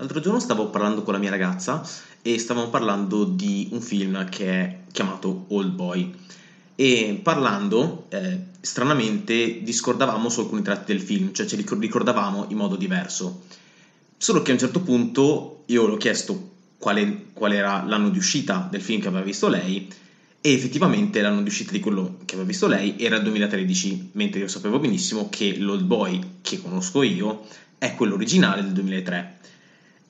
L'altro 0.00 0.20
giorno 0.20 0.40
stavo 0.40 0.68
parlando 0.68 1.02
con 1.02 1.12
la 1.12 1.18
mia 1.18 1.28
ragazza 1.28 1.86
e 2.22 2.38
stavamo 2.38 2.70
parlando 2.70 3.24
di 3.24 3.68
un 3.72 3.82
film 3.82 4.26
che 4.30 4.46
è 4.46 4.78
chiamato 4.90 5.44
Old 5.48 5.72
Boy 5.72 6.14
e 6.74 7.20
parlando 7.22 8.06
eh, 8.08 8.44
stranamente 8.62 9.62
discordavamo 9.62 10.30
su 10.30 10.40
alcuni 10.40 10.62
tratti 10.62 10.92
del 10.92 11.02
film, 11.02 11.34
cioè 11.34 11.44
ci 11.44 11.56
ricordavamo 11.56 12.46
in 12.48 12.56
modo 12.56 12.76
diverso. 12.76 13.42
Solo 14.16 14.40
che 14.40 14.52
a 14.52 14.54
un 14.54 14.60
certo 14.60 14.80
punto 14.80 15.64
io 15.66 15.86
le 15.86 15.92
ho 15.92 15.98
chiesto 15.98 16.52
qual, 16.78 17.24
qual 17.34 17.52
era 17.52 17.84
l'anno 17.84 18.08
di 18.08 18.16
uscita 18.16 18.66
del 18.70 18.80
film 18.80 19.02
che 19.02 19.08
aveva 19.08 19.22
visto 19.22 19.48
lei 19.48 19.86
e 20.40 20.50
effettivamente 20.50 21.20
l'anno 21.20 21.42
di 21.42 21.48
uscita 21.48 21.72
di 21.72 21.80
quello 21.80 22.16
che 22.24 22.36
aveva 22.36 22.48
visto 22.48 22.66
lei 22.68 22.94
era 22.98 23.16
il 23.16 23.22
2013, 23.22 24.12
mentre 24.12 24.40
io 24.40 24.48
sapevo 24.48 24.78
benissimo 24.78 25.28
che 25.28 25.58
l'Old 25.58 25.84
Boy 25.84 26.38
che 26.40 26.58
conosco 26.58 27.02
io 27.02 27.46
è 27.76 27.94
quello 27.94 28.14
originale 28.14 28.62
del 28.62 28.72
2003. 28.72 29.36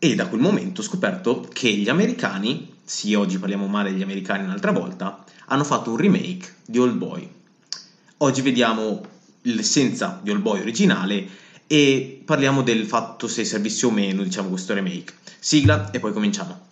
E 0.02 0.14
da 0.14 0.28
quel 0.28 0.40
momento 0.40 0.80
ho 0.80 0.84
scoperto 0.84 1.46
che 1.52 1.68
gli 1.68 1.90
americani, 1.90 2.72
sì 2.82 3.12
oggi 3.12 3.38
parliamo 3.38 3.66
male 3.66 3.90
degli 3.92 4.00
americani 4.00 4.44
un'altra 4.44 4.72
volta, 4.72 5.22
hanno 5.48 5.62
fatto 5.62 5.90
un 5.90 5.98
remake 5.98 6.54
di 6.64 6.78
Old 6.78 6.94
Boy. 6.94 7.30
Oggi 8.16 8.40
vediamo 8.40 9.02
l'essenza 9.42 10.18
di 10.22 10.30
Old 10.30 10.40
Boy 10.40 10.60
originale 10.62 11.28
e 11.66 12.22
parliamo 12.24 12.62
del 12.62 12.86
fatto 12.86 13.28
se 13.28 13.44
servisse 13.44 13.84
o 13.84 13.90
meno, 13.90 14.22
diciamo, 14.22 14.48
questo 14.48 14.72
remake. 14.72 15.12
Sigla 15.38 15.90
e 15.90 16.00
poi 16.00 16.14
cominciamo. 16.14 16.68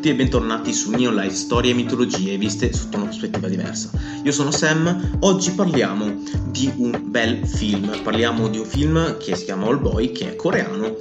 Tutti 0.00 0.14
e 0.14 0.16
bentornati 0.16 0.72
su 0.72 0.92
Neo 0.92 1.10
Life 1.10 1.34
Storie 1.34 1.72
e 1.72 1.74
mitologie 1.74 2.38
viste 2.38 2.72
sotto 2.72 2.96
una 2.96 3.04
prospettiva 3.04 3.48
diversa. 3.48 3.90
Io 4.24 4.32
sono 4.32 4.50
Sam, 4.50 5.18
oggi 5.20 5.50
parliamo 5.50 6.22
di 6.46 6.72
un 6.76 6.98
bel 7.04 7.46
film, 7.46 8.00
parliamo 8.02 8.48
di 8.48 8.56
un 8.56 8.64
film 8.64 9.18
che 9.18 9.36
si 9.36 9.44
chiama 9.44 9.66
All 9.66 9.78
Boy, 9.78 10.10
che 10.12 10.30
è 10.30 10.36
coreano, 10.36 10.96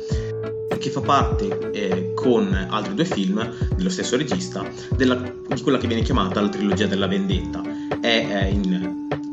che 0.78 0.90
fa 0.90 1.00
parte 1.00 1.72
eh, 1.72 2.12
con 2.14 2.54
altri 2.70 2.94
due 2.94 3.06
film 3.06 3.50
dello 3.74 3.90
stesso 3.90 4.18
regista 4.18 4.70
della, 4.98 5.16
di 5.16 5.62
quella 5.62 5.78
che 5.78 5.88
viene 5.88 6.02
chiamata 6.02 6.42
la 6.42 6.50
trilogia 6.50 6.86
della 6.86 7.08
vendetta. 7.08 7.62
È 8.02 8.06
eh, 8.06 8.50
in 8.50 8.89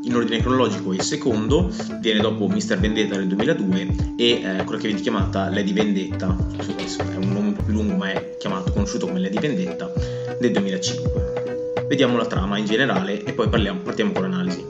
in 0.07 0.15
ordine 0.15 0.41
cronologico 0.41 0.93
il 0.93 1.01
secondo 1.01 1.69
viene 1.99 2.21
dopo 2.21 2.47
Mr. 2.47 2.79
Vendetta 2.79 3.17
del 3.17 3.27
2002 3.27 4.15
e 4.17 4.29
eh, 4.29 4.63
quella 4.63 4.79
che 4.79 4.87
viene 4.87 5.01
chiamata 5.01 5.49
Lady 5.49 5.73
Vendetta, 5.73 6.35
è 6.55 7.15
un 7.15 7.31
nome 7.31 7.47
un 7.47 7.53
po' 7.53 7.63
più 7.63 7.73
lungo 7.73 7.95
ma 7.95 8.11
è 8.11 8.37
chiamato, 8.37 8.71
conosciuto 8.71 9.07
come 9.07 9.19
Lady 9.19 9.37
Vendetta, 9.37 9.91
del 10.39 10.51
2005. 10.53 11.85
Vediamo 11.89 12.15
la 12.15 12.25
trama 12.25 12.57
in 12.57 12.65
generale 12.65 13.21
e 13.23 13.33
poi 13.33 13.49
parliamo, 13.49 13.81
partiamo 13.81 14.13
con 14.13 14.21
l'analisi. 14.23 14.65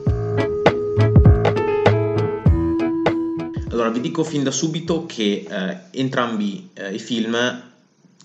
Allora 3.70 3.90
vi 3.90 4.02
dico 4.02 4.24
fin 4.24 4.44
da 4.44 4.52
subito 4.52 5.06
che 5.06 5.46
eh, 5.48 5.78
entrambi 5.92 6.70
eh, 6.74 6.96
i 6.96 7.00
film 7.00 7.62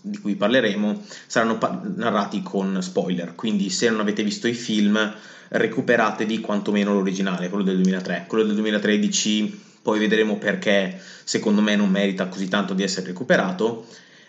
di 0.01 0.19
cui 0.19 0.35
parleremo 0.35 1.03
saranno 1.27 1.59
pa- 1.59 1.79
narrati 1.95 2.43
con 2.43 2.79
spoiler, 2.81 3.35
quindi 3.35 3.69
se 3.69 3.91
non 3.91 4.01
avete 4.01 4.23
visto 4.23 4.49
i 4.49 4.55
film 4.55 5.15
recuperatevi 5.53 6.41
quantomeno 6.41 6.95
l'originale, 6.95 7.49
quello 7.49 7.65
del 7.65 7.77
2003. 7.77 8.25
Quello 8.27 8.45
del 8.45 8.55
2013 8.55 9.61
poi 9.83 9.99
vedremo 9.99 10.37
perché 10.37 10.99
secondo 11.25 11.61
me 11.61 11.77
non 11.77 11.91
merita 11.91 12.29
così 12.29 12.49
tanto 12.49 12.73
di 12.75 12.83
essere 12.83 13.09
recuperato. 13.09 13.87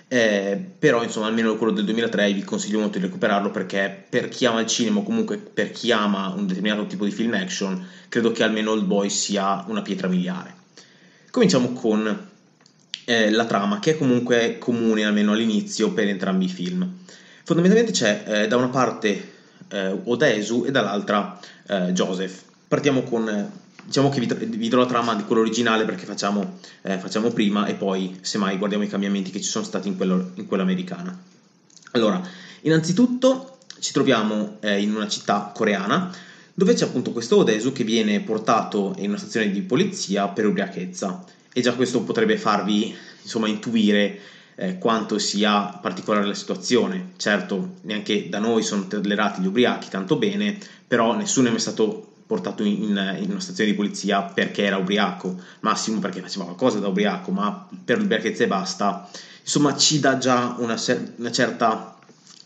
Eh, 0.10 0.62
però 0.78 1.02
insomma 1.02 1.28
almeno 1.28 1.56
quello 1.56 1.72
del 1.72 1.86
2003 1.86 2.34
vi 2.34 2.44
consiglio 2.44 2.80
molto 2.80 3.00
di 3.00 3.06
recuperarlo 3.06 3.50
perché 3.52 4.06
per 4.10 4.28
chi 4.28 4.46
ama 4.46 4.60
il 4.60 4.68
cinema 4.68 5.00
o 5.00 5.04
comunque 5.04 5.38
per 5.38 5.72
chi 5.72 5.92
ama 5.92 6.34
un 6.36 6.46
determinato 6.46 6.86
tipo 6.86 7.06
di 7.06 7.10
film 7.10 7.34
action 7.34 7.84
credo 8.10 8.32
che 8.32 8.44
almeno 8.44 8.72
Old 8.72 8.84
Boy 8.84 9.10
sia 9.10 9.64
una 9.68 9.82
pietra 9.82 10.08
miliare 10.08 10.54
cominciamo 11.32 11.72
con 11.72 12.30
eh, 13.06 13.32
la 13.32 13.46
trama 13.46 13.80
che 13.80 13.92
è 13.92 13.98
comunque 13.98 14.58
comune 14.60 15.04
almeno 15.04 15.32
all'inizio 15.32 15.94
per 15.94 16.08
entrambi 16.08 16.46
i 16.46 16.50
film 16.50 16.88
fondamentalmente 17.44 17.94
c'è 17.98 18.24
eh, 18.28 18.48
da 18.48 18.58
una 18.58 18.70
parte 18.70 19.33
eh, 19.74 20.00
Odesu 20.04 20.66
e 20.66 20.72
dall'altra 20.72 21.40
eh, 21.68 21.92
Joseph. 21.94 22.44
Partiamo 22.68 23.02
con, 23.02 23.52
diciamo 23.84 24.10
che 24.10 24.20
vi, 24.20 24.28
vi, 24.46 24.70
do 24.70 24.78
la 24.78 24.86
trama 24.86 25.16
di 25.16 25.24
quello 25.24 25.42
originale 25.42 25.84
perché 25.86 26.06
facciamo, 26.06 26.60
eh, 26.84 27.00
facciamo, 27.00 27.32
prima 27.32 27.66
e 27.66 27.74
poi 27.74 28.20
semmai 28.22 28.58
guardiamo 28.58 28.84
i 28.84 28.88
cambiamenti 28.88 29.32
che 29.32 29.42
ci 29.42 29.50
sono 29.50 29.66
stati 29.66 29.88
in, 29.88 29.98
quello, 29.98 30.32
in 30.36 30.46
quella 30.46 30.64
americana. 30.64 31.18
Allora, 31.92 32.22
innanzitutto 32.62 33.58
ci 33.80 33.92
troviamo 33.92 34.58
eh, 34.62 34.80
in 34.80 34.96
una 34.96 35.08
città 35.08 35.52
coreana 35.54 36.12
dove 36.54 36.74
c'è 36.76 36.86
appunto 36.86 37.12
questo 37.12 37.38
Odesu 37.38 37.72
che 37.72 37.84
viene 37.84 38.22
portato 38.22 38.94
in 39.00 39.10
una 39.10 39.18
stazione 39.18 39.50
di 39.50 39.62
polizia 39.62 40.28
per 40.28 40.46
ubriachezza 40.46 41.26
e 41.52 41.62
già 41.62 41.74
questo 41.74 42.02
potrebbe 42.02 42.38
farvi 42.38 42.96
insomma 43.24 43.48
intuire 43.48 44.20
eh, 44.64 44.78
quanto 44.78 45.20
sia 45.20 45.78
particolare 45.82 46.26
la 46.26 46.34
situazione. 46.34 47.12
Certo, 47.18 47.76
neanche 47.82 48.30
da 48.30 48.40
noi 48.40 48.64
sono 48.64 48.88
tollerati 48.88 49.42
gli 49.42 49.48
ubriachi 49.48 49.90
tanto 49.90 50.16
bene, 50.16 50.58
però 50.88 51.14
nessuno 51.16 51.50
è 51.50 51.52
mai 51.52 51.60
stato 51.60 52.12
portato 52.26 52.64
in, 52.64 53.18
in, 53.20 53.30
una 53.30 53.40
stazione 53.42 53.72
di 53.72 53.76
polizia 53.76 54.22
perché 54.22 54.64
era 54.64 54.78
ubriaco, 54.78 55.38
massimo 55.60 56.00
perché 56.00 56.22
faceva 56.22 56.46
qualcosa 56.46 56.80
da 56.80 56.88
ubriaco, 56.88 57.32
ma 57.32 57.68
per 57.84 58.00
l'ubriachezza 58.00 58.44
e 58.44 58.48
basta. 58.48 59.10
Insomma, 59.42 59.76
ci 59.76 60.00
dà 60.00 60.18
già 60.18 60.56
una, 60.58 60.80
una 61.18 61.32
certa 61.32 61.98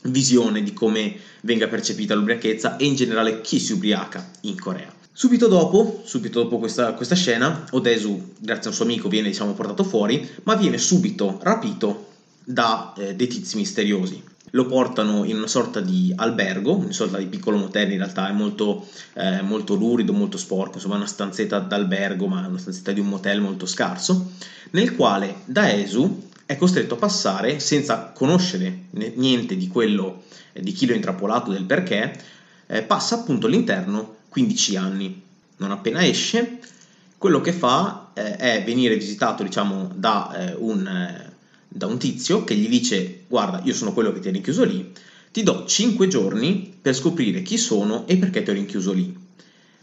visione 0.03 0.63
di 0.63 0.73
come 0.73 1.16
venga 1.41 1.67
percepita 1.67 2.16
l'ubriachezza 2.16 2.78
e 2.78 2.85
in 2.85 2.95
generale 2.95 3.41
chi 3.41 3.59
si 3.59 3.73
ubriaca 3.73 4.28
in 4.41 4.59
Corea. 4.59 4.91
Subito 5.11 5.47
dopo, 5.47 6.01
subito 6.05 6.44
dopo 6.44 6.57
questa, 6.59 6.94
questa, 6.94 7.16
scena, 7.16 7.66
Odesu, 7.72 8.34
grazie 8.39 8.66
a 8.66 8.67
un 8.67 8.73
suo 8.73 8.85
amico, 8.85 9.09
viene 9.09 9.29
diciamo, 9.29 9.53
portato 9.53 9.84
fuori, 9.84 10.28
ma 10.44 10.55
viene 10.55 10.78
subito 10.78 11.39
rapito 11.41 12.06
da 12.50 12.94
eh, 12.96 13.13
dei 13.13 13.28
tizi 13.28 13.58
misteriosi. 13.58 14.24
Lo 14.52 14.66
portano 14.68 15.25
in 15.25 15.35
una 15.35 15.47
sorta 15.47 15.81
di 15.81 16.13
albergo, 16.16 16.78
una 16.78 16.94
sorta 16.94 17.18
di 17.18 17.25
piccolo 17.25 17.58
motel, 17.58 17.91
in 17.91 17.97
realtà 17.97 18.30
è 18.30 18.31
molto, 18.31 18.88
eh, 19.16 19.41
molto 19.41 19.75
lurido, 19.75 20.13
molto 20.13 20.38
sporco, 20.38 20.75
insomma 20.75 20.96
una 20.96 21.06
stanzetta 21.06 21.59
d'albergo, 21.59 22.28
ma 22.28 22.47
una 22.47 22.58
stanzetta 22.58 22.94
di 22.94 23.02
un 23.02 23.08
motel 23.08 23.41
molto 23.41 23.66
scarso, 23.66 24.31
nel 24.72 24.96
quale 24.96 25.41
Daesu 25.44 26.30
è 26.46 26.56
costretto 26.56 26.94
a 26.94 26.97
passare 26.97 27.59
senza 27.59 28.13
conoscere 28.16 28.85
niente 28.91 29.58
di 29.58 29.68
quello, 29.68 30.24
eh, 30.53 30.62
di 30.62 30.72
chi 30.72 30.85
lo 30.85 30.94
ha 30.94 30.96
intrappolato, 30.96 31.52
del 31.52 31.66
perché, 31.66 32.18
eh, 32.68 32.81
passa 32.84 33.16
appunto 33.16 33.47
all'interno 33.47 34.16
15 34.29 34.78
anni. 34.78 35.22
Non 35.58 35.72
appena 35.72 36.06
esce, 36.06 36.59
quello 37.18 37.41
che 37.41 37.52
fa 37.52 38.12
eh, 38.14 38.38
è 38.38 38.64
venire 38.64 38.96
visitato 38.96 39.44
diciamo, 39.44 39.91
da, 39.94 40.52
eh, 40.52 40.56
un, 40.58 40.88
eh, 40.88 41.27
da 41.67 41.85
un 41.85 41.97
tizio 41.97 42.44
che 42.44 42.55
gli 42.55 42.69
dice 42.69 43.23
guarda 43.28 43.61
io 43.63 43.73
sono 43.73 43.94
quello 43.94 44.11
che 44.11 44.19
ti 44.19 44.28
ha 44.28 44.31
rinchiuso 44.31 44.63
lì, 44.63 44.91
ti 45.31 45.44
do 45.44 45.66
5 45.66 46.07
giorni 46.07 46.73
per 46.81 46.95
scoprire 46.95 47.41
chi 47.41 47.57
sono 47.57 48.07
e 48.07 48.17
perché 48.17 48.44
ti 48.44 48.50
ho 48.50 48.53
rinchiuso 48.53 48.94
lì. 48.94 49.25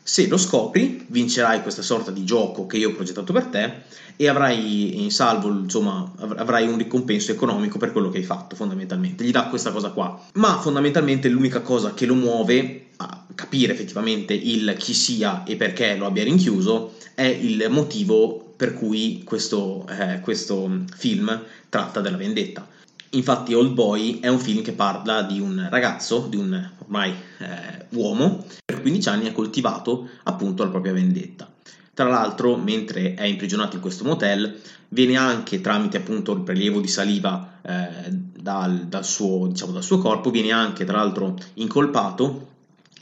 Se 0.07 0.27
lo 0.27 0.37
scopri, 0.37 1.03
vincerai 1.07 1.63
questa 1.63 1.81
sorta 1.81 2.11
di 2.11 2.25
gioco 2.25 2.67
che 2.67 2.77
io 2.77 2.91
ho 2.91 2.93
progettato 2.93 3.33
per 3.33 3.47
te 3.47 3.73
e 4.17 4.29
avrai 4.29 5.03
in 5.03 5.11
salvo, 5.11 5.49
insomma, 5.49 6.13
avrai 6.19 6.67
un 6.67 6.77
ricompenso 6.77 7.33
economico 7.33 7.79
per 7.79 7.91
quello 7.91 8.11
che 8.11 8.19
hai 8.19 8.25
fatto, 8.25 8.55
fondamentalmente. 8.55 9.25
Gli 9.25 9.31
dà 9.31 9.47
questa 9.49 9.73
cosa 9.73 9.91
qua. 9.93 10.23
Ma 10.35 10.59
fondamentalmente 10.59 11.29
l'unica 11.29 11.63
cosa 11.63 11.95
che 11.95 12.05
lo 12.05 12.15
muove 12.15 12.89
a 12.97 13.25
capire 13.35 13.73
effettivamente 13.73 14.35
il 14.35 14.75
chi 14.79 14.93
sia 14.93 15.43
e 15.43 15.57
perché 15.57 15.97
lo 15.97 16.05
abbia 16.05 16.23
rinchiuso 16.25 16.93
è 17.15 17.25
il 17.25 17.67
motivo 17.71 18.44
per 18.65 18.73
cui 18.73 19.21
questo, 19.27 19.87
eh, 19.91 20.21
questo 20.21 20.87
film 20.97 21.39
tratta 21.69 22.01
della 22.01 22.17
vendetta. 22.17 22.67
Infatti 23.11 23.53
Old 23.53 23.75
Boy 23.75 24.21
è 24.21 24.29
un 24.29 24.39
film 24.39 24.63
che 24.63 24.73
parla 24.73 25.21
di 25.21 25.39
un 25.39 25.67
ragazzo, 25.69 26.29
di 26.31 26.37
un 26.37 26.71
ormai 26.79 27.11
eh, 27.11 27.85
uomo, 27.91 28.47
per 28.65 28.81
15 28.81 29.09
anni 29.11 29.29
ha 29.29 29.33
coltivato 29.33 30.09
appunto 30.23 30.65
la 30.65 30.71
propria 30.71 30.95
vendetta. 30.95 31.47
Tra 31.93 32.09
l'altro, 32.09 32.57
mentre 32.57 33.13
è 33.13 33.25
imprigionato 33.25 33.77
in 33.77 33.83
questo 33.83 34.03
motel, 34.03 34.59
viene 34.89 35.17
anche 35.17 35.61
tramite 35.61 35.99
appunto 35.99 36.33
il 36.33 36.41
prelievo 36.41 36.81
di 36.81 36.89
saliva 36.89 37.61
eh, 37.61 38.09
dal, 38.09 38.87
dal, 38.87 39.05
suo, 39.05 39.47
diciamo, 39.49 39.73
dal 39.73 39.83
suo 39.83 39.99
corpo, 39.99 40.31
viene 40.31 40.53
anche 40.53 40.87
tra 40.87 40.97
l'altro 40.97 41.37
incolpato 41.55 42.53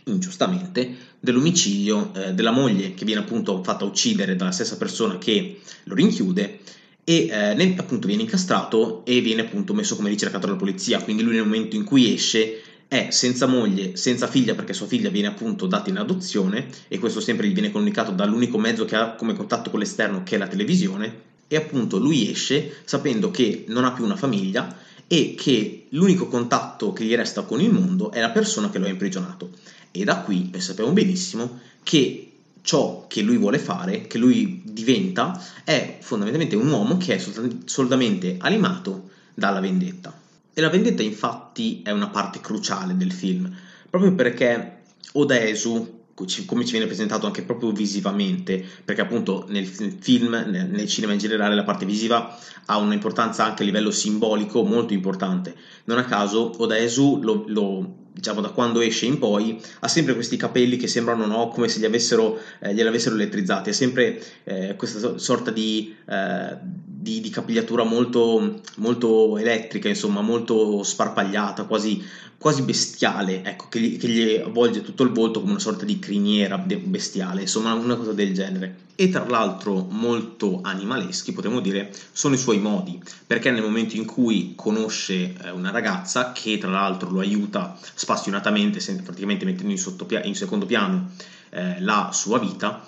ingiustamente 0.05 1.11
dell'omicidio 1.21 2.13
eh, 2.15 2.33
della 2.33 2.51
moglie 2.51 2.95
che 2.95 3.05
viene 3.05 3.21
appunto 3.21 3.63
fatta 3.63 3.85
uccidere 3.85 4.37
dalla 4.37 4.51
stessa 4.51 4.77
persona 4.77 5.19
che 5.19 5.61
lo 5.85 5.95
rinchiude 5.95 6.61
e 7.05 7.27
eh, 7.31 7.75
appunto 7.77 8.07
viene 8.07 8.23
incastrato 8.23 9.05
e 9.05 9.21
viene 9.21 9.43
appunto 9.43 9.75
messo 9.75 9.97
come 9.97 10.09
ricercato 10.09 10.47
dalla 10.47 10.59
polizia, 10.59 11.03
quindi 11.03 11.23
lui 11.23 11.35
nel 11.35 11.45
momento 11.45 11.77
in 11.77 11.85
cui 11.85 12.15
esce 12.15 12.61
è 12.93 13.09
senza 13.11 13.47
moglie, 13.47 13.97
senza 13.97 14.27
figlia 14.27 14.55
perché 14.55 14.75
sua 14.75 14.87
figlia 14.87 15.09
viene 15.09 15.29
appunto 15.29 15.67
data 15.67 15.89
in 15.89 15.97
adozione 15.97 16.69
e 16.89 16.99
questo 16.99 17.21
sempre 17.21 17.49
gli 17.49 17.55
viene 17.55 17.71
comunicato 17.71 18.13
dall'unico 18.13 18.59
mezzo 18.59 18.85
che 18.85 18.97
ha 18.97 19.15
come 19.15 19.33
contatto 19.33 19.71
con 19.71 19.79
l'esterno 19.79 20.23
che 20.23 20.35
è 20.35 20.39
la 20.39 20.47
televisione. 20.47 21.31
E 21.49 21.57
appunto 21.57 21.99
lui 21.99 22.31
esce 22.31 22.75
sapendo 22.85 23.31
che 23.31 23.65
non 23.69 23.85
ha 23.85 23.93
più 23.93 24.05
una 24.05 24.17
famiglia 24.17 24.77
e 25.07 25.35
che 25.37 25.82
l'unico 25.93 26.29
contatto 26.29 26.93
che 26.93 27.05
gli 27.05 27.15
resta 27.15 27.43
con 27.43 27.61
il 27.61 27.73
mondo 27.73 28.11
è 28.11 28.21
la 28.21 28.31
persona 28.31 28.71
che 28.71 28.79
lo 28.79 28.87
ha 28.87 28.91
imprigionato. 28.91 29.51
E 29.91 30.05
da 30.05 30.19
qui 30.21 30.49
noi 30.51 30.61
sappiamo 30.61 30.93
benissimo 30.93 31.59
che 31.83 32.33
ciò 32.63 33.07
che 33.09 33.23
lui 33.23 33.37
vuole 33.37 33.59
fare, 33.59 34.07
che 34.07 34.19
lui 34.19 34.63
diventa, 34.65 35.43
è 35.65 35.99
fondamentalmente 36.01 36.57
un 36.57 36.71
uomo 36.71 36.97
che 36.97 37.17
è 37.17 37.25
solamente 37.65 38.37
animato 38.39 39.11
dalla 39.35 39.61
vendetta. 39.61 40.19
E 40.55 40.61
la 40.61 40.69
vendetta 40.69 41.03
infatti 41.03 41.83
è 41.83 41.91
una 41.91 42.09
parte 42.09 42.41
cruciale 42.41 42.97
del 42.97 43.13
film, 43.13 43.53
proprio 43.91 44.15
perché 44.15 44.83
Odaesu 45.13 46.02
come 46.47 46.65
ci 46.65 46.73
viene 46.73 46.87
presentato 46.87 47.27
anche 47.27 47.43
proprio 47.43 47.73
visivamente, 47.73 48.65
perché 48.85 49.01
appunto 49.01 49.47
nel 49.49 49.67
film, 49.67 50.45
nel 50.49 50.87
cinema 50.87 51.13
in 51.13 51.19
generale, 51.19 51.55
la 51.55 51.65
parte 51.65 51.85
visiva 51.87 52.39
ha 52.67 52.77
un'importanza 52.79 53.45
anche 53.45 53.63
a 53.63 53.67
livello 53.67 53.91
simbolico 53.91 54.63
molto 54.63 54.93
importante. 54.93 55.55
Non 55.85 55.99
a 55.99 56.05
caso 56.05 56.53
Odaesu 56.59 57.21
lo, 57.23 57.45
lo 57.49 57.95
diciamo 58.13 58.41
da 58.41 58.51
quando 58.51 58.81
esce 58.81 59.07
in 59.07 59.19
poi 59.19 59.59
ha 59.81 59.89
sempre 59.89 60.15
questi 60.15 60.37
capelli 60.37 60.77
che 60.77 60.87
sembrano 60.87 61.27
no, 61.27 61.49
come 61.49 61.69
se 61.69 61.79
li 61.79 61.87
avessero, 61.87 62.39
eh, 62.61 62.75
gliel'avessero 62.75 63.15
elettrizzati, 63.15 63.71
ha 63.71 63.73
sempre 63.73 64.23
eh, 64.45 64.77
questa 64.77 65.19
sorta 65.19 65.51
di, 65.51 65.95
eh, 66.09 66.57
di, 67.03 67.21
di 67.21 67.31
capigliatura 67.31 67.83
molto, 67.83 68.61
molto 68.77 69.37
elettrica, 69.37 69.89
insomma 69.89 70.21
molto 70.21 70.83
sparpagliata, 70.85 71.65
quasi 71.65 72.03
quasi 72.43 72.63
bestiale, 72.63 73.45
ecco, 73.45 73.69
che 73.69 73.79
gli, 73.79 73.97
che 73.97 74.09
gli, 74.09 74.35
avvolge 74.35 74.83
tutto 74.83 75.05
il 75.05 75.11
volto 75.11 75.39
come 75.39 75.53
una 75.53 75.61
sorta 75.61 75.85
di 75.85 76.01
criniera 76.01 76.59
bestiale, 76.59 77.43
insomma 77.43 77.73
una 77.73 77.95
cosa 77.95 78.13
del 78.13 78.35
genere. 78.35 78.79
E 78.97 79.11
tra 79.11 79.25
l'altro 79.25 79.87
molto 79.89 80.59
animaleschi, 80.61 81.33
potremmo 81.33 81.61
dire, 81.61 81.95
sono 82.11 82.35
i 82.35 82.39
suoi 82.39 82.59
modi, 82.59 83.01
perché 83.25 83.53
nel 83.53 83.63
momento 83.63 83.95
in 83.95 84.05
cui 84.05 84.55
conosce 84.57 85.35
eh, 85.41 85.51
una 85.51 85.71
ragazza 85.71 86.33
che 86.33 86.59
tra 86.59 86.69
l'altro 86.69 87.11
lo 87.11 87.21
aiuta 87.21 87.79
spassionatamente, 87.95 88.81
praticamente 89.03 89.45
mettendo 89.45 89.71
in, 89.71 89.79
sottopia- 89.79 90.25
in 90.25 90.35
secondo 90.35 90.67
piano 90.67 91.13
eh, 91.51 91.81
la 91.81 92.11
sua 92.13 92.41
vita, 92.41 92.85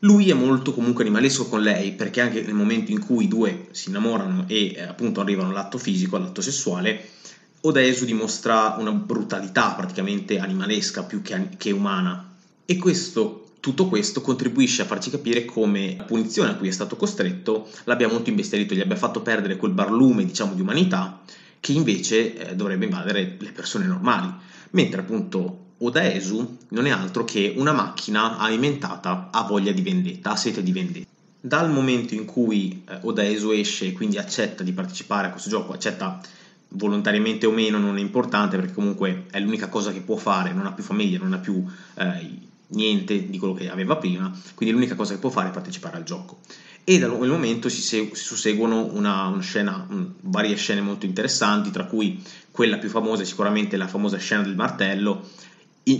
lui 0.00 0.30
è 0.30 0.34
molto 0.34 0.72
comunque 0.72 1.02
animalesco 1.02 1.48
con 1.48 1.62
lei 1.62 1.92
perché 1.92 2.20
anche 2.20 2.42
nel 2.42 2.54
momento 2.54 2.92
in 2.92 3.04
cui 3.04 3.24
i 3.24 3.28
due 3.28 3.66
si 3.72 3.88
innamorano 3.88 4.44
e 4.46 4.74
eh, 4.74 4.82
appunto 4.82 5.20
arrivano 5.20 5.50
all'atto 5.50 5.78
fisico, 5.78 6.16
all'atto 6.16 6.40
sessuale, 6.40 7.04
Odesu 7.62 8.04
dimostra 8.04 8.76
una 8.78 8.92
brutalità 8.92 9.72
praticamente 9.72 10.38
animalesca 10.38 11.02
più 11.02 11.22
che, 11.22 11.48
che 11.56 11.72
umana. 11.72 12.36
E 12.64 12.76
questo, 12.76 13.50
tutto 13.58 13.88
questo 13.88 14.20
contribuisce 14.20 14.82
a 14.82 14.84
farci 14.84 15.10
capire 15.10 15.44
come 15.44 15.96
la 15.96 16.04
punizione 16.04 16.50
a 16.50 16.54
cui 16.54 16.68
è 16.68 16.72
stato 16.72 16.94
costretto 16.94 17.68
l'abbia 17.84 18.08
molto 18.08 18.30
imbestialito, 18.30 18.74
gli 18.74 18.80
abbia 18.80 18.94
fatto 18.94 19.22
perdere 19.22 19.56
quel 19.56 19.72
barlume 19.72 20.24
diciamo 20.24 20.54
di 20.54 20.60
umanità 20.60 21.22
che 21.58 21.72
invece 21.72 22.50
eh, 22.50 22.54
dovrebbe 22.54 22.84
invadere 22.84 23.36
le 23.36 23.50
persone 23.50 23.86
normali, 23.86 24.32
mentre 24.70 25.00
appunto 25.00 25.66
Odaesu 25.78 26.58
non 26.70 26.86
è 26.86 26.90
altro 26.90 27.24
che 27.24 27.54
una 27.56 27.72
macchina 27.72 28.38
alimentata 28.38 29.28
a 29.30 29.42
voglia 29.42 29.72
di 29.72 29.82
vendetta, 29.82 30.32
a 30.32 30.36
sete 30.36 30.62
di 30.62 30.72
vendetta. 30.72 31.06
Dal 31.40 31.70
momento 31.70 32.14
in 32.14 32.24
cui 32.24 32.82
eh, 32.88 32.98
Odaesu 33.02 33.50
esce 33.50 33.86
e 33.86 33.92
quindi 33.92 34.18
accetta 34.18 34.64
di 34.64 34.72
partecipare 34.72 35.28
a 35.28 35.30
questo 35.30 35.48
gioco, 35.48 35.72
accetta 35.72 36.20
volontariamente 36.70 37.46
o 37.46 37.50
meno 37.50 37.78
non 37.78 37.96
è 37.96 38.00
importante 38.00 38.56
perché 38.56 38.74
comunque 38.74 39.26
è 39.30 39.40
l'unica 39.40 39.68
cosa 39.68 39.92
che 39.92 40.00
può 40.00 40.16
fare, 40.16 40.52
non 40.52 40.66
ha 40.66 40.72
più 40.72 40.82
famiglia, 40.82 41.18
non 41.18 41.32
ha 41.32 41.38
più 41.38 41.64
eh, 41.94 42.46
niente 42.68 43.30
di 43.30 43.38
quello 43.38 43.54
che 43.54 43.70
aveva 43.70 43.96
prima, 43.96 44.30
quindi 44.54 44.74
l'unica 44.74 44.94
cosa 44.94 45.14
che 45.14 45.20
può 45.20 45.30
fare 45.30 45.48
è 45.48 45.52
partecipare 45.52 45.96
al 45.96 46.02
gioco. 46.02 46.40
E 46.84 46.98
da 46.98 47.08
quel 47.08 47.30
momento 47.30 47.68
si, 47.68 47.82
segu- 47.82 48.14
si 48.14 48.24
susseguono 48.24 48.88
una, 48.94 49.26
una 49.26 49.42
scena, 49.42 49.86
un, 49.90 50.10
varie 50.22 50.56
scene 50.56 50.80
molto 50.80 51.06
interessanti, 51.06 51.70
tra 51.70 51.84
cui 51.84 52.22
quella 52.50 52.78
più 52.78 52.88
famosa 52.88 53.22
è 53.22 53.26
sicuramente 53.26 53.76
la 53.76 53.86
famosa 53.86 54.16
scena 54.16 54.42
del 54.42 54.56
martello, 54.56 55.28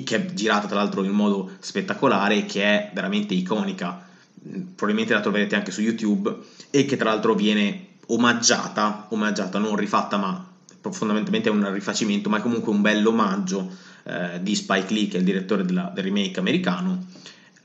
che 0.04 0.16
è 0.16 0.34
girata 0.34 0.66
tra 0.66 0.76
l'altro 0.76 1.02
in 1.02 1.12
modo 1.12 1.50
spettacolare 1.60 2.36
e 2.36 2.46
che 2.46 2.62
è 2.62 2.90
veramente 2.92 3.34
iconica, 3.34 4.06
probabilmente 4.74 5.14
la 5.14 5.20
troverete 5.20 5.56
anche 5.56 5.70
su 5.70 5.80
YouTube, 5.80 6.36
e 6.70 6.84
che 6.84 6.96
tra 6.96 7.10
l'altro 7.10 7.34
viene 7.34 7.86
omaggiata, 8.06 9.06
omaggiata 9.10 9.58
non 9.58 9.76
rifatta 9.76 10.16
ma 10.16 10.46
fondamentalmente 10.90 11.48
è 11.48 11.52
un 11.52 11.72
rifacimento, 11.72 12.28
ma 12.28 12.38
è 12.38 12.40
comunque 12.40 12.72
un 12.72 12.80
bel 12.80 13.06
omaggio 13.06 13.70
eh, 14.04 14.40
di 14.42 14.54
Spike 14.54 14.92
Lee, 14.92 15.08
che 15.08 15.16
è 15.16 15.18
il 15.20 15.24
direttore 15.24 15.64
della, 15.64 15.90
del 15.94 16.04
remake 16.04 16.40
americano, 16.40 17.06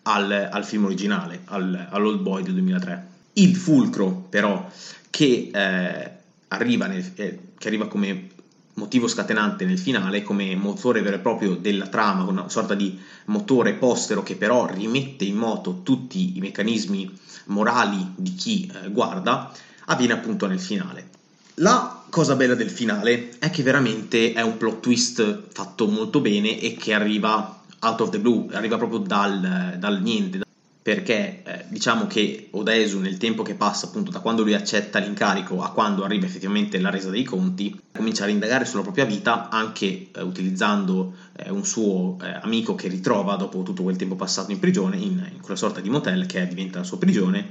al, 0.04 0.50
al 0.52 0.66
film 0.66 0.86
originale, 0.86 1.42
al, 1.46 1.88
all'Old 1.90 2.22
Boy 2.22 2.44
del 2.44 2.54
2003. 2.54 3.08
Il 3.34 3.56
fulcro, 3.56 4.26
però, 4.30 4.70
che, 5.10 5.50
eh, 5.54 6.12
arriva 6.50 6.88
nel, 6.88 7.12
eh, 7.16 7.40
che 7.58 7.68
arriva 7.68 7.88
come 7.88 8.30
motivo 8.76 9.08
scatenante 9.08 9.66
nel 9.66 9.80
finale, 9.80 10.24
come 10.24 10.56
motore 10.56 11.02
vero 11.02 11.18
e 11.18 11.20
proprio 11.20 11.56
della 11.56 11.88
trama, 11.88 12.24
una 12.24 12.50
sorta 12.50 12.74
di 12.74 13.00
motore 13.26 13.74
postero 13.74 14.24
che 14.24 14.36
però 14.36 14.66
rimette 14.66 15.26
in 15.26 15.36
moto 15.36 15.82
tutti 15.84 16.38
i 16.38 16.40
meccanismi 16.40 17.12
morali 17.46 18.14
di 18.16 18.34
chi 18.34 18.72
eh, 18.74 18.90
guarda, 18.90 19.52
avviene 19.86 20.14
appunto 20.14 20.48
nel 20.48 20.60
finale. 20.60 21.10
La 21.56 22.04
cosa 22.10 22.36
bella 22.36 22.56
del 22.56 22.70
finale 22.70 23.38
è 23.38 23.50
che 23.50 23.64
veramente 23.64 24.34
è 24.34 24.42
un 24.42 24.58
plot 24.58 24.80
twist 24.80 25.44
fatto 25.52 25.88
molto 25.88 26.20
bene 26.20 26.60
e 26.60 26.76
che 26.76 26.94
arriva 26.94 27.62
out 27.80 28.02
of 28.02 28.10
the 28.10 28.20
blue, 28.20 28.48
arriva 28.54 28.78
proprio 28.78 29.00
dal, 29.00 29.76
dal 29.78 30.02
niente, 30.02 30.42
perché 30.84 31.42
eh, 31.44 31.66
diciamo 31.70 32.08
che 32.08 32.50
Odesu 32.52 33.00
nel 33.00 33.18
tempo 33.18 33.42
che 33.42 33.56
passa 33.56 33.88
appunto 33.88 34.12
da 34.12 34.20
quando 34.20 34.44
lui 34.44 34.54
accetta 34.54 35.00
l'incarico 35.00 35.62
a 35.64 35.72
quando 35.72 36.04
arriva 36.04 36.26
effettivamente 36.26 36.78
la 36.78 36.90
resa 36.90 37.10
dei 37.10 37.24
conti, 37.24 37.80
comincia 37.94 38.26
a 38.26 38.28
indagare 38.28 38.66
sulla 38.66 38.82
propria 38.82 39.06
vita 39.06 39.48
anche 39.48 40.10
eh, 40.12 40.22
utilizzando 40.22 41.16
eh, 41.38 41.50
un 41.50 41.66
suo 41.66 42.18
eh, 42.22 42.38
amico 42.42 42.76
che 42.76 42.90
ritrova 42.90 43.38
dopo 43.38 43.64
tutto 43.64 43.82
quel 43.84 43.96
tempo 43.96 44.16
passato 44.16 44.52
in 44.52 44.60
prigione, 44.60 44.98
in, 44.98 45.26
in 45.34 45.40
quella 45.40 45.56
sorta 45.56 45.80
di 45.80 45.90
motel 45.90 46.26
che 46.26 46.46
diventa 46.48 46.80
la 46.80 46.86
sua 46.86 46.98
prigione, 46.98 47.48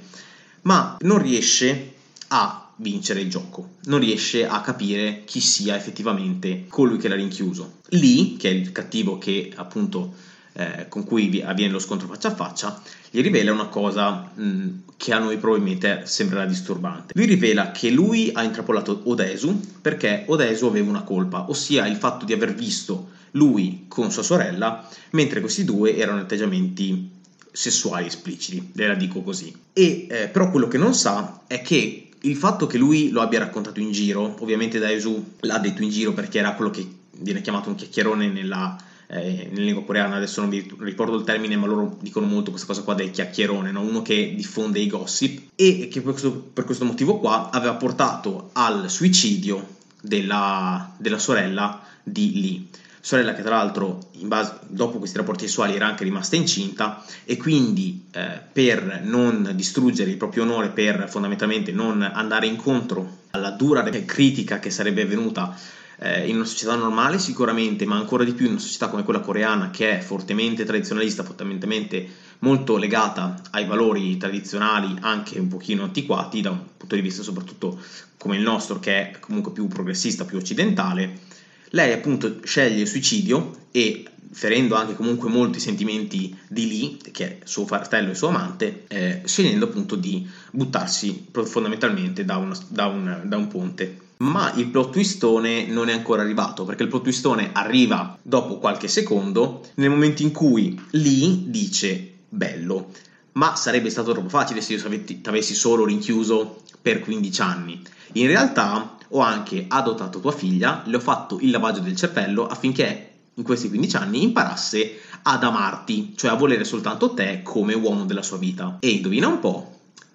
ma 0.62 0.98
non 1.00 1.16
riesce 1.16 1.94
a 2.28 2.70
vincere 2.76 3.20
il 3.20 3.30
gioco, 3.30 3.76
non 3.84 4.00
riesce 4.00 4.46
a 4.46 4.60
capire 4.60 5.22
chi 5.24 5.40
sia 5.40 5.74
effettivamente 5.74 6.66
colui 6.68 6.98
che 6.98 7.08
l'ha 7.08 7.14
rinchiuso. 7.14 7.80
Lì, 7.90 8.36
che 8.36 8.50
è 8.50 8.52
il 8.52 8.72
cattivo 8.72 9.16
che 9.16 9.52
appunto 9.54 10.14
eh, 10.54 10.86
con 10.88 11.04
cui 11.04 11.42
avviene 11.42 11.72
lo 11.72 11.78
scontro 11.78 12.08
faccia 12.08 12.28
a 12.28 12.34
faccia, 12.34 12.82
gli 13.10 13.20
rivela 13.20 13.52
una 13.52 13.66
cosa 13.66 14.30
mh, 14.34 14.82
che 14.96 15.12
a 15.12 15.18
noi 15.18 15.36
probabilmente 15.38 16.02
sembrerà 16.04 16.46
disturbante. 16.46 17.12
Lui 17.16 17.26
rivela 17.26 17.70
che 17.70 17.90
lui 17.90 18.30
ha 18.32 18.42
intrappolato 18.42 19.02
Odesu 19.04 19.60
perché 19.80 20.24
Odesu 20.26 20.66
aveva 20.66 20.88
una 20.88 21.02
colpa, 21.02 21.48
ossia 21.48 21.86
il 21.86 21.96
fatto 21.96 22.24
di 22.24 22.32
aver 22.32 22.54
visto 22.54 23.10
lui 23.32 23.84
con 23.88 24.10
sua 24.10 24.22
sorella, 24.22 24.88
mentre 25.10 25.40
questi 25.40 25.64
due 25.64 25.96
erano 25.96 26.20
atteggiamenti 26.20 27.10
sessuali 27.50 28.06
espliciti, 28.06 28.70
ve 28.72 28.86
la 28.86 28.94
dico 28.94 29.22
così. 29.22 29.54
E 29.72 30.06
eh, 30.08 30.28
però 30.28 30.50
quello 30.50 30.68
che 30.68 30.78
non 30.78 30.94
sa 30.94 31.42
è 31.46 31.60
che 31.62 32.08
il 32.24 32.36
fatto 32.36 32.66
che 32.66 32.78
lui 32.78 33.10
lo 33.10 33.20
abbia 33.20 33.40
raccontato 33.40 33.80
in 33.80 33.90
giro, 33.90 34.36
ovviamente 34.40 34.78
Daesu 34.78 35.34
l'ha 35.40 35.58
detto 35.58 35.82
in 35.82 35.90
giro 35.90 36.12
perché 36.12 36.38
era 36.38 36.54
quello 36.54 36.70
che 36.70 36.86
viene 37.18 37.40
chiamato 37.40 37.68
un 37.68 37.74
chiacchierone 37.74 38.28
nella, 38.28 38.76
eh, 39.12 39.48
nella 39.50 39.64
lingua 39.64 39.84
coreana, 39.84 40.16
adesso 40.16 40.40
non 40.40 40.48
mi 40.48 40.66
ricordo 40.80 41.16
il 41.16 41.24
termine, 41.24 41.56
ma 41.56 41.66
loro 41.66 41.98
dicono 42.00 42.26
molto 42.26 42.50
questa 42.50 42.66
cosa 42.66 42.82
qua 42.82 42.94
del 42.94 43.10
chiacchierone, 43.10 43.70
no? 43.70 43.82
uno 43.82 44.00
che 44.00 44.34
diffonde 44.34 44.78
i 44.78 44.86
gossip 44.86 45.50
e 45.54 45.88
che 45.88 46.00
per 46.00 46.12
questo, 46.12 46.32
per 46.32 46.64
questo 46.64 46.84
motivo 46.84 47.18
qua 47.18 47.50
aveva 47.50 47.74
portato 47.74 48.50
al 48.52 48.88
suicidio 48.88 49.76
della, 50.00 50.94
della 50.96 51.18
sorella 51.18 51.82
di 52.02 52.40
Lee 52.40 52.80
sorella 53.04 53.34
che 53.34 53.42
tra 53.42 53.56
l'altro 53.56 54.10
base, 54.20 54.60
dopo 54.68 54.98
questi 54.98 55.16
rapporti 55.16 55.46
sessuali 55.46 55.74
era 55.74 55.88
anche 55.88 56.04
rimasta 56.04 56.36
incinta 56.36 57.04
e 57.24 57.36
quindi 57.36 58.06
eh, 58.12 58.40
per 58.52 59.00
non 59.02 59.50
distruggere 59.54 60.10
il 60.10 60.16
proprio 60.16 60.44
onore, 60.44 60.68
per 60.68 61.08
fondamentalmente 61.08 61.72
non 61.72 62.00
andare 62.00 62.46
incontro 62.46 63.18
alla 63.30 63.50
dura 63.50 63.82
critica 63.82 64.60
che 64.60 64.70
sarebbe 64.70 65.04
venuta 65.04 65.58
eh, 66.02 66.28
in 66.28 66.36
una 66.36 66.44
società 66.44 66.74
normale 66.74 67.18
sicuramente, 67.18 67.86
ma 67.86 67.96
ancora 67.96 68.24
di 68.24 68.32
più 68.32 68.46
in 68.46 68.52
una 68.52 68.60
società 68.60 68.88
come 68.88 69.04
quella 69.04 69.20
coreana 69.20 69.70
che 69.70 69.98
è 69.98 70.00
fortemente 70.00 70.64
tradizionalista, 70.64 71.22
fortemente 71.22 72.08
molto 72.40 72.76
legata 72.76 73.40
ai 73.52 73.66
valori 73.66 74.16
tradizionali, 74.16 74.96
anche 75.00 75.38
un 75.38 75.48
pochino 75.48 75.84
antiquati 75.84 76.40
da 76.40 76.50
un 76.50 76.60
punto 76.76 76.94
di 76.94 77.00
vista 77.00 77.22
soprattutto 77.22 77.80
come 78.18 78.36
il 78.36 78.42
nostro 78.42 78.80
che 78.80 79.10
è 79.10 79.18
comunque 79.20 79.52
più 79.52 79.68
progressista, 79.68 80.24
più 80.24 80.38
occidentale 80.38 81.30
lei 81.74 81.92
appunto 81.92 82.40
sceglie 82.42 82.82
il 82.82 82.88
suicidio 82.88 83.66
e 83.70 84.04
ferendo 84.30 84.74
anche 84.74 84.94
comunque 84.94 85.28
molti 85.28 85.58
sentimenti 85.60 86.36
di 86.48 86.68
Lee, 86.68 87.10
che 87.12 87.26
è 87.26 87.38
suo 87.44 87.66
fratello 87.66 88.10
e 88.10 88.14
suo 88.14 88.28
amante, 88.28 88.84
eh, 88.88 89.22
scegliendo 89.24 89.66
appunto 89.66 89.96
di 89.96 90.26
buttarsi 90.50 91.28
fondamentalmente 91.30 92.24
da, 92.24 92.36
una, 92.36 92.56
da, 92.68 92.86
un, 92.86 93.22
da 93.24 93.36
un 93.36 93.48
ponte. 93.48 94.01
Ma 94.22 94.52
il 94.54 94.68
plot 94.68 94.92
twistone 94.92 95.66
non 95.66 95.88
è 95.88 95.92
ancora 95.92 96.22
arrivato, 96.22 96.64
perché 96.64 96.84
il 96.84 96.88
plot 96.88 97.02
twistone 97.02 97.50
arriva 97.52 98.16
dopo 98.22 98.58
qualche 98.58 98.86
secondo, 98.86 99.62
nel 99.74 99.90
momento 99.90 100.22
in 100.22 100.30
cui 100.30 100.80
Lee 100.90 101.42
dice 101.46 102.12
bello, 102.28 102.90
ma 103.32 103.56
sarebbe 103.56 103.90
stato 103.90 104.12
troppo 104.12 104.28
facile 104.28 104.60
se 104.60 104.74
io 104.74 105.04
ti 105.04 105.20
avessi 105.24 105.54
solo 105.54 105.84
rinchiuso 105.84 106.62
per 106.80 107.00
15 107.00 107.40
anni. 107.40 107.82
In 108.12 108.28
realtà 108.28 108.96
ho 109.08 109.18
anche 109.18 109.64
adottato 109.66 110.20
tua 110.20 110.32
figlia, 110.32 110.82
le 110.86 110.96
ho 110.96 111.00
fatto 111.00 111.38
il 111.40 111.50
lavaggio 111.50 111.80
del 111.80 111.96
cervello 111.96 112.46
affinché 112.46 113.10
in 113.34 113.42
questi 113.42 113.68
15 113.68 113.96
anni 113.96 114.22
imparasse 114.22 115.00
ad 115.22 115.42
amarti, 115.42 116.12
cioè 116.16 116.30
a 116.30 116.34
volere 116.34 116.64
soltanto 116.64 117.12
te 117.12 117.40
come 117.42 117.74
uomo 117.74 118.04
della 118.04 118.22
sua 118.22 118.36
vita. 118.38 118.76
E 118.80 118.90
indovina 118.90 119.26
un 119.26 119.40
po', 119.40 119.71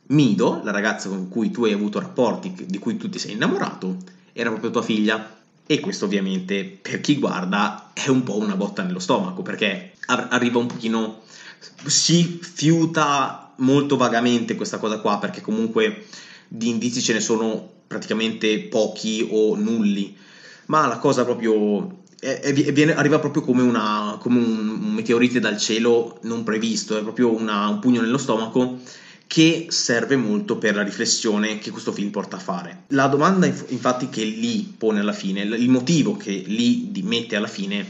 Mido, 0.08 0.62
la 0.64 0.72
ragazza 0.72 1.10
con 1.10 1.28
cui 1.28 1.52
tu 1.52 1.66
hai 1.66 1.74
avuto 1.74 2.00
rapporti, 2.00 2.54
di 2.66 2.78
cui 2.78 2.98
tu 2.98 3.10
ti 3.10 3.20
sei 3.20 3.34
innamorato, 3.34 3.98
era 4.34 4.50
proprio 4.50 4.72
tua 4.72 4.82
figlia. 4.82 5.36
E 5.70 5.82
questo 5.82 6.06
ovviamente 6.06 6.64
per 6.64 7.02
chi 7.02 7.18
guarda 7.18 7.92
è 7.94 8.08
un 8.08 8.24
po' 8.24 8.38
una 8.38 8.56
botta 8.56 8.84
nello 8.84 9.00
stomaco 9.00 9.42
perché 9.42 9.92
arriva 10.06 10.60
un 10.60 10.68
pochino, 10.68 11.24
si 11.86 12.40
fiuta 12.42 13.52
molto 13.58 13.98
vagamente 13.98 14.56
questa 14.56 14.78
cosa 14.78 15.00
qua 15.00 15.18
perché 15.20 15.42
comunque 15.42 16.06
di 16.48 16.70
indizi 16.70 17.02
ce 17.02 17.12
ne 17.12 17.20
sono 17.20 17.68
praticamente 17.86 18.60
pochi 18.60 19.28
o 19.30 19.56
nulli, 19.56 20.16
ma 20.68 20.88
la 20.88 21.00
cosa 21.00 21.26
proprio 21.26 22.04
è, 22.20 22.40
è, 22.40 22.54
viene, 22.72 22.96
arriva 22.96 23.20
proprio 23.20 23.42
come, 23.42 23.62
una, 23.62 24.18
come 24.20 24.40
un, 24.40 24.70
un, 24.70 24.94
meteorite 24.94 25.40
dal 25.40 25.58
cielo 25.58 26.18
non 26.24 26.44
previsto, 26.44 26.98
è 26.98 27.04
proprio 27.04 27.34
una, 27.34 27.68
un 27.68 27.80
pugno 27.80 28.02
nello 28.02 28.18
stomaco 28.18 28.80
che 29.28 29.68
serve 29.70 30.16
molto 30.16 30.58
per 30.58 30.76
la 30.76 30.84
riflessione 30.84 31.60
che 31.60 31.70
questo 31.70 31.92
film 31.92 32.10
porta 32.10 32.38
a 32.38 32.40
fare. 32.40 32.84
La 32.88 33.08
domanda 33.08 33.46
infatti 33.46 34.10
che 34.10 34.24
Lee 34.24 34.66
pone 34.78 35.02
alla 35.02 35.14
fine, 35.14 35.42
il 35.42 35.70
motivo 35.70 36.16
che 36.16 36.44
Lee 36.48 36.90
mette 37.04 37.36
alla 37.36 37.48
fine 37.48 37.86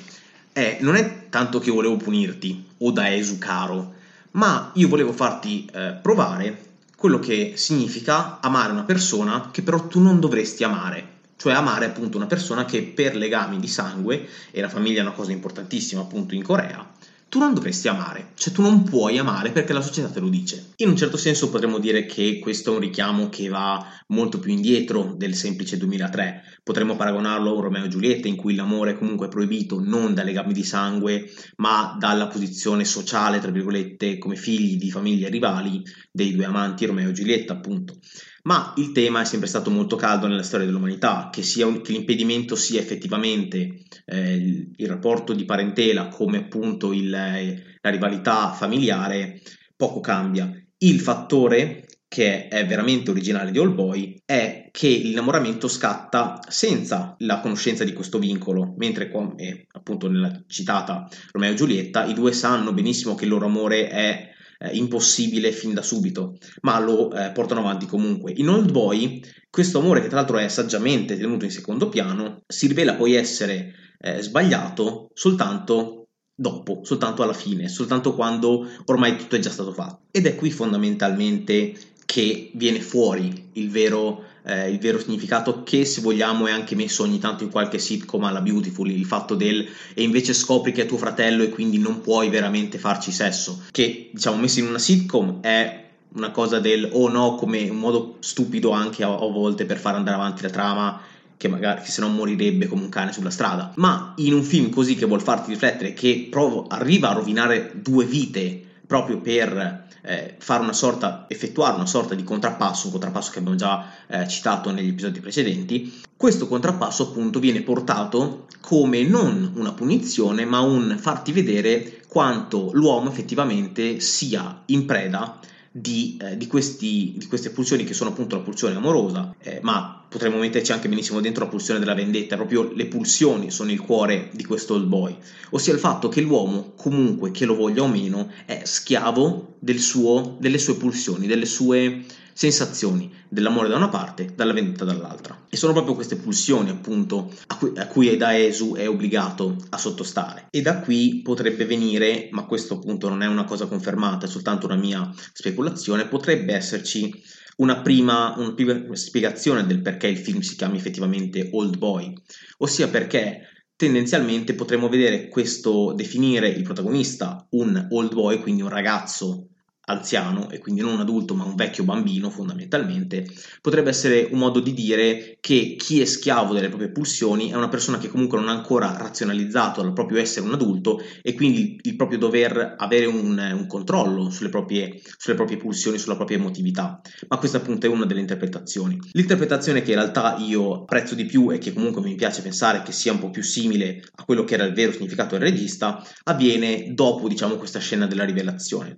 è 0.52 0.80
non 0.82 0.96
è 0.96 1.30
tanto 1.30 1.60
che 1.60 1.72
volevo 1.72 1.98
punirti 1.98 2.66
o 2.80 2.92
da 2.92 3.14
Esu 3.14 3.38
caro, 3.38 3.94
ma 4.32 4.72
io 4.74 4.88
volevo 4.88 5.14
farti 5.14 5.70
eh, 5.72 5.98
provare 6.02 6.66
quello 6.98 7.20
che 7.20 7.54
significa 7.56 8.40
amare 8.42 8.72
una 8.72 8.84
persona 8.84 9.50
che 9.52 9.62
però 9.62 9.88
tu 9.88 10.02
non 10.02 10.20
dovresti 10.20 10.64
amare 10.64 11.16
cioè 11.38 11.54
amare 11.54 11.86
appunto 11.86 12.18
una 12.18 12.26
persona 12.26 12.66
che 12.66 12.82
per 12.82 13.16
legami 13.16 13.60
di 13.60 13.68
sangue, 13.68 14.28
e 14.52 14.60
la 14.60 14.70
famiglia 14.70 15.00
è 15.00 15.04
una 15.04 15.12
cosa 15.12 15.32
importantissima 15.32 16.02
appunto 16.02 16.34
in 16.34 16.42
Corea, 16.42 16.86
tu 17.30 17.40
non 17.40 17.54
dovresti 17.54 17.88
amare, 17.90 18.32
cioè 18.36 18.54
tu 18.54 18.62
non 18.62 18.84
puoi 18.84 19.18
amare 19.18 19.52
perché 19.52 19.74
la 19.74 19.82
società 19.82 20.10
te 20.10 20.20
lo 20.20 20.30
dice. 20.30 20.72
In 20.78 20.90
un 20.90 20.96
certo 20.96 21.18
senso 21.18 21.50
potremmo 21.50 21.78
dire 21.78 22.06
che 22.06 22.40
questo 22.40 22.72
è 22.72 22.74
un 22.76 22.80
richiamo 22.80 23.28
che 23.28 23.50
va 23.50 23.86
molto 24.08 24.40
più 24.40 24.52
indietro 24.52 25.14
del 25.16 25.36
semplice 25.36 25.78
2003. 25.78 26.60
Potremmo 26.64 26.96
paragonarlo 26.96 27.50
a 27.50 27.54
un 27.54 27.62
Romeo 27.62 27.86
e 27.86 27.90
Giulietta 27.90 28.28
in 28.28 28.38
cui 28.38 28.56
l'amore 28.56 28.92
è 28.92 28.98
comunque 28.98 29.28
proibito 29.28 29.82
non 29.82 30.14
dai 30.14 30.26
legami 30.26 30.54
di 30.54 30.64
sangue, 30.64 31.30
ma 31.58 31.96
dalla 32.00 32.28
posizione 32.28 32.86
sociale, 32.86 33.40
tra 33.40 33.52
virgolette, 33.52 34.18
come 34.18 34.36
figli 34.36 34.78
di 34.78 34.90
famiglie 34.90 35.30
rivali 35.30 35.84
dei 36.12 36.34
due 36.34 36.46
amanti 36.46 36.86
Romeo 36.86 37.10
e 37.10 37.14
Giulietta, 37.14 37.54
appunto 37.54 38.00
ma 38.48 38.74
il 38.78 38.94
tema 38.94 39.22
è 39.22 39.26
sempre 39.26 39.50
stato 39.50 39.70
molto 39.70 39.98
caldo 39.98 40.26
nella 40.26 40.42
storia 40.42 40.66
dell'umanità, 40.66 41.30
che, 41.30 41.44
un, 41.64 41.82
che 41.82 41.92
l'impedimento 41.92 42.56
sia 42.56 42.80
effettivamente 42.80 43.82
eh, 44.06 44.34
il, 44.36 44.72
il, 44.74 44.88
rapporto 44.88 45.34
di 45.34 45.44
parentela 45.44 46.08
come 46.08 46.38
appunto 46.38 46.94
il, 46.94 47.10
la 47.10 47.90
rivalità 47.90 48.54
familiare, 48.54 49.42
poco 49.76 50.00
cambia. 50.00 50.50
Il 50.78 51.02
fattore 51.02 51.88
che 52.08 52.48
è 52.48 52.66
veramente 52.66 53.12
originale 53.12 53.52
di 53.52 53.60
All 53.60 53.76
Boy 53.76 54.22
è 54.24 54.70
che 54.72 54.88
l'innamoramento 54.88 55.68
scatta 55.68 56.40
senza 56.48 57.16
la 57.20 57.42
conoscenza 57.42 57.84
di 57.84 57.92
questo 57.92 58.18
vincolo, 58.18 58.76
mentre 58.78 59.12
come 59.12 59.66
appunto 59.74 60.08
nella 60.08 60.32
citata 60.48 61.10
Romeo 61.34 61.52
e 61.52 61.56
Giulietta 61.56 62.06
i 62.06 62.14
due 62.14 62.32
sanno 62.32 62.72
benissimo 62.72 63.14
che 63.14 63.26
il 63.26 63.32
loro 63.32 63.48
amore 63.48 63.90
è 63.90 64.36
eh, 64.60 64.76
impossibile 64.76 65.52
fin 65.52 65.74
da 65.74 65.82
subito, 65.82 66.38
ma 66.62 66.80
lo 66.80 67.12
eh, 67.12 67.32
portano 67.32 67.62
avanti 67.62 67.86
comunque. 67.86 68.34
In 68.36 68.50
Old 68.50 68.72
Boy, 68.72 69.22
questo 69.50 69.80
amore, 69.80 70.02
che 70.02 70.08
tra 70.08 70.18
l'altro 70.18 70.38
è 70.38 70.48
saggiamente 70.48 71.18
tenuto 71.18 71.46
in 71.46 71.52
secondo 71.52 71.90
piano, 71.90 72.44
si 72.48 72.68
rivela 72.68 72.96
poi 72.96 73.14
essere 73.14 73.74
eh, 74.00 74.22
sbagliato 74.22 75.10
soltanto 75.14 76.08
dopo, 76.34 76.82
soltanto 76.84 77.24
alla 77.24 77.34
fine, 77.34 77.68
soltanto 77.68 78.14
quando 78.14 78.68
ormai 78.86 79.18
tutto 79.18 79.36
è 79.36 79.40
già 79.40 79.50
stato 79.50 79.74
fatto. 79.74 80.02
Ed 80.12 80.26
è 80.26 80.36
qui 80.36 80.52
fondamentalmente 80.52 81.74
che 82.06 82.52
viene 82.54 82.80
fuori 82.80 83.50
il 83.54 83.70
vero 83.70 84.24
eh, 84.48 84.70
il 84.70 84.80
vero 84.80 84.98
significato 84.98 85.64
che 85.64 85.84
se 85.84 86.00
vogliamo 86.00 86.48
è 86.48 86.52
anche 86.52 86.74
messo 86.74 87.04
ogni 87.04 87.20
tanto 87.20 87.44
in 87.44 87.50
qualche 87.50 87.80
sitcom 87.80 88.24
alla 88.24 88.42
Beautiful, 88.42 88.90
il 88.90 89.06
fatto 89.06 89.36
del 89.36 89.68
e 89.94 90.04
invece 90.04 90.34
scopri 90.34 90.72
che 90.72 90.84
è 90.84 90.86
tuo 90.86 90.98
fratello 90.98 91.44
e 91.44 91.50
quindi 91.50 91.78
non 91.78 92.00
puoi 92.00 92.30
veramente 92.30 92.78
farci 92.78 93.12
sesso, 93.12 93.64
che 93.72 94.10
diciamo 94.14 94.38
messo 94.38 94.60
in 94.60 94.68
una 94.68 94.80
sitcom 94.80 95.42
è 95.42 95.84
una 96.14 96.32
cosa 96.32 96.60
del 96.60 96.90
oh 96.94 97.10
no 97.10 97.36
come 97.36 97.70
un 97.70 97.78
modo 97.78 98.16
stupido 98.20 98.72
anche 98.72 99.04
a, 99.04 99.10
a 99.10 99.30
volte 99.30 99.66
per 99.66 99.78
far 99.78 99.96
andare 99.96 100.16
avanti 100.16 100.42
la 100.44 100.50
trama 100.50 101.02
che 101.36 101.48
magari 101.50 101.82
che 101.82 101.92
se 101.92 102.02
no 102.02 102.08
morirebbe 102.08 102.66
come 102.66 102.82
un 102.84 102.90
cane 102.90 103.12
sulla 103.12 103.30
strada. 103.30 103.74
Ma 103.76 104.14
in 104.18 104.34
un 104.34 104.44
film 104.44 104.70
così 104.70 104.96
che 104.96 105.06
vuol 105.06 105.22
farti 105.22 105.52
riflettere 105.52 105.94
che 105.94 106.28
provo, 106.32 106.66
arriva 106.68 107.10
a 107.10 107.14
rovinare 107.14 107.74
due 107.76 108.06
vite 108.06 108.67
proprio 108.88 109.20
per 109.20 109.86
eh, 110.02 110.36
fare 110.40 110.64
una 110.64 110.74
sorta, 110.74 111.26
effettuare 111.28 111.76
una 111.76 111.86
sorta 111.86 112.16
di 112.16 112.24
contrappasso, 112.24 112.86
un 112.86 112.94
contrappasso 112.94 113.32
che 113.32 113.40
abbiamo 113.40 113.58
già 113.58 113.86
eh, 114.08 114.28
citato 114.28 114.72
negli 114.72 114.88
episodi 114.88 115.20
precedenti, 115.20 116.02
questo 116.16 116.48
contrappasso 116.48 117.10
appunto 117.10 117.40
viene 117.40 117.62
portato 117.62 118.48
come 118.62 119.04
non 119.04 119.52
una 119.56 119.74
punizione, 119.74 120.46
ma 120.46 120.62
un 120.62 120.98
farti 121.00 121.32
vedere 121.32 122.02
quanto 122.08 122.72
l'uomo 122.74 123.10
effettivamente 123.10 124.00
sia 124.00 124.64
in 124.68 124.86
preda 124.86 125.40
di, 125.80 126.18
eh, 126.20 126.38
di, 126.38 126.48
questi, 126.48 127.14
di, 127.18 127.28
queste 127.28 127.52
pulsioni 127.52 127.84
che 127.84 127.94
sono 127.94 128.10
appunto 128.10 128.36
la 128.36 128.42
pulsione 128.42 128.76
amorosa, 128.76 129.36
eh, 129.40 129.60
ma 129.62 130.04
potremmo 130.10 130.38
metterci 130.38 130.72
anche 130.72 130.90
benissimo 130.90 131.22
dentro 131.22 131.44
la 131.44 131.50
pulsione 131.50 131.80
della 131.80 131.94
vendetta, 131.94 132.36
proprio 132.36 132.72
le 132.74 132.88
pulsioni 132.88 133.52
sono 133.52 133.72
il 133.72 133.80
cuore 133.80 134.30
di 134.34 134.44
questo 134.44 134.74
old 134.74 134.88
boy, 134.88 135.16
ossia 135.52 135.74
il 135.74 135.80
fatto 135.80 136.10
che 136.10 136.22
l'uomo, 136.22 136.74
comunque 136.76 137.30
che 137.30 137.46
lo 137.46 137.56
voglia 137.56 137.84
o 137.84 137.88
meno, 137.88 138.32
è 138.46 138.62
schiavo 138.64 139.56
del 139.60 139.80
suo, 139.80 140.38
delle 140.40 140.58
sue 140.58 140.76
pulsioni, 140.76 141.28
delle 141.28 141.46
sue 141.46 142.06
sensazioni 142.38 143.12
dell'amore 143.28 143.68
da 143.68 143.78
una 143.78 143.90
parte, 143.90 144.32
dalla 144.36 144.54
vendetta 144.54 144.86
dall'altra. 144.86 145.46
E 145.50 145.58
sono 145.58 145.74
proprio 145.74 145.96
queste 145.96 146.18
pulsioni, 146.18 146.70
appunto, 146.70 147.34
a 147.48 147.58
cui, 147.58 147.72
a 147.76 147.88
cui 147.88 148.16
Esu 148.16 148.76
è 148.76 148.88
obbligato 148.88 149.56
a 149.70 149.78
sottostare. 149.80 150.46
E 150.52 150.62
da 150.62 150.82
qui 150.82 151.22
potrebbe 151.24 151.66
venire, 151.66 152.30
ma 152.32 152.46
questo 152.46 152.76
appunto 152.76 153.10
non 153.10 153.24
è 153.24 153.26
una 153.26 153.46
cosa 153.46 153.66
confermata, 153.66 154.28
è 154.28 154.30
soltanto 154.30 154.68
una 154.68 154.76
mia 154.76 155.12
speculazione, 155.34 156.08
potrebbe 156.08 156.54
esserci 156.54 157.12
una 157.56 157.82
prima, 157.82 158.36
una 158.38 158.54
prima 158.54 158.84
spiegazione 158.96 159.66
del 159.66 159.82
perché 159.82 160.06
il 160.06 160.18
film 160.18 160.42
si 160.42 160.56
chiami 160.56 160.78
effettivamente 160.78 161.50
Old 161.54 161.80
Boy, 161.80 162.14
ossia 162.60 162.88
perché 162.88 163.66
tendenzialmente 163.76 164.54
potremmo 164.54 164.90
vedere 164.90 165.28
questo 165.28 165.92
definire 165.94 166.50
il 166.50 166.62
protagonista 166.62 167.48
un 167.52 167.88
old 167.90 168.14
boy, 168.14 168.40
quindi 168.42 168.62
un 168.62 168.70
ragazzo 168.70 169.50
anziano 169.90 170.50
e 170.50 170.60
quindi 170.60 170.82
non 170.82 170.94
un 170.94 171.00
adulto 171.00 171.34
ma 171.34 171.44
un 171.44 171.56
vecchio 171.56 171.84
bambino 171.84 172.30
fondamentalmente, 172.30 173.26
potrebbe 173.62 173.90
essere 173.90 174.28
un 174.32 174.40
modo 174.40 174.60
di 174.60 174.74
dire 174.74 175.38
che 175.40 175.76
chi 175.78 176.02
è 176.02 176.06
schiavo 176.06 176.54
delle 176.54 176.70
proprie 176.70 176.92
pulsioni 176.92 177.52
è 177.52 177.56
una 177.56 177.70
persona 177.70 177.98
che 177.98 178.10
comunque 178.10 178.38
non 178.38 178.50
ha 178.50 178.54
ancora 178.54 178.96
razionalizzato 178.98 179.82
il 179.82 179.94
proprio 179.94 180.20
essere 180.20 180.46
un 180.46 180.54
adulto 180.54 181.02
e 181.22 181.34
quindi 181.34 181.80
il 181.84 181.96
proprio 181.96 182.18
dover 182.18 182.76
avere 182.78 183.06
un, 183.06 183.38
un 183.38 183.68
controllo 183.68 184.30
sulle 184.30 184.50
proprie, 184.50 185.02
sulle 185.18 185.36
proprie 185.36 185.58
pulsioni, 185.58 185.98
sulla 185.98 186.16
propria 186.16 186.38
emotività. 186.38 187.02
Ma 187.28 187.38
questa 187.38 187.58
appunto 187.58 187.86
è 187.86 187.90
una 187.90 188.06
delle 188.06 188.20
interpretazioni. 188.20 189.00
L'interpretazione 189.12 189.82
che 189.82 189.92
in 189.92 189.98
realtà 189.98 190.38
io 190.40 190.82
apprezzo 190.82 191.16
di 191.16 191.26
più 191.26 191.52
e 191.52 191.58
che 191.58 191.74
comunque 191.74 192.02
mi 192.02 192.16
piace 192.16 192.42
pensare 192.42 192.84
che 192.84 192.92
sia 192.92 193.14
un 193.14 193.20
po' 193.20 193.30
più 193.30 193.44
simile 193.44 194.04
a 194.16 194.26
quello 194.26 194.44
che 194.44 194.56
era 194.56 194.66
il 194.66 194.74
vero 194.74 194.92
significato 194.92 195.38
del 195.38 195.48
regista 195.48 196.04
avviene 196.24 196.94
dopo 196.94 197.28
diciamo 197.28 197.56
questa 197.56 197.80
scena 197.80 198.06
della 198.06 198.26
rivelazione. 198.26 198.98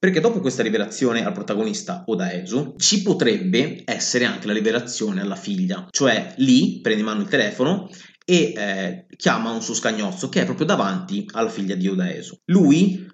Perché 0.00 0.20
dopo 0.20 0.40
questa 0.40 0.62
rivelazione 0.62 1.26
al 1.26 1.34
protagonista 1.34 2.04
Odaesu 2.06 2.76
ci 2.78 3.02
potrebbe 3.02 3.82
essere 3.84 4.24
anche 4.24 4.46
la 4.46 4.54
rivelazione 4.54 5.20
alla 5.20 5.36
figlia, 5.36 5.88
cioè 5.90 6.32
lì 6.38 6.80
prende 6.80 7.00
in 7.00 7.06
mano 7.06 7.20
il 7.20 7.28
telefono 7.28 7.86
e 8.24 8.54
eh, 8.56 9.06
chiama 9.14 9.50
un 9.50 9.60
suo 9.60 9.74
scagnozzo 9.74 10.30
che 10.30 10.40
è 10.40 10.44
proprio 10.46 10.64
davanti 10.64 11.26
alla 11.32 11.50
figlia 11.50 11.74
di 11.74 11.86
Odaesu. 11.86 12.34
Lui, 12.46 13.06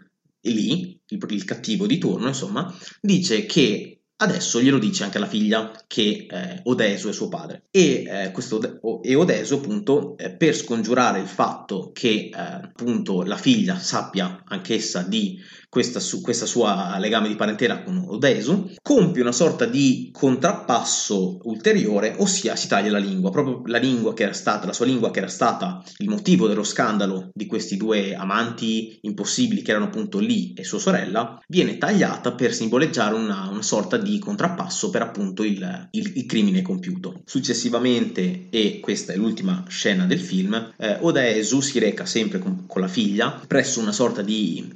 lì, 0.43 0.97
il, 1.09 1.27
il 1.29 1.45
cattivo 1.45 1.89
di 1.89 1.99
turno, 1.99 2.29
insomma, 2.29 2.73
dice 3.01 3.47
che 3.47 3.97
Adesso 4.19 4.63
glielo 4.63 4.79
dice 4.79 5.05
anche 5.05 5.19
alla 5.19 5.27
figlia 5.27 5.71
che 5.87 6.27
eh, 6.27 6.61
Odeso 6.63 7.11
è 7.11 7.13
suo 7.13 7.29
padre 7.29 7.65
e, 7.71 8.03
eh, 8.09 8.31
questo, 8.31 8.81
e 9.03 9.15
Odeso 9.15 9.57
appunto 9.57 10.17
eh, 10.17 10.35
per 10.35 10.57
scongiurare 10.57 11.21
il 11.21 11.27
fatto 11.27 11.91
che 11.93 12.31
eh, 12.33 12.33
appunto 12.33 13.25
la 13.25 13.37
figlia 13.37 13.79
sappia 13.79 14.43
anch'essa 14.47 15.03
di 15.03 15.39
questa, 15.77 16.01
su, 16.01 16.23
questa 16.23 16.47
sua 16.47 16.97
legame 16.99 17.29
di 17.29 17.35
parentela 17.35 17.83
con 17.83 18.03
Odesu, 18.09 18.71
compie 18.81 19.21
una 19.21 19.31
sorta 19.31 19.67
di 19.67 20.09
contrappasso 20.11 21.41
ulteriore, 21.43 22.15
ossia 22.17 22.57
si 22.57 22.67
taglia 22.67 22.93
la 22.93 22.99
lingua, 22.99 23.29
proprio 23.29 23.61
la 23.67 23.77
lingua 23.77 24.15
che 24.15 24.23
era 24.23 24.33
stata, 24.33 24.65
la 24.65 24.73
sua 24.73 24.87
lingua 24.87 25.11
che 25.11 25.19
era 25.19 25.29
stata 25.29 25.85
il 25.99 26.09
motivo 26.09 26.49
dello 26.49 26.65
scandalo 26.65 27.29
di 27.35 27.45
questi 27.45 27.77
due 27.77 28.15
amanti 28.15 28.97
impossibili 29.03 29.61
che 29.61 29.73
erano 29.73 29.85
appunto 29.85 30.19
lì 30.19 30.55
e 30.55 30.65
sua 30.65 30.79
sorella, 30.79 31.39
viene 31.47 31.77
tagliata 31.77 32.33
per 32.33 32.55
simboleggiare 32.55 33.15
una, 33.15 33.51
una 33.51 33.61
sorta 33.61 33.99
di 33.99 34.19
contrappasso 34.19 34.89
per 34.89 35.03
appunto 35.03 35.45
il, 35.45 35.89
il, 35.91 36.13
il, 36.15 36.25
crimine 36.25 36.63
compiuto. 36.63 37.21
Successivamente, 37.27 38.47
e 38.49 38.81
questa 38.81 39.13
è 39.13 39.17
l'ultima 39.17 39.63
scena 39.69 40.07
del 40.07 40.21
film, 40.21 40.73
eh, 40.79 40.97
Odesu 41.03 41.61
si 41.61 41.79
reca 41.79 42.07
sempre 42.07 42.39
con, 42.39 42.65
con 42.67 42.81
la 42.81 42.89
figlia 42.89 43.43
presso 43.47 43.81
una 43.81 43.93
sorta 43.93 44.23
di 44.23 44.73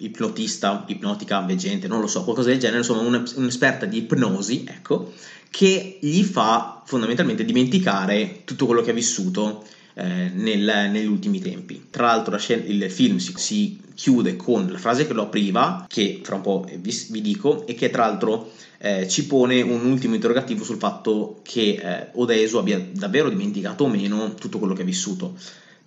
ipnotismo 0.00 0.39
ipnotista, 0.40 0.84
ipnotica, 0.86 1.40
veggente, 1.40 1.88
non 1.88 2.00
lo 2.00 2.06
so, 2.06 2.24
qualcosa 2.24 2.48
del 2.48 2.58
genere, 2.58 2.78
insomma 2.78 3.02
un, 3.02 3.24
un'esperta 3.36 3.86
di 3.86 3.98
ipnosi, 3.98 4.64
ecco, 4.66 5.12
che 5.50 5.98
gli 6.00 6.22
fa 6.22 6.82
fondamentalmente 6.84 7.44
dimenticare 7.44 8.42
tutto 8.44 8.66
quello 8.66 8.82
che 8.82 8.90
ha 8.90 8.94
vissuto 8.94 9.64
eh, 9.94 10.30
nel, 10.32 10.88
negli 10.90 11.06
ultimi 11.06 11.40
tempi. 11.40 11.86
Tra 11.90 12.06
l'altro 12.06 12.36
scena, 12.38 12.64
il 12.64 12.90
film 12.90 13.18
si, 13.18 13.32
si, 13.36 13.80
chiude 13.94 14.36
con 14.36 14.70
la 14.70 14.78
frase 14.78 15.06
che 15.06 15.12
lo 15.12 15.22
apriva, 15.22 15.84
che 15.88 16.20
fra 16.22 16.36
un 16.36 16.40
po' 16.40 16.66
vi, 16.78 17.06
vi 17.10 17.20
dico, 17.20 17.66
e 17.66 17.74
che 17.74 17.90
tra 17.90 18.06
l'altro 18.06 18.50
eh, 18.78 19.06
ci 19.08 19.26
pone 19.26 19.60
un 19.60 19.84
ultimo 19.84 20.14
interrogativo 20.14 20.64
sul 20.64 20.78
fatto 20.78 21.40
che 21.42 21.78
eh, 21.82 22.08
Odeso 22.14 22.58
abbia 22.58 22.82
davvero 22.92 23.28
dimenticato 23.28 23.84
o 23.84 23.88
meno 23.88 24.34
tutto 24.34 24.58
quello 24.58 24.72
che 24.72 24.82
ha 24.82 24.86
vissuto 24.86 25.36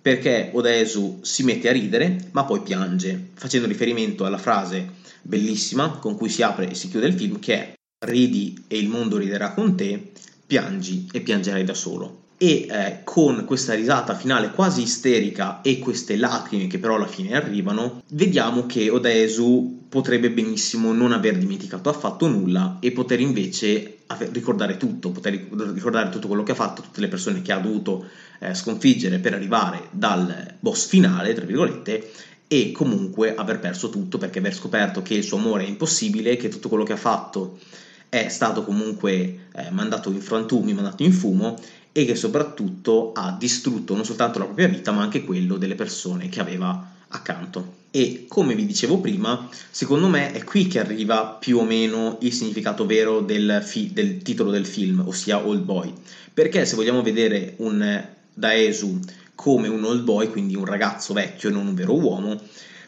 perché 0.04 0.50
Odesu 0.52 1.20
si 1.22 1.44
mette 1.44 1.70
a 1.70 1.72
ridere 1.72 2.28
ma 2.32 2.44
poi 2.44 2.60
piange, 2.60 3.30
facendo 3.32 3.66
riferimento 3.66 4.26
alla 4.26 4.36
frase 4.36 4.86
bellissima 5.22 5.92
con 5.92 6.14
cui 6.14 6.28
si 6.28 6.42
apre 6.42 6.68
e 6.68 6.74
si 6.74 6.90
chiude 6.90 7.06
il 7.06 7.14
film 7.14 7.38
che 7.38 7.54
è 7.54 7.72
ridi 8.04 8.66
e 8.68 8.76
il 8.76 8.90
mondo 8.90 9.16
riderà 9.16 9.54
con 9.54 9.74
te, 9.74 10.12
piangi 10.46 11.08
e 11.10 11.22
piangerai 11.22 11.64
da 11.64 11.72
solo. 11.72 12.24
E 12.36 12.66
eh, 12.68 13.00
con 13.02 13.46
questa 13.46 13.72
risata 13.72 14.14
finale 14.14 14.50
quasi 14.50 14.82
isterica 14.82 15.62
e 15.62 15.78
queste 15.78 16.16
lacrime 16.16 16.66
che 16.66 16.78
però 16.78 16.96
alla 16.96 17.06
fine 17.06 17.34
arrivano, 17.34 18.02
vediamo 18.08 18.66
che 18.66 18.90
Odesu 18.90 19.83
potrebbe 19.94 20.32
benissimo 20.32 20.92
non 20.92 21.12
aver 21.12 21.38
dimenticato 21.38 21.88
affatto 21.88 22.26
nulla 22.26 22.78
e 22.80 22.90
poter 22.90 23.20
invece 23.20 23.98
ricordare 24.32 24.76
tutto, 24.76 25.12
poter 25.12 25.34
ricordare 25.72 26.08
tutto 26.08 26.26
quello 26.26 26.42
che 26.42 26.50
ha 26.50 26.56
fatto, 26.56 26.82
tutte 26.82 27.00
le 27.00 27.06
persone 27.06 27.42
che 27.42 27.52
ha 27.52 27.60
dovuto 27.60 28.04
eh, 28.40 28.54
sconfiggere 28.54 29.20
per 29.20 29.34
arrivare 29.34 29.86
dal 29.92 30.56
boss 30.58 30.88
finale, 30.88 31.32
tra 31.32 31.44
virgolette, 31.44 32.10
e 32.48 32.72
comunque 32.72 33.36
aver 33.36 33.60
perso 33.60 33.88
tutto 33.88 34.18
perché 34.18 34.40
aver 34.40 34.52
scoperto 34.52 35.00
che 35.00 35.14
il 35.14 35.22
suo 35.22 35.36
amore 35.36 35.62
è 35.62 35.68
impossibile, 35.68 36.34
che 36.34 36.48
tutto 36.48 36.68
quello 36.68 36.82
che 36.82 36.94
ha 36.94 36.96
fatto 36.96 37.60
è 38.08 38.28
stato 38.30 38.64
comunque 38.64 39.46
eh, 39.54 39.70
mandato 39.70 40.10
in 40.10 40.20
frantumi, 40.20 40.74
mandato 40.74 41.04
in 41.04 41.12
fumo 41.12 41.56
e 41.92 42.04
che 42.04 42.16
soprattutto 42.16 43.12
ha 43.12 43.30
distrutto 43.30 43.94
non 43.94 44.04
soltanto 44.04 44.40
la 44.40 44.46
propria 44.46 44.66
vita 44.66 44.90
ma 44.90 45.02
anche 45.02 45.22
quello 45.22 45.56
delle 45.56 45.76
persone 45.76 46.28
che 46.28 46.40
aveva 46.40 46.96
accanto. 47.06 47.83
E 47.96 48.24
come 48.26 48.56
vi 48.56 48.66
dicevo 48.66 48.98
prima, 48.98 49.48
secondo 49.70 50.08
me 50.08 50.32
è 50.32 50.42
qui 50.42 50.66
che 50.66 50.80
arriva 50.80 51.26
più 51.26 51.58
o 51.58 51.64
meno 51.64 52.18
il 52.22 52.32
significato 52.32 52.86
vero 52.86 53.20
del, 53.20 53.62
fi- 53.64 53.92
del 53.92 54.20
titolo 54.20 54.50
del 54.50 54.66
film, 54.66 55.04
ossia 55.06 55.46
Old 55.46 55.62
Boy. 55.62 55.92
Perché 56.34 56.66
se 56.66 56.74
vogliamo 56.74 57.02
vedere 57.02 57.54
un 57.58 58.04
Daesu 58.34 58.98
come 59.36 59.68
un 59.68 59.84
old 59.84 60.02
boy, 60.02 60.28
quindi 60.28 60.56
un 60.56 60.64
ragazzo 60.64 61.12
vecchio 61.12 61.50
e 61.50 61.52
non 61.52 61.68
un 61.68 61.74
vero 61.74 61.96
uomo, 61.96 62.40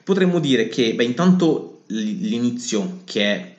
potremmo 0.02 0.40
dire 0.40 0.66
che, 0.66 0.92
beh, 0.96 1.04
intanto 1.04 1.82
l'inizio, 1.86 3.02
che 3.04 3.22
è 3.22 3.56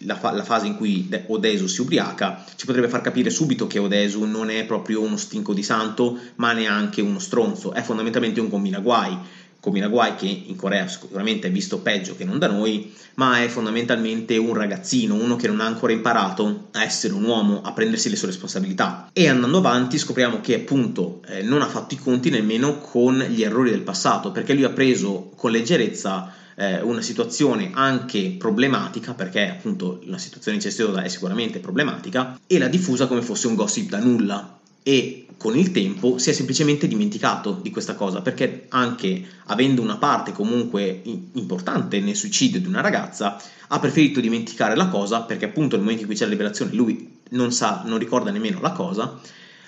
la, 0.00 0.16
fa- 0.16 0.32
la, 0.32 0.44
fase 0.44 0.66
in 0.66 0.76
cui 0.76 1.08
Odesu 1.28 1.68
si 1.68 1.80
ubriaca, 1.80 2.44
ci 2.56 2.66
potrebbe 2.66 2.88
far 2.88 3.00
capire 3.00 3.30
subito 3.30 3.66
che 3.66 3.78
Odesu 3.78 4.24
non 4.24 4.50
è 4.50 4.66
proprio 4.66 5.00
uno 5.00 5.16
stinco 5.16 5.54
di 5.54 5.62
santo, 5.62 6.18
ma 6.34 6.52
neanche 6.52 7.00
uno 7.00 7.18
stronzo, 7.18 7.72
è 7.72 7.80
fondamentalmente 7.80 8.40
un 8.40 8.50
combinaguai 8.50 9.40
Kominaguai 9.62 10.16
che 10.16 10.26
in 10.26 10.56
Corea 10.56 10.88
sicuramente 10.88 11.46
è 11.46 11.50
visto 11.52 11.78
peggio 11.78 12.16
che 12.16 12.24
non 12.24 12.40
da 12.40 12.48
noi, 12.48 12.92
ma 13.14 13.44
è 13.44 13.46
fondamentalmente 13.46 14.36
un 14.36 14.54
ragazzino, 14.54 15.14
uno 15.14 15.36
che 15.36 15.46
non 15.46 15.60
ha 15.60 15.66
ancora 15.66 15.92
imparato 15.92 16.66
a 16.72 16.82
essere 16.82 17.14
un 17.14 17.22
uomo, 17.22 17.62
a 17.62 17.72
prendersi 17.72 18.10
le 18.10 18.16
sue 18.16 18.26
responsabilità. 18.26 19.08
E 19.12 19.28
andando 19.28 19.58
avanti 19.58 19.98
scopriamo 19.98 20.40
che 20.40 20.56
appunto 20.56 21.22
eh, 21.28 21.42
non 21.42 21.62
ha 21.62 21.68
fatto 21.68 21.94
i 21.94 21.98
conti 21.98 22.28
nemmeno 22.28 22.78
con 22.78 23.16
gli 23.20 23.44
errori 23.44 23.70
del 23.70 23.82
passato, 23.82 24.32
perché 24.32 24.52
lui 24.52 24.64
ha 24.64 24.70
preso 24.70 25.30
con 25.36 25.52
leggerezza 25.52 26.34
eh, 26.56 26.80
una 26.80 27.00
situazione 27.00 27.70
anche 27.72 28.34
problematica, 28.36 29.14
perché 29.14 29.48
appunto 29.48 30.00
la 30.06 30.18
situazione 30.18 30.56
incestuosa 30.56 31.02
è 31.02 31.08
sicuramente 31.08 31.60
problematica, 31.60 32.36
e 32.48 32.58
l'ha 32.58 32.66
diffusa 32.66 33.06
come 33.06 33.22
fosse 33.22 33.46
un 33.46 33.54
gossip 33.54 33.88
da 33.90 34.00
nulla 34.00 34.56
e 34.82 35.26
con 35.36 35.56
il 35.56 35.72
tempo 35.72 36.18
si 36.18 36.30
è 36.30 36.32
semplicemente 36.32 36.86
dimenticato 36.86 37.58
di 37.60 37.70
questa 37.70 37.94
cosa 37.94 38.20
perché 38.20 38.66
anche 38.68 39.24
avendo 39.46 39.82
una 39.82 39.96
parte 39.96 40.32
comunque 40.32 41.02
importante 41.32 42.00
nel 42.00 42.16
suicidio 42.16 42.60
di 42.60 42.66
una 42.66 42.80
ragazza 42.80 43.40
ha 43.68 43.78
preferito 43.78 44.20
dimenticare 44.20 44.76
la 44.76 44.88
cosa 44.88 45.22
perché 45.22 45.46
appunto 45.46 45.74
nel 45.74 45.84
momento 45.84 46.02
in 46.02 46.08
cui 46.08 46.16
c'è 46.16 46.24
la 46.24 46.30
liberazione 46.30 46.72
lui 46.74 47.20
non 47.30 47.52
sa, 47.52 47.82
non 47.84 47.98
ricorda 47.98 48.30
nemmeno 48.30 48.60
la 48.60 48.72
cosa 48.72 49.18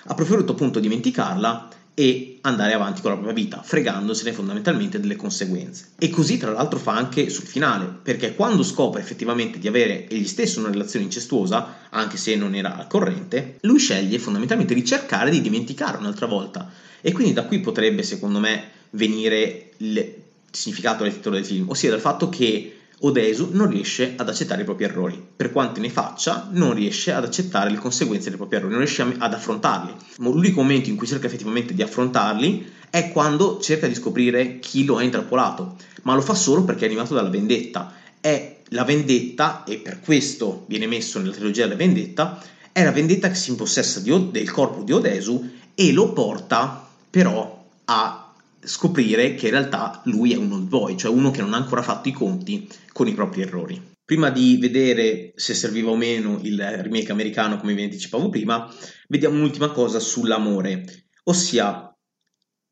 ha 0.07 0.13
preferito 0.13 0.51
appunto 0.51 0.79
dimenticarla 0.79 1.69
e 1.95 2.39
andare 2.41 2.73
avanti 2.73 3.01
con 3.01 3.11
la 3.11 3.17
propria 3.17 3.35
vita, 3.35 3.61
fregandosene 3.63 4.33
fondamentalmente 4.33 4.99
delle 4.99 5.15
conseguenze. 5.15 5.91
E 5.97 6.09
così 6.09 6.37
tra 6.37 6.51
l'altro 6.51 6.77
fa 6.77 6.93
anche 6.93 7.29
sul 7.29 7.45
finale, 7.45 7.89
perché 8.03 8.35
quando 8.35 8.63
scopre 8.63 9.01
effettivamente 9.01 9.57
di 9.57 9.67
avere 9.67 10.07
egli 10.09 10.27
stesso 10.27 10.59
una 10.59 10.69
relazione 10.69 11.05
incestuosa, 11.05 11.87
anche 11.89 12.17
se 12.17 12.35
non 12.35 12.53
era 12.53 12.77
al 12.77 12.87
corrente, 12.87 13.57
lui 13.61 13.79
sceglie 13.79 14.19
fondamentalmente 14.19 14.73
di 14.73 14.85
cercare 14.85 15.31
di 15.31 15.41
dimenticare 15.41 15.97
un'altra 15.97 16.27
volta. 16.27 16.69
E 17.01 17.13
quindi 17.13 17.33
da 17.33 17.45
qui 17.45 17.61
potrebbe, 17.61 18.03
secondo 18.03 18.39
me, 18.39 18.71
venire 18.91 19.71
il 19.77 20.13
significato 20.51 21.03
del 21.03 21.13
titolo 21.13 21.35
del 21.35 21.45
film, 21.45 21.69
ossia 21.69 21.89
dal 21.89 21.99
fatto 21.99 22.27
che 22.29 22.74
Odesu 22.99 23.49
non 23.51 23.69
riesce 23.69 24.13
ad 24.15 24.29
accettare 24.29 24.61
i 24.61 24.65
propri 24.65 24.85
errori, 24.85 25.21
per 25.35 25.51
quanto 25.51 25.79
ne 25.79 25.89
faccia, 25.89 26.47
non 26.51 26.73
riesce 26.73 27.11
ad 27.11 27.23
accettare 27.23 27.69
le 27.69 27.77
conseguenze 27.77 28.29
dei 28.29 28.37
propri 28.37 28.57
errori, 28.57 28.71
non 28.71 28.81
riesce 28.81 29.01
ad 29.01 29.33
affrontarli. 29.33 29.93
L'unico 30.17 30.61
momento 30.61 30.89
in 30.89 30.95
cui 30.95 31.07
cerca 31.07 31.27
effettivamente 31.27 31.73
di 31.73 31.81
affrontarli 31.81 32.71
è 32.89 33.11
quando 33.11 33.59
cerca 33.59 33.87
di 33.87 33.95
scoprire 33.95 34.59
chi 34.59 34.85
lo 34.85 34.97
ha 34.97 35.03
intrappolato, 35.03 35.75
ma 36.03 36.15
lo 36.15 36.21
fa 36.21 36.33
solo 36.33 36.63
perché 36.63 36.85
è 36.85 36.87
animato 36.87 37.13
dalla 37.13 37.29
vendetta. 37.29 37.93
È 38.21 38.57
la 38.69 38.83
vendetta, 38.83 39.63
e 39.65 39.77
per 39.77 39.99
questo 39.99 40.63
viene 40.67 40.87
messo 40.87 41.19
nella 41.19 41.33
trilogia 41.33 41.63
della 41.63 41.75
vendetta, 41.75 42.41
è 42.71 42.83
la 42.83 42.91
vendetta 42.91 43.29
che 43.29 43.35
si 43.35 43.51
impossessa 43.51 43.99
di, 43.99 44.31
del 44.31 44.51
corpo 44.51 44.81
di 44.81 44.91
Odesu 44.91 45.49
e 45.75 45.91
lo 45.91 46.13
porta 46.13 46.87
però 47.09 47.63
a 47.85 48.24
scoprire 48.65 49.35
che 49.35 49.45
in 49.45 49.51
realtà 49.51 50.01
lui 50.05 50.33
è 50.33 50.37
un 50.37 50.51
old 50.51 50.67
boy, 50.67 50.97
cioè 50.97 51.11
uno 51.11 51.31
che 51.31 51.41
non 51.41 51.53
ha 51.53 51.57
ancora 51.57 51.81
fatto 51.81 52.09
i 52.09 52.11
conti 52.13 52.67
con 52.91 53.07
i 53.07 53.13
propri 53.13 53.41
errori. 53.41 53.93
Prima 54.03 54.29
di 54.29 54.57
vedere 54.57 55.33
se 55.35 55.53
serviva 55.53 55.89
o 55.89 55.95
meno 55.95 56.39
il 56.43 56.61
remake 56.61 57.11
americano, 57.11 57.57
come 57.57 57.73
vi 57.73 57.83
anticipavo 57.83 58.29
prima, 58.29 58.71
vediamo 59.07 59.35
un'ultima 59.35 59.71
cosa 59.71 59.99
sull'amore, 59.99 60.85
ossia 61.23 61.95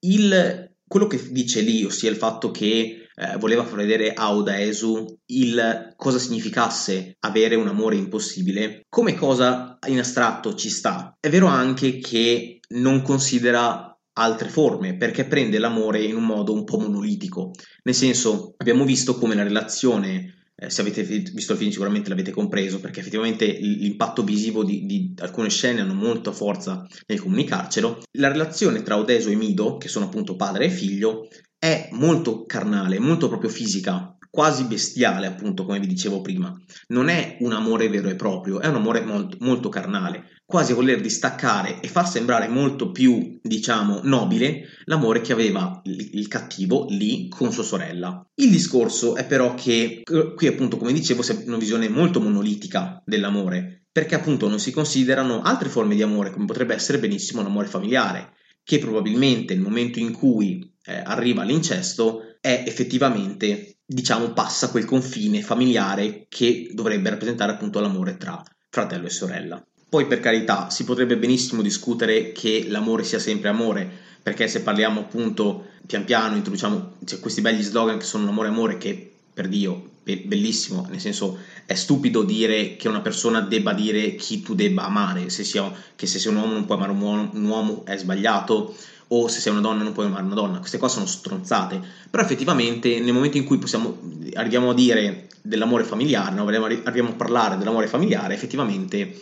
il, 0.01 0.75
quello 0.87 1.07
che 1.07 1.31
dice 1.31 1.61
lì, 1.61 1.83
ossia 1.83 2.09
il 2.09 2.17
fatto 2.17 2.51
che 2.51 3.07
eh, 3.15 3.37
voleva 3.37 3.63
far 3.63 3.77
vedere 3.77 4.13
a 4.13 4.35
Odaesu 4.35 5.19
il 5.27 5.93
cosa 5.95 6.17
significasse 6.17 7.17
avere 7.19 7.55
un 7.55 7.67
amore 7.67 7.95
impossibile, 7.95 8.85
come 8.89 9.13
cosa 9.13 9.77
in 9.87 9.99
astratto 9.99 10.55
ci 10.55 10.69
sta. 10.69 11.15
È 11.19 11.29
vero 11.29 11.47
anche 11.47 11.99
che 11.99 12.59
non 12.69 13.01
considera 13.01 13.92
altre 14.13 14.49
forme 14.49 14.95
perché 14.95 15.25
prende 15.25 15.57
l'amore 15.57 16.03
in 16.03 16.15
un 16.15 16.25
modo 16.25 16.53
un 16.53 16.63
po' 16.63 16.79
monolitico. 16.79 17.51
Nel 17.83 17.95
senso, 17.95 18.53
abbiamo 18.57 18.85
visto 18.85 19.17
come 19.17 19.35
la 19.35 19.43
relazione 19.43 20.33
eh, 20.55 20.69
se 20.69 20.81
avete 20.81 21.03
visto 21.03 21.53
il 21.53 21.57
film 21.57 21.71
sicuramente 21.71 22.09
l'avete 22.09 22.31
compreso 22.31 22.79
perché 22.79 22.99
effettivamente 22.99 23.45
l'impatto 23.45 24.23
visivo 24.23 24.63
di, 24.63 24.85
di, 24.85 25.13
alcune 25.17 25.49
scene 25.49 25.81
hanno 25.81 25.93
molta 25.95 26.31
forza 26.31 26.85
nel 27.07 27.19
comunicarcelo. 27.19 28.03
La 28.13 28.31
relazione 28.31 28.83
tra 28.83 28.97
Odeso 28.97 29.29
e 29.29 29.35
Mido, 29.35 29.77
che 29.77 29.87
sono 29.87 30.05
appunto 30.05 30.35
padre 30.35 30.65
e 30.65 30.69
figlio, 30.69 31.27
è 31.57 31.89
molto 31.93 32.45
carnale, 32.45 32.99
molto 32.99 33.29
proprio 33.29 33.49
fisica, 33.49 34.12
quasi 34.33 34.63
bestiale, 34.63 35.27
appunto, 35.27 35.63
come 35.63 35.79
vi 35.79 35.85
dicevo 35.85 36.21
prima. 36.21 36.59
Non 36.87 37.07
è 37.07 37.37
un 37.41 37.51
amore 37.51 37.87
vero 37.87 38.09
e 38.09 38.15
proprio, 38.15 38.61
è 38.61 38.65
un 38.65 38.73
amore 38.73 39.01
molto, 39.01 39.37
molto 39.41 39.69
carnale, 39.69 40.39
quasi 40.43 40.73
voler 40.73 41.01
distaccare 41.01 41.79
e 41.81 41.87
far 41.87 42.09
sembrare 42.09 42.47
molto 42.47 42.91
più, 42.91 43.37
diciamo, 43.43 43.99
nobile 44.01 44.69
l'amore 44.85 45.21
che 45.21 45.33
aveva 45.33 45.79
il 45.83 46.27
cattivo 46.27 46.87
lì 46.89 47.27
con 47.27 47.51
sua 47.51 47.61
sorella. 47.61 48.27
Il 48.33 48.49
discorso 48.49 49.15
è 49.15 49.23
però 49.27 49.53
che 49.53 50.01
qui, 50.01 50.47
appunto, 50.47 50.77
come 50.77 50.93
dicevo, 50.93 51.21
si 51.21 51.31
ha 51.31 51.37
una 51.45 51.57
visione 51.57 51.87
molto 51.87 52.19
monolitica 52.19 53.03
dell'amore, 53.05 53.85
perché 53.91 54.15
appunto 54.15 54.49
non 54.49 54.59
si 54.59 54.71
considerano 54.71 55.43
altre 55.43 55.69
forme 55.69 55.93
di 55.93 56.01
amore, 56.01 56.31
come 56.31 56.45
potrebbe 56.45 56.73
essere 56.73 56.97
benissimo 56.97 57.43
l'amore 57.43 57.67
familiare, 57.67 58.33
che 58.63 58.79
probabilmente 58.79 59.53
nel 59.53 59.61
momento 59.61 59.99
in 59.99 60.11
cui 60.11 60.73
eh, 60.85 61.03
arriva 61.05 61.43
l'incesto 61.43 62.22
è 62.43 62.65
effettivamente 62.67 63.77
diciamo, 63.85 64.33
passa 64.33 64.69
quel 64.69 64.83
confine 64.83 65.41
familiare 65.41 66.25
che 66.27 66.69
dovrebbe 66.73 67.09
rappresentare 67.09 67.53
appunto 67.53 67.79
l'amore 67.79 68.17
tra 68.17 68.43
fratello 68.69 69.05
e 69.05 69.11
sorella. 69.11 69.65
Poi 69.87 70.07
per 70.07 70.19
carità 70.19 70.69
si 70.69 70.83
potrebbe 70.83 71.15
benissimo 71.15 71.61
discutere 71.61 72.33
che 72.33 72.65
l'amore 72.67 73.05
sia 73.05 73.19
sempre 73.19 73.47
amore, 73.47 73.89
perché 74.21 74.49
se 74.49 74.61
parliamo 74.61 74.99
appunto 74.99 75.67
pian 75.87 76.03
piano 76.03 76.35
introduciamo 76.35 76.97
cioè, 77.05 77.19
questi 77.21 77.39
begli 77.39 77.61
slogan 77.61 77.97
che 77.97 78.05
sono 78.05 78.27
amore 78.27 78.49
amore 78.49 78.77
che 78.77 79.13
per 79.33 79.47
Dio 79.47 79.91
bellissimo, 80.03 80.85
nel 80.89 80.99
senso 80.99 81.37
è 81.65 81.73
stupido 81.73 82.23
dire 82.23 82.75
che 82.75 82.87
una 82.87 83.01
persona 83.01 83.39
debba 83.39 83.73
dire 83.73 84.15
chi 84.15 84.41
tu 84.41 84.53
debba 84.53 84.83
amare, 84.83 85.29
se 85.29 85.43
sia, 85.43 85.71
che 85.95 86.05
se 86.05 86.19
sei 86.19 86.31
un 86.31 86.39
uomo 86.39 86.53
non 86.53 86.65
puoi 86.65 86.77
amare 86.77 86.91
un 86.91 87.01
uomo, 87.01 87.29
un 87.33 87.45
uomo 87.45 87.85
è 87.85 87.97
sbagliato, 87.97 88.75
o 89.07 89.27
se 89.27 89.39
sei 89.39 89.51
una 89.51 89.61
donna 89.61 89.83
non 89.83 89.93
puoi 89.93 90.07
amare 90.07 90.23
una 90.23 90.33
donna, 90.33 90.59
queste 90.59 90.77
cose 90.77 90.95
sono 90.95 91.05
stronzate, 91.05 91.81
però 92.09 92.23
effettivamente 92.23 92.99
nel 92.99 93.13
momento 93.13 93.37
in 93.37 93.43
cui 93.43 93.57
possiamo, 93.57 93.99
arriviamo 94.33 94.71
a 94.71 94.73
dire 94.73 95.27
dell'amore 95.41 95.83
familiare, 95.83 96.35
no? 96.35 96.45
arriviamo 96.47 97.09
a 97.09 97.13
parlare 97.13 97.57
dell'amore 97.57 97.87
familiare, 97.87 98.33
effettivamente 98.33 99.15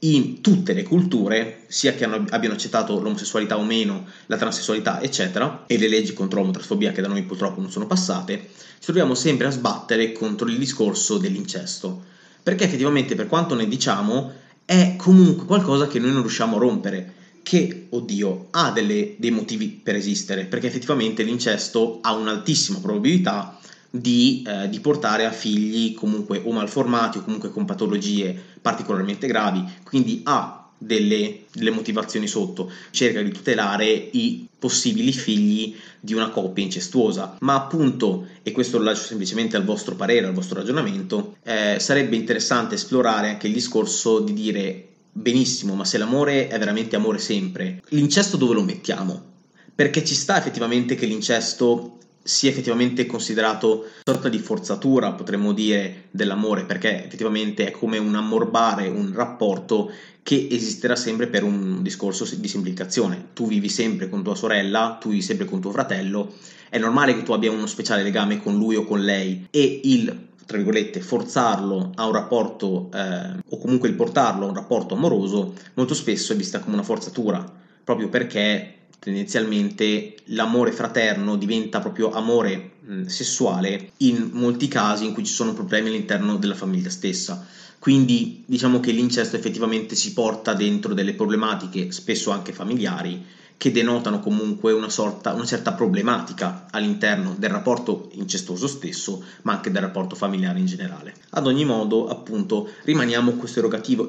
in 0.00 0.40
tutte 0.40 0.74
le 0.74 0.82
culture, 0.82 1.64
sia 1.68 1.94
che 1.94 2.04
abbiano 2.04 2.54
accettato 2.54 3.00
l'omosessualità 3.00 3.56
o 3.58 3.64
meno, 3.64 4.06
la 4.26 4.36
transessualità, 4.36 5.00
eccetera, 5.00 5.64
e 5.66 5.78
le 5.78 5.88
leggi 5.88 6.12
contro 6.12 6.40
l'omotrasfobia 6.40 6.92
che 6.92 7.00
da 7.00 7.08
noi 7.08 7.22
purtroppo 7.22 7.60
non 7.60 7.70
sono 7.70 7.86
passate, 7.86 8.48
ci 8.78 8.84
troviamo 8.84 9.14
sempre 9.14 9.46
a 9.46 9.50
sbattere 9.50 10.12
contro 10.12 10.48
il 10.48 10.58
discorso 10.58 11.18
dell'incesto. 11.18 12.04
Perché 12.42 12.64
effettivamente, 12.64 13.14
per 13.14 13.26
quanto 13.26 13.54
ne 13.54 13.66
diciamo, 13.66 14.32
è 14.64 14.94
comunque 14.96 15.46
qualcosa 15.46 15.86
che 15.86 15.98
noi 15.98 16.12
non 16.12 16.20
riusciamo 16.20 16.56
a 16.56 16.60
rompere 16.60 17.14
che, 17.42 17.86
oddio, 17.90 18.48
ha 18.50 18.72
delle, 18.72 19.14
dei 19.18 19.30
motivi 19.30 19.68
per 19.68 19.94
esistere, 19.94 20.46
perché 20.46 20.66
effettivamente 20.66 21.22
l'incesto 21.22 21.98
ha 22.02 22.12
un'altissima 22.12 22.80
probabilità 22.80 23.55
di, 24.00 24.44
eh, 24.46 24.68
di, 24.68 24.80
portare 24.80 25.24
a 25.24 25.32
figli 25.32 25.94
comunque 25.94 26.40
o 26.44 26.52
malformati 26.52 27.18
o 27.18 27.22
comunque 27.22 27.50
con 27.50 27.64
patologie 27.64 28.34
particolarmente 28.60 29.26
gravi, 29.26 29.64
quindi 29.82 30.20
ha 30.24 30.66
delle, 30.78 31.44
delle 31.52 31.70
motivazioni 31.70 32.26
sotto, 32.26 32.70
cerca 32.90 33.22
di 33.22 33.30
tutelare 33.30 33.86
i 33.86 34.46
possibili 34.58 35.12
figli 35.12 35.74
di 36.00 36.14
una 36.14 36.30
coppia 36.30 36.64
incestuosa, 36.64 37.36
ma 37.40 37.54
appunto, 37.54 38.26
e 38.42 38.52
questo 38.52 38.78
lo 38.78 38.84
lascio 38.84 39.04
semplicemente 39.04 39.56
al 39.56 39.64
vostro 39.64 39.94
parere, 39.94 40.26
al 40.26 40.34
vostro 40.34 40.58
ragionamento, 40.58 41.36
eh, 41.44 41.76
sarebbe 41.78 42.16
interessante 42.16 42.74
esplorare 42.74 43.28
anche 43.28 43.46
il 43.46 43.52
discorso 43.52 44.20
di 44.20 44.32
dire 44.32 44.88
benissimo, 45.12 45.74
ma 45.74 45.84
se 45.84 45.98
l'amore 45.98 46.48
è 46.48 46.58
veramente 46.58 46.96
amore 46.96 47.18
sempre, 47.18 47.82
l'incesto 47.90 48.36
dove 48.36 48.54
lo 48.54 48.62
mettiamo? 48.62 49.34
Perché 49.74 50.04
ci 50.04 50.14
sta 50.14 50.38
effettivamente 50.38 50.94
che 50.94 51.06
l'incesto 51.06 51.98
sia 52.26 52.50
effettivamente 52.50 53.06
considerato 53.06 53.78
una 53.78 54.14
sorta 54.14 54.28
di 54.28 54.38
forzatura, 54.38 55.12
potremmo 55.12 55.52
dire, 55.52 56.08
dell'amore, 56.10 56.64
perché 56.64 57.06
effettivamente 57.06 57.66
è 57.66 57.70
come 57.70 57.98
un 57.98 58.14
ammorbare 58.14 58.88
un 58.88 59.12
rapporto 59.14 59.90
che 60.22 60.48
esisterà 60.50 60.96
sempre 60.96 61.28
per 61.28 61.44
un 61.44 61.82
discorso 61.82 62.26
di 62.34 62.48
semplificazione. 62.48 63.28
Tu 63.32 63.46
vivi 63.46 63.68
sempre 63.68 64.08
con 64.08 64.24
tua 64.24 64.34
sorella, 64.34 64.98
tu 65.00 65.10
vivi 65.10 65.22
sempre 65.22 65.46
con 65.46 65.60
tuo 65.60 65.70
fratello, 65.70 66.34
è 66.68 66.78
normale 66.78 67.14
che 67.14 67.22
tu 67.22 67.32
abbia 67.32 67.52
uno 67.52 67.66
speciale 67.66 68.02
legame 68.02 68.42
con 68.42 68.56
lui 68.56 68.74
o 68.74 68.84
con 68.84 69.00
lei 69.00 69.46
e 69.50 69.80
il 69.84 70.24
tra 70.46 70.58
virgolette, 70.58 71.00
forzarlo 71.00 71.90
a 71.96 72.06
un 72.06 72.12
rapporto 72.12 72.88
eh, 72.94 73.42
o 73.48 73.58
comunque 73.58 73.88
il 73.88 73.96
portarlo 73.96 74.46
a 74.46 74.48
un 74.48 74.54
rapporto 74.54 74.94
amoroso, 74.94 75.54
molto 75.74 75.92
spesso 75.92 76.32
è 76.32 76.36
vista 76.36 76.60
come 76.60 76.74
una 76.76 76.84
forzatura, 76.84 77.44
proprio 77.82 78.08
perché 78.08 78.75
tendenzialmente 78.98 80.16
l'amore 80.26 80.72
fraterno 80.72 81.36
diventa 81.36 81.80
proprio 81.80 82.10
amore 82.10 82.72
mh, 82.80 83.04
sessuale 83.04 83.92
in 83.98 84.30
molti 84.32 84.68
casi 84.68 85.04
in 85.04 85.12
cui 85.12 85.24
ci 85.24 85.32
sono 85.32 85.52
problemi 85.52 85.88
all'interno 85.88 86.36
della 86.36 86.54
famiglia 86.54 86.90
stessa. 86.90 87.46
Quindi 87.78 88.42
diciamo 88.46 88.80
che 88.80 88.90
l'incesto 88.90 89.36
effettivamente 89.36 89.94
si 89.94 90.12
porta 90.12 90.54
dentro 90.54 90.94
delle 90.94 91.14
problematiche, 91.14 91.92
spesso 91.92 92.30
anche 92.30 92.52
familiari, 92.52 93.24
che 93.56 93.70
denotano 93.70 94.20
comunque 94.20 94.72
una, 94.72 94.88
sorta, 94.88 95.32
una 95.32 95.46
certa 95.46 95.72
problematica 95.72 96.66
all'interno 96.70 97.34
del 97.38 97.50
rapporto 97.50 98.08
incestuoso 98.12 98.66
stesso, 98.66 99.24
ma 99.42 99.52
anche 99.52 99.70
del 99.70 99.82
rapporto 99.82 100.14
familiare 100.14 100.58
in 100.58 100.66
generale. 100.66 101.14
Ad 101.30 101.46
ogni 101.46 101.64
modo, 101.64 102.08
appunto, 102.08 102.68
rimaniamo 102.84 103.32
questo 103.32 103.60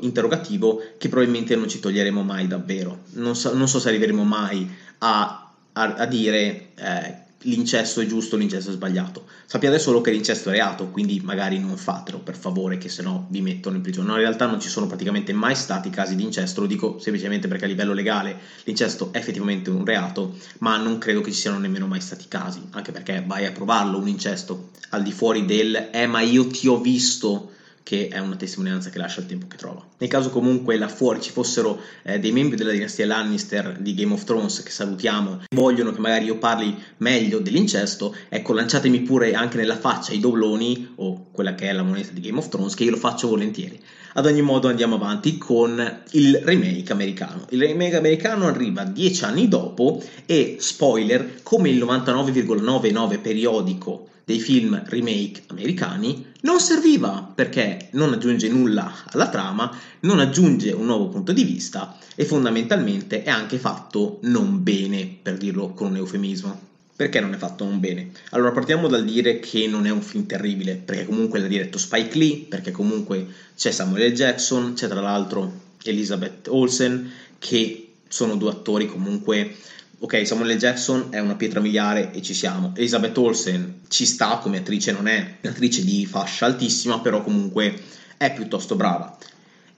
interrogativo 0.01 0.81
che 0.97 1.09
probabilmente 1.09 1.55
non 1.55 1.69
ci 1.69 1.79
toglieremo 1.79 2.23
mai 2.23 2.47
davvero. 2.47 3.03
Non 3.11 3.35
so, 3.35 3.53
non 3.53 3.67
so 3.67 3.79
se 3.79 3.89
arriveremo 3.89 4.23
mai 4.23 4.69
a, 4.99 5.51
a, 5.73 5.93
a 5.93 6.05
dire 6.05 6.69
eh, 6.75 7.25
l'incesto 7.41 8.01
è 8.01 8.05
giusto, 8.05 8.35
l'incesto 8.35 8.71
è 8.71 8.73
sbagliato. 8.73 9.25
Sappiate 9.45 9.79
solo 9.79 10.01
che 10.01 10.11
l'incesto 10.11 10.49
è 10.49 10.53
reato, 10.53 10.89
quindi 10.89 11.21
magari 11.23 11.59
non 11.59 11.77
fatelo 11.77 12.19
per 12.19 12.35
favore, 12.35 12.77
che 12.77 12.89
se 12.89 13.03
no 13.03 13.27
vi 13.29 13.41
mettono 13.41 13.75
in 13.75 13.81
prigione. 13.81 14.07
No, 14.07 14.13
in 14.13 14.21
realtà 14.21 14.45
non 14.45 14.59
ci 14.59 14.69
sono 14.69 14.87
praticamente 14.87 15.33
mai 15.33 15.55
stati 15.55 15.89
casi 15.89 16.15
di 16.15 16.23
incesto, 16.23 16.61
lo 16.61 16.67
dico 16.67 16.99
semplicemente 16.99 17.47
perché 17.47 17.65
a 17.65 17.67
livello 17.67 17.93
legale 17.93 18.39
l'incesto 18.63 19.09
è 19.11 19.17
effettivamente 19.17 19.69
un 19.69 19.85
reato, 19.85 20.35
ma 20.59 20.77
non 20.77 20.97
credo 20.97 21.21
che 21.21 21.31
ci 21.31 21.39
siano 21.39 21.59
nemmeno 21.59 21.87
mai 21.87 22.01
stati 22.01 22.25
casi, 22.27 22.61
anche 22.71 22.91
perché 22.91 23.23
vai 23.25 23.45
a 23.45 23.51
provarlo 23.51 23.97
un 23.97 24.07
incesto 24.07 24.69
al 24.89 25.03
di 25.03 25.11
fuori 25.11 25.45
del 25.45 25.89
eh 25.91 26.07
ma 26.07 26.21
io 26.21 26.47
ti 26.47 26.67
ho 26.67 26.79
visto 26.79 27.51
che 27.87 28.09
è 28.09 28.19
una 28.19 28.35
testimonianza 28.35 28.89
che 28.89 28.97
lascia 28.97 29.21
il 29.21 29.27
tempo 29.27 29.47
che 29.47 29.55
trova. 29.55 29.81
Nel 29.99 30.09
caso 30.09 30.29
comunque 30.29 30.77
là 30.77 30.89
fuori 30.89 31.21
ci 31.21 31.31
fossero 31.31 31.79
eh, 32.03 32.19
dei 32.19 32.33
membri 32.33 32.57
della 32.57 32.73
dinastia 32.73 33.05
Lannister 33.05 33.77
di 33.79 33.93
Game 33.93 34.11
of 34.11 34.25
Thrones 34.25 34.61
che 34.61 34.71
salutiamo 34.71 35.43
e 35.43 35.55
vogliono 35.55 35.93
che 35.93 36.01
magari 36.01 36.25
io 36.25 36.37
parli 36.37 36.77
meglio 36.97 37.39
dell'incesto, 37.39 38.13
ecco 38.27 38.51
lanciatemi 38.51 39.03
pure 39.03 39.35
anche 39.35 39.55
nella 39.55 39.77
faccia 39.77 40.11
i 40.11 40.19
dobloni 40.19 40.95
o 40.95 41.27
quella 41.31 41.55
che 41.55 41.69
è 41.69 41.71
la 41.71 41.83
moneta 41.83 42.11
di 42.11 42.19
Game 42.19 42.39
of 42.39 42.49
Thrones 42.49 42.75
che 42.75 42.83
io 42.83 42.91
lo 42.91 42.97
faccio 42.97 43.29
volentieri. 43.29 43.81
Ad 44.15 44.25
ogni 44.25 44.41
modo 44.41 44.67
andiamo 44.67 44.95
avanti 44.95 45.37
con 45.37 46.01
il 46.11 46.41
remake 46.43 46.91
americano. 46.91 47.45
Il 47.51 47.61
remake 47.61 47.95
americano 47.95 48.47
arriva 48.47 48.83
dieci 48.83 49.23
anni 49.23 49.47
dopo 49.47 50.03
e 50.25 50.57
spoiler 50.59 51.39
come 51.41 51.69
il 51.69 51.81
99,99 51.81 53.21
periodico 53.21 54.09
dei 54.27 54.41
film 54.41 54.83
remake 54.87 55.43
americani 55.47 56.33
non 56.41 56.59
serviva 56.59 57.31
perché 57.33 57.87
non 57.91 58.11
aggiunge 58.11 58.49
nulla 58.49 59.05
alla 59.05 59.29
trama, 59.29 59.73
non 60.01 60.19
aggiunge 60.19 60.73
un 60.73 60.85
nuovo 60.85 61.07
punto 61.07 61.31
di 61.31 61.45
vista 61.45 61.97
e 62.13 62.25
fondamentalmente 62.25 63.23
è 63.23 63.29
anche 63.29 63.57
fatto 63.57 64.19
non 64.23 64.63
bene, 64.63 65.17
per 65.21 65.37
dirlo 65.37 65.69
con 65.69 65.91
un 65.91 65.95
eufemismo. 65.95 66.59
Perché 66.93 67.21
non 67.21 67.33
è 67.33 67.37
fatto 67.37 67.63
non 67.63 67.79
bene? 67.79 68.09
Allora 68.31 68.51
partiamo 68.51 68.89
dal 68.89 69.05
dire 69.05 69.39
che 69.39 69.65
non 69.65 69.85
è 69.85 69.91
un 69.91 70.01
film 70.01 70.25
terribile, 70.25 70.75
perché 70.75 71.05
comunque 71.05 71.39
l'ha 71.39 71.47
diretto 71.47 71.77
Spike 71.77 72.17
Lee, 72.17 72.47
perché 72.49 72.71
comunque 72.71 73.25
c'è 73.55 73.71
Samuel 73.71 74.11
L. 74.11 74.13
Jackson, 74.13 74.73
c'è 74.73 74.89
tra 74.89 74.99
l'altro 74.99 75.53
Elizabeth 75.83 76.49
Olsen, 76.49 77.09
che 77.39 77.93
sono 78.09 78.35
due 78.35 78.49
attori 78.49 78.87
comunque 78.87 79.55
ok, 79.99 80.27
Samuel 80.27 80.55
L. 80.55 80.57
Jackson 80.57 81.07
è 81.09 81.19
una 81.19 81.35
pietra 81.35 81.59
miliare 81.59 82.11
e 82.11 82.21
ci 82.21 82.33
siamo. 82.33 82.73
Elizabeth 82.75 83.17
Olsen 83.17 83.81
ci 83.87 84.05
sta 84.05 84.37
come 84.37 84.57
attrice, 84.57 84.91
non 84.91 85.07
è 85.07 85.37
un'attrice 85.41 85.83
di 85.83 86.05
fascia 86.05 86.45
altissima, 86.45 86.99
però 86.99 87.23
comunque 87.23 87.79
è 88.17 88.33
piuttosto 88.33 88.75
brava. 88.75 89.17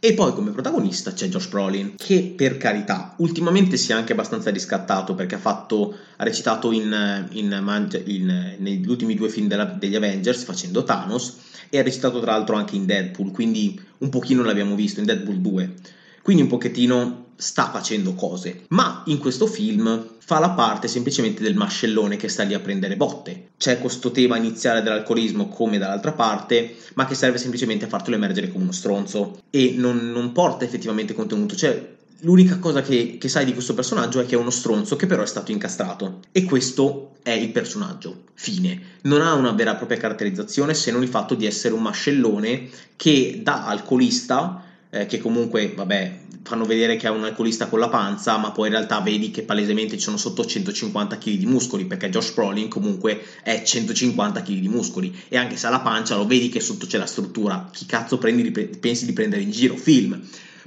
E 0.02 0.14
poi 0.14 0.34
come 0.34 0.52
protagonista 0.52 1.12
c'è 1.12 1.28
Josh 1.28 1.48
Brolin, 1.48 1.96
che 1.98 2.34
per 2.36 2.56
carità 2.56 3.16
ultimamente 3.18 3.76
si 3.76 3.92
è 3.92 3.96
anche 3.96 4.14
abbastanza 4.14 4.50
riscattato 4.50 5.14
perché 5.14 5.36
ha, 5.36 5.40
fatto, 5.40 5.94
ha 6.16 6.24
recitato 6.24 6.72
in, 6.72 7.28
in, 7.32 7.82
in, 8.06 8.56
negli 8.60 8.88
ultimi 8.88 9.16
due 9.16 9.28
film 9.28 9.48
della, 9.48 9.66
degli 9.66 9.96
Avengers 9.96 10.44
facendo 10.44 10.86
Thanos 10.86 11.36
e 11.70 11.80
ha 11.80 11.84
recitato 11.84 12.22
tra 12.22 12.32
l'altro 12.32 12.56
anche 12.56 12.78
in 12.78 12.86
Deadpool, 12.86 13.32
quindi 13.32 13.78
un 13.98 14.10
pochino 14.10 14.42
l'abbiamo 14.42 14.76
visto 14.76 15.02
in 15.02 15.06
Deadpool 15.06 15.40
2. 15.40 15.74
Quindi 16.22 16.44
un 16.44 16.50
pochettino 16.50 17.26
sta 17.40 17.70
facendo 17.72 18.16
cose, 18.16 18.66
ma 18.68 19.02
in 19.06 19.18
questo 19.18 19.48
film 19.48 20.08
fa 20.18 20.40
la 20.40 20.50
parte 20.50 20.90
semplicemente 20.90 21.42
del 21.42 21.56
mascellone 21.56 22.18
che 22.18 22.28
sta 22.28 22.44
lì 22.44 22.54
a 22.54 22.60
prendere 22.60 22.98
botte. 22.98 23.52
C'è 23.58 23.80
questo 23.80 24.12
tema 24.12 24.36
iniziale 24.36 24.82
dell'alcolismo 24.82 25.48
come 25.48 25.78
dall'altra 25.78 26.12
parte, 26.12 26.76
ma 26.96 27.06
che 27.06 27.16
serve 27.16 27.38
semplicemente 27.38 27.86
a 27.86 27.88
fartelo 27.88 28.18
emergere 28.18 28.52
come 28.52 28.66
uno 28.66 28.74
stronzo 28.74 29.40
e 29.50 29.74
non, 29.78 30.12
non 30.12 30.34
porta 30.34 30.66
effettivamente 30.66 31.14
contenuto. 31.14 31.56
Cioè, 31.56 31.96
l'unica 32.20 32.60
cosa 32.60 32.82
che, 32.82 33.18
che, 33.18 33.30
sai 33.30 33.46
di 33.46 33.54
questo 33.54 33.74
personaggio 33.74 34.20
è 34.20 34.26
che 34.26 34.36
è 34.36 34.38
uno 34.38 34.50
stronzo 34.50 34.98
che 34.98 35.08
però 35.08 35.24
è 35.24 35.28
stato 35.28 35.54
incastrato. 35.54 36.20
E 36.34 36.44
questo 36.44 37.16
è 37.24 37.32
il 37.32 37.52
personaggio. 37.52 38.24
Fine. 38.34 38.98
Non 39.04 39.22
ha 39.22 39.34
una 39.34 39.52
vera 39.52 39.74
e 39.74 39.78
propria 39.78 39.98
caratterizzazione 39.98 40.74
se 40.74 40.92
non 40.92 41.04
il 41.04 41.10
fatto 41.10 41.36
di 41.36 41.46
essere 41.46 41.74
un 41.74 41.82
mascellone 41.82 42.70
che 42.96 43.40
da 43.42 43.66
alcolista, 43.66 44.64
eh, 44.92 45.06
che 45.06 45.20
comunque, 45.20 45.74
vabbè, 45.76 46.18
fanno 46.44 46.66
vedere 46.66 46.96
che 46.96 47.08
è 47.08 47.12
un 47.12 47.24
alcolista 47.24 47.68
con 47.68 47.80
la 47.80 47.90
panza, 47.90 48.38
ma 48.38 48.52
poi 48.52 48.68
in 48.68 48.74
realtà 48.74 49.00
vedi 49.02 49.30
che 49.30 49.44
palesemente 49.44 49.98
ci 49.98 50.04
sono 50.04 50.18
sotto 50.18 50.46
150 50.46 51.18
kg 51.18 51.36
di 51.36 51.46
muscoli, 51.46 51.86
perché 51.86 52.10
Josh 52.10 52.34
Brolin 52.34 52.70
comunque 52.70 53.22
è 53.44 53.62
150 53.62 54.42
kg 54.42 54.60
di 54.60 54.68
muscoli, 54.68 55.16
e 55.28 55.38
anche 55.38 55.58
se 55.58 55.68
ha 55.68 55.70
la 55.70 55.82
pancia 55.82 56.16
lo 56.16 56.26
vedi 56.26 56.50
che 56.50 56.60
sotto 56.60 56.88
c'è 56.88 56.98
la 56.98 57.06
struttura, 57.06 57.70
chi 57.72 57.86
cazzo 57.86 58.18
prendi, 58.18 58.50
pensi 58.52 59.06
di 59.06 59.14
prendere 59.14 59.44
in 59.44 59.52
giro? 59.52 59.76
Film. 59.76 60.20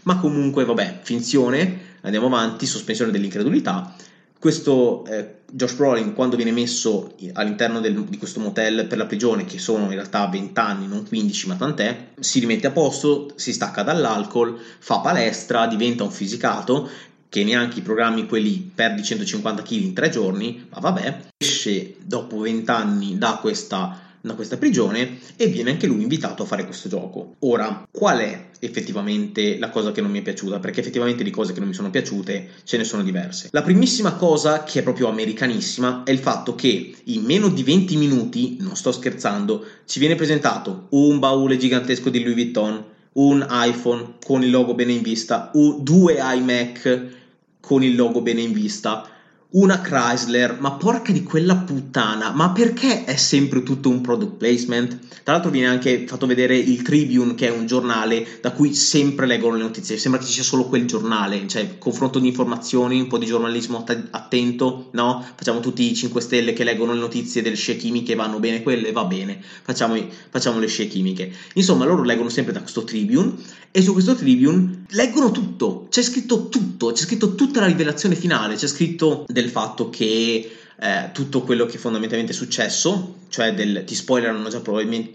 Ma 0.04 0.16
comunque, 0.18 0.64
vabbè, 0.64 1.00
finzione, 1.02 1.80
andiamo 2.02 2.26
avanti, 2.26 2.66
sospensione 2.66 3.10
dell'incredulità, 3.10 3.94
questo 4.42 5.04
eh, 5.06 5.42
Josh 5.52 5.74
Brolin 5.74 6.14
quando 6.14 6.34
viene 6.34 6.50
messo 6.50 7.14
all'interno 7.34 7.78
del, 7.78 8.02
di 8.06 8.16
questo 8.16 8.40
motel 8.40 8.88
per 8.88 8.98
la 8.98 9.06
prigione 9.06 9.44
che 9.44 9.60
sono 9.60 9.84
in 9.84 9.92
realtà 9.92 10.26
20 10.26 10.58
anni 10.58 10.88
non 10.88 11.06
15 11.06 11.46
ma 11.46 11.54
tant'è 11.54 12.08
si 12.18 12.40
rimette 12.40 12.66
a 12.66 12.72
posto 12.72 13.34
si 13.36 13.52
stacca 13.52 13.84
dall'alcol 13.84 14.58
fa 14.80 14.98
palestra 14.98 15.68
diventa 15.68 16.02
un 16.02 16.10
fisicato 16.10 16.90
che 17.28 17.44
neanche 17.44 17.78
i 17.78 17.82
programmi 17.82 18.26
quelli 18.26 18.72
perdi 18.74 19.04
150 19.04 19.62
kg 19.62 19.70
in 19.70 19.94
tre 19.94 20.10
giorni 20.10 20.66
ma 20.70 20.80
vabbè 20.80 21.18
esce 21.36 21.94
dopo 22.02 22.40
20 22.40 22.68
anni 22.68 23.18
da 23.18 23.38
questa 23.40 24.01
da 24.22 24.34
questa 24.34 24.56
prigione 24.56 25.18
e 25.36 25.46
viene 25.46 25.70
anche 25.70 25.86
lui 25.86 26.02
invitato 26.02 26.44
a 26.44 26.46
fare 26.46 26.64
questo 26.64 26.88
gioco. 26.88 27.36
Ora, 27.40 27.86
qual 27.90 28.18
è 28.20 28.50
effettivamente 28.60 29.58
la 29.58 29.70
cosa 29.70 29.92
che 29.92 30.00
non 30.00 30.10
mi 30.10 30.20
è 30.20 30.22
piaciuta? 30.22 30.60
Perché 30.60 30.80
effettivamente 30.80 31.24
di 31.24 31.30
cose 31.30 31.52
che 31.52 31.58
non 31.58 31.68
mi 31.68 31.74
sono 31.74 31.90
piaciute 31.90 32.48
ce 32.64 32.76
ne 32.76 32.84
sono 32.84 33.02
diverse. 33.02 33.48
La 33.50 33.62
primissima 33.62 34.14
cosa 34.14 34.62
che 34.62 34.80
è 34.80 34.82
proprio 34.82 35.08
americanissima 35.08 36.04
è 36.04 36.10
il 36.12 36.18
fatto 36.18 36.54
che 36.54 36.94
in 37.04 37.22
meno 37.22 37.48
di 37.48 37.62
20 37.62 37.96
minuti, 37.96 38.56
non 38.60 38.76
sto 38.76 38.92
scherzando, 38.92 39.64
ci 39.84 39.98
viene 39.98 40.14
presentato 40.14 40.86
un 40.90 41.18
baule 41.18 41.56
gigantesco 41.56 42.08
di 42.08 42.20
Louis 42.22 42.34
Vuitton, 42.34 42.84
un 43.14 43.46
iPhone 43.50 44.14
con 44.24 44.42
il 44.42 44.50
logo 44.50 44.74
bene 44.74 44.92
in 44.92 45.02
vista, 45.02 45.50
due 45.52 46.16
iMac 46.18 47.20
con 47.60 47.82
il 47.82 47.94
logo 47.94 48.22
bene 48.22 48.40
in 48.40 48.52
vista, 48.52 49.08
una 49.52 49.80
Chrysler, 49.80 50.56
ma 50.60 50.72
porca 50.72 51.12
di 51.12 51.22
quella 51.22 51.56
puttana, 51.56 52.30
ma 52.30 52.52
perché 52.52 53.04
è 53.04 53.16
sempre 53.16 53.62
tutto 53.62 53.90
un 53.90 54.00
product 54.00 54.36
placement? 54.36 54.98
Tra 55.22 55.34
l'altro 55.34 55.50
viene 55.50 55.68
anche 55.68 56.04
fatto 56.06 56.26
vedere 56.26 56.56
il 56.56 56.82
Tribune, 56.82 57.34
che 57.34 57.48
è 57.48 57.50
un 57.50 57.66
giornale 57.66 58.26
da 58.40 58.52
cui 58.52 58.74
sempre 58.74 59.26
leggono 59.26 59.56
le 59.56 59.62
notizie, 59.62 59.98
sembra 59.98 60.20
che 60.20 60.26
ci 60.26 60.32
sia 60.32 60.42
solo 60.42 60.64
quel 60.64 60.86
giornale, 60.86 61.46
cioè 61.46 61.78
confronto 61.78 62.18
di 62.18 62.28
informazioni, 62.28 63.00
un 63.00 63.08
po' 63.08 63.18
di 63.18 63.26
giornalismo 63.26 63.84
attento, 64.10 64.88
no? 64.92 65.24
Facciamo 65.34 65.60
tutti 65.60 65.90
i 65.90 65.94
5 65.94 66.20
stelle 66.20 66.52
che 66.54 66.64
leggono 66.64 66.94
le 66.94 67.00
notizie 67.00 67.42
delle 67.42 67.56
scie 67.56 67.76
chimiche, 67.76 68.14
vanno 68.14 68.40
bene 68.40 68.62
quelle, 68.62 68.90
va 68.90 69.04
bene, 69.04 69.40
facciamo, 69.62 69.96
facciamo 70.30 70.58
le 70.58 70.66
scie 70.66 70.88
chimiche. 70.88 71.30
Insomma, 71.54 71.84
loro 71.84 72.02
leggono 72.02 72.30
sempre 72.30 72.52
da 72.52 72.60
questo 72.60 72.84
Tribune 72.84 73.34
e 73.70 73.80
su 73.80 73.92
questo 73.92 74.14
Tribune 74.14 74.84
leggono 74.90 75.30
tutto, 75.30 75.86
c'è 75.88 76.02
scritto 76.02 76.48
tutto, 76.48 76.92
c'è 76.92 77.04
scritto 77.04 77.34
tutta 77.34 77.60
la 77.60 77.66
rivelazione 77.66 78.14
finale, 78.14 78.56
c'è 78.56 78.66
scritto 78.66 79.24
del 79.28 79.41
fatto 79.50 79.90
che 79.90 80.50
eh, 80.82 81.10
tutto 81.12 81.42
quello 81.42 81.64
che 81.64 81.78
fondamentalmente 81.78 82.32
è 82.32 82.36
successo, 82.36 83.18
cioè 83.28 83.54
del, 83.54 83.84
ti 83.86 83.94
spoilerano 83.94 84.48
già, 84.48 84.60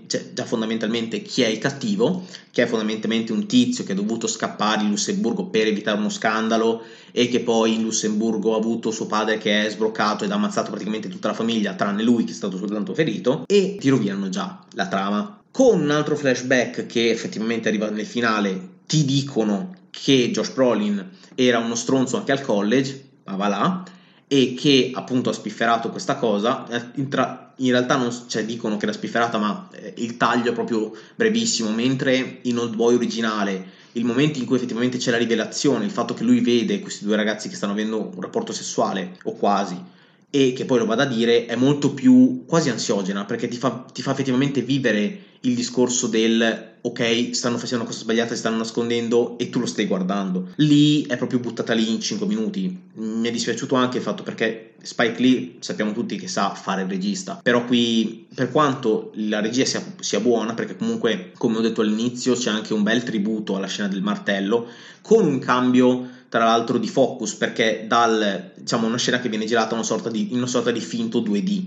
cioè, 0.07 0.33
già 0.33 0.45
fondamentalmente 0.45 1.21
chi 1.21 1.41
è 1.41 1.47
il 1.47 1.57
cattivo, 1.57 2.25
che 2.51 2.63
è 2.63 2.67
fondamentalmente 2.67 3.33
un 3.33 3.45
tizio 3.47 3.83
che 3.83 3.91
ha 3.91 3.95
dovuto 3.95 4.27
scappare 4.27 4.83
in 4.83 4.89
Lussemburgo 4.89 5.47
per 5.47 5.67
evitare 5.67 5.97
uno 5.97 6.09
scandalo 6.09 6.83
e 7.11 7.27
che 7.27 7.41
poi 7.41 7.73
in 7.73 7.81
Lussemburgo 7.81 8.53
ha 8.53 8.57
avuto 8.57 8.91
suo 8.91 9.07
padre 9.07 9.37
che 9.37 9.65
è 9.65 9.69
sbroccato 9.69 10.23
ed 10.23 10.31
ha 10.31 10.35
ammazzato 10.35 10.71
praticamente 10.71 11.09
tutta 11.09 11.27
la 11.27 11.33
famiglia, 11.33 11.73
tranne 11.73 12.01
lui 12.01 12.23
che 12.23 12.31
è 12.31 12.35
stato 12.35 12.55
soltanto 12.55 12.93
ferito, 12.93 13.43
e 13.45 13.75
ti 13.77 13.89
rovinano 13.89 14.29
già 14.29 14.63
la 14.71 14.87
trama. 14.87 15.41
Con 15.51 15.81
un 15.81 15.91
altro 15.91 16.15
flashback 16.15 16.85
che 16.85 17.09
effettivamente 17.09 17.67
arriva 17.67 17.89
nel 17.89 18.05
finale, 18.05 18.75
ti 18.85 19.03
dicono 19.03 19.75
che 19.89 20.31
Josh 20.31 20.51
Brolin 20.51 21.09
era 21.35 21.57
uno 21.57 21.75
stronzo 21.75 22.15
anche 22.15 22.31
al 22.31 22.41
college, 22.41 23.03
ma 23.25 23.35
va 23.35 23.47
là, 23.47 23.83
e 24.27 24.53
che 24.55 24.91
appunto 24.93 25.29
ha 25.29 25.33
spifferato 25.33 25.89
questa 25.89 26.15
cosa. 26.15 26.65
In, 26.95 27.09
tra- 27.09 27.53
in 27.57 27.71
realtà 27.71 27.95
non 27.95 28.11
cioè, 28.27 28.45
dicono 28.45 28.77
che 28.77 28.85
era 28.85 28.93
spifferata, 28.93 29.37
ma 29.37 29.69
eh, 29.71 29.93
il 29.97 30.17
taglio 30.17 30.51
è 30.51 30.53
proprio 30.53 30.91
brevissimo. 31.15 31.71
Mentre 31.71 32.39
in 32.43 32.57
Old 32.57 32.75
Boy 32.75 32.95
originale, 32.95 33.65
il 33.93 34.05
momento 34.05 34.39
in 34.39 34.45
cui 34.45 34.57
effettivamente 34.57 34.97
c'è 34.97 35.11
la 35.11 35.17
rivelazione, 35.17 35.85
il 35.85 35.91
fatto 35.91 36.13
che 36.13 36.23
lui 36.23 36.41
vede 36.41 36.79
questi 36.79 37.05
due 37.05 37.15
ragazzi 37.15 37.49
che 37.49 37.55
stanno 37.55 37.71
avendo 37.71 38.11
un 38.13 38.21
rapporto 38.21 38.51
sessuale, 38.51 39.17
o 39.23 39.33
quasi, 39.33 39.81
e 40.29 40.53
che 40.53 40.65
poi 40.65 40.79
lo 40.79 40.85
vada 40.85 41.03
a 41.03 41.07
dire, 41.07 41.45
è 41.45 41.55
molto 41.55 41.93
più 41.93 42.43
quasi 42.45 42.69
ansiogena 42.69 43.25
perché 43.25 43.47
ti 43.47 43.57
fa, 43.57 43.85
ti 43.91 44.01
fa 44.01 44.11
effettivamente 44.11 44.61
vivere 44.61 45.26
il 45.41 45.55
discorso 45.55 46.07
del 46.07 46.75
ok, 46.81 47.29
stanno 47.33 47.57
facendo 47.57 47.83
una 47.83 47.91
cosa 47.91 48.03
sbagliata, 48.03 48.33
si 48.33 48.39
stanno 48.39 48.57
nascondendo 48.57 49.37
e 49.37 49.49
tu 49.49 49.59
lo 49.59 49.65
stai 49.65 49.85
guardando. 49.85 50.49
Lì 50.55 51.03
è 51.03 51.17
proprio 51.17 51.39
buttata 51.39 51.73
lì 51.73 51.91
in 51.91 51.99
5 51.99 52.25
minuti. 52.25 52.79
Mi 52.93 53.27
è 53.27 53.31
dispiaciuto 53.31 53.75
anche 53.75 53.97
il 53.97 54.03
fatto 54.03 54.23
perché 54.23 54.73
Spike 54.81 55.21
Lee 55.21 55.55
sappiamo 55.59 55.91
tutti 55.91 56.17
che 56.17 56.27
sa 56.27 56.53
fare 56.53 56.83
il 56.83 56.87
regista, 56.87 57.39
però 57.41 57.65
qui 57.65 58.27
per 58.33 58.51
quanto 58.51 59.11
la 59.15 59.41
regia 59.41 59.65
sia, 59.65 59.83
sia 59.99 60.19
buona, 60.19 60.53
perché 60.53 60.77
comunque 60.77 61.31
come 61.37 61.57
ho 61.57 61.61
detto 61.61 61.81
all'inizio 61.81 62.35
c'è 62.35 62.49
anche 62.49 62.73
un 62.73 62.83
bel 62.83 63.03
tributo 63.03 63.55
alla 63.55 63.67
scena 63.67 63.87
del 63.89 64.01
martello, 64.01 64.67
con 65.01 65.25
un 65.25 65.39
cambio 65.39 66.15
tra 66.29 66.43
l'altro 66.43 66.77
di 66.77 66.87
focus 66.87 67.35
perché 67.35 67.85
dal 67.87 68.51
diciamo 68.55 68.85
una 68.85 68.97
scena 68.97 69.19
che 69.19 69.29
viene 69.29 69.45
girata 69.45 69.75
una 69.75 69.83
sorta 69.83 70.09
di, 70.09 70.31
in 70.31 70.37
una 70.37 70.47
sorta 70.47 70.71
di 70.71 70.81
finto 70.81 71.21
2D 71.21 71.63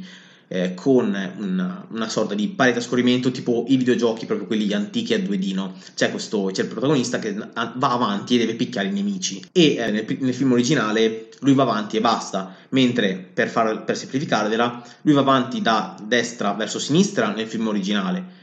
eh, 0.53 0.75
con 0.75 1.17
una, 1.39 1.87
una, 1.91 2.09
sorta 2.09 2.35
di 2.35 2.49
parete 2.49 2.79
a 2.79 2.83
scorrimento 2.83 3.31
tipo 3.31 3.67
i 3.69 3.77
videogiochi 3.77 4.27
proprio 4.27 4.49
quelli 4.49 4.73
antichi 4.73 5.15
a 5.15 5.19
2D 5.19 5.55
no? 5.55 5.75
c'è, 5.95 6.13
c'è 6.13 6.63
il 6.63 6.69
protagonista 6.69 7.21
che 7.21 7.33
va 7.33 7.93
avanti 7.93 8.35
e 8.35 8.39
deve 8.39 8.55
picchiare 8.55 8.89
i 8.89 8.93
nemici. 8.93 9.45
E 9.53 9.77
eh, 9.77 9.91
nel, 9.93 10.05
nel, 10.19 10.35
film 10.35 10.51
originale 10.51 11.29
lui 11.43 11.55
va 11.55 11.63
avanti 11.63 11.99
e 11.99 12.01
basta. 12.01 12.57
Mentre 12.71 13.15
per, 13.33 13.49
far, 13.49 13.85
per 13.85 13.97
semplificarvela 13.97 14.83
lui 15.03 15.15
va 15.15 15.21
avanti 15.21 15.63
da 15.63 15.97
destra 16.03 16.53
verso 16.55 16.81
sinistra 16.81 17.33
nel 17.33 17.47
film 17.47 17.69
originale. 17.69 18.39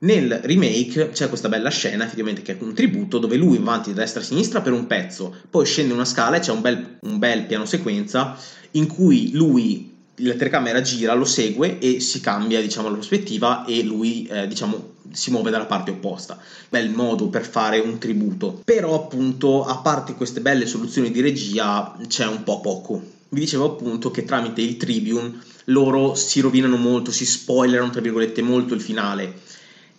Nel 0.00 0.40
remake 0.42 1.10
c'è 1.10 1.28
questa 1.28 1.48
bella 1.48 1.70
scena, 1.70 2.04
effettivamente, 2.04 2.42
che 2.42 2.58
è 2.58 2.62
un 2.62 2.74
tributo 2.74 3.18
dove 3.18 3.36
lui 3.36 3.58
va 3.58 3.70
avanti 3.70 3.94
da 3.94 4.00
destra 4.00 4.20
a 4.20 4.24
sinistra 4.24 4.60
per 4.60 4.72
un 4.72 4.88
pezzo, 4.88 5.32
poi 5.48 5.64
scende 5.64 5.94
una 5.94 6.04
scala 6.04 6.38
e 6.38 6.40
c'è 6.40 6.50
un 6.50 6.60
bel, 6.60 6.98
un 7.02 7.20
bel 7.20 7.46
piano 7.46 7.66
sequenza 7.66 8.36
in 8.72 8.88
cui 8.88 9.30
lui 9.32 9.91
la 10.16 10.34
telecamera 10.34 10.80
gira, 10.80 11.14
lo 11.14 11.24
segue 11.24 11.78
e 11.78 12.00
si 12.00 12.20
cambia 12.20 12.60
diciamo, 12.60 12.88
la 12.88 12.94
prospettiva 12.94 13.64
e 13.64 13.82
lui 13.82 14.26
eh, 14.26 14.46
diciamo, 14.46 14.94
si 15.10 15.30
muove 15.30 15.50
dalla 15.50 15.66
parte 15.66 15.90
opposta. 15.90 16.38
Bel 16.68 16.90
modo 16.90 17.28
per 17.28 17.44
fare 17.44 17.78
un 17.78 17.98
tributo. 17.98 18.60
Però 18.64 18.94
appunto, 18.94 19.64
a 19.64 19.78
parte 19.78 20.14
queste 20.14 20.40
belle 20.40 20.66
soluzioni 20.66 21.10
di 21.10 21.20
regia, 21.20 21.96
c'è 22.06 22.26
un 22.26 22.42
po' 22.42 22.60
poco. 22.60 23.02
Vi 23.28 23.40
dicevo 23.40 23.64
appunto 23.64 24.10
che 24.10 24.24
tramite 24.24 24.60
il 24.60 24.76
Tribune 24.76 25.40
loro 25.66 26.14
si 26.14 26.40
rovinano 26.40 26.76
molto, 26.76 27.10
si 27.10 27.24
spoilerano 27.24 27.90
tra 27.90 28.00
virgolette 28.00 28.42
molto 28.42 28.74
il 28.74 28.80
finale 28.80 29.40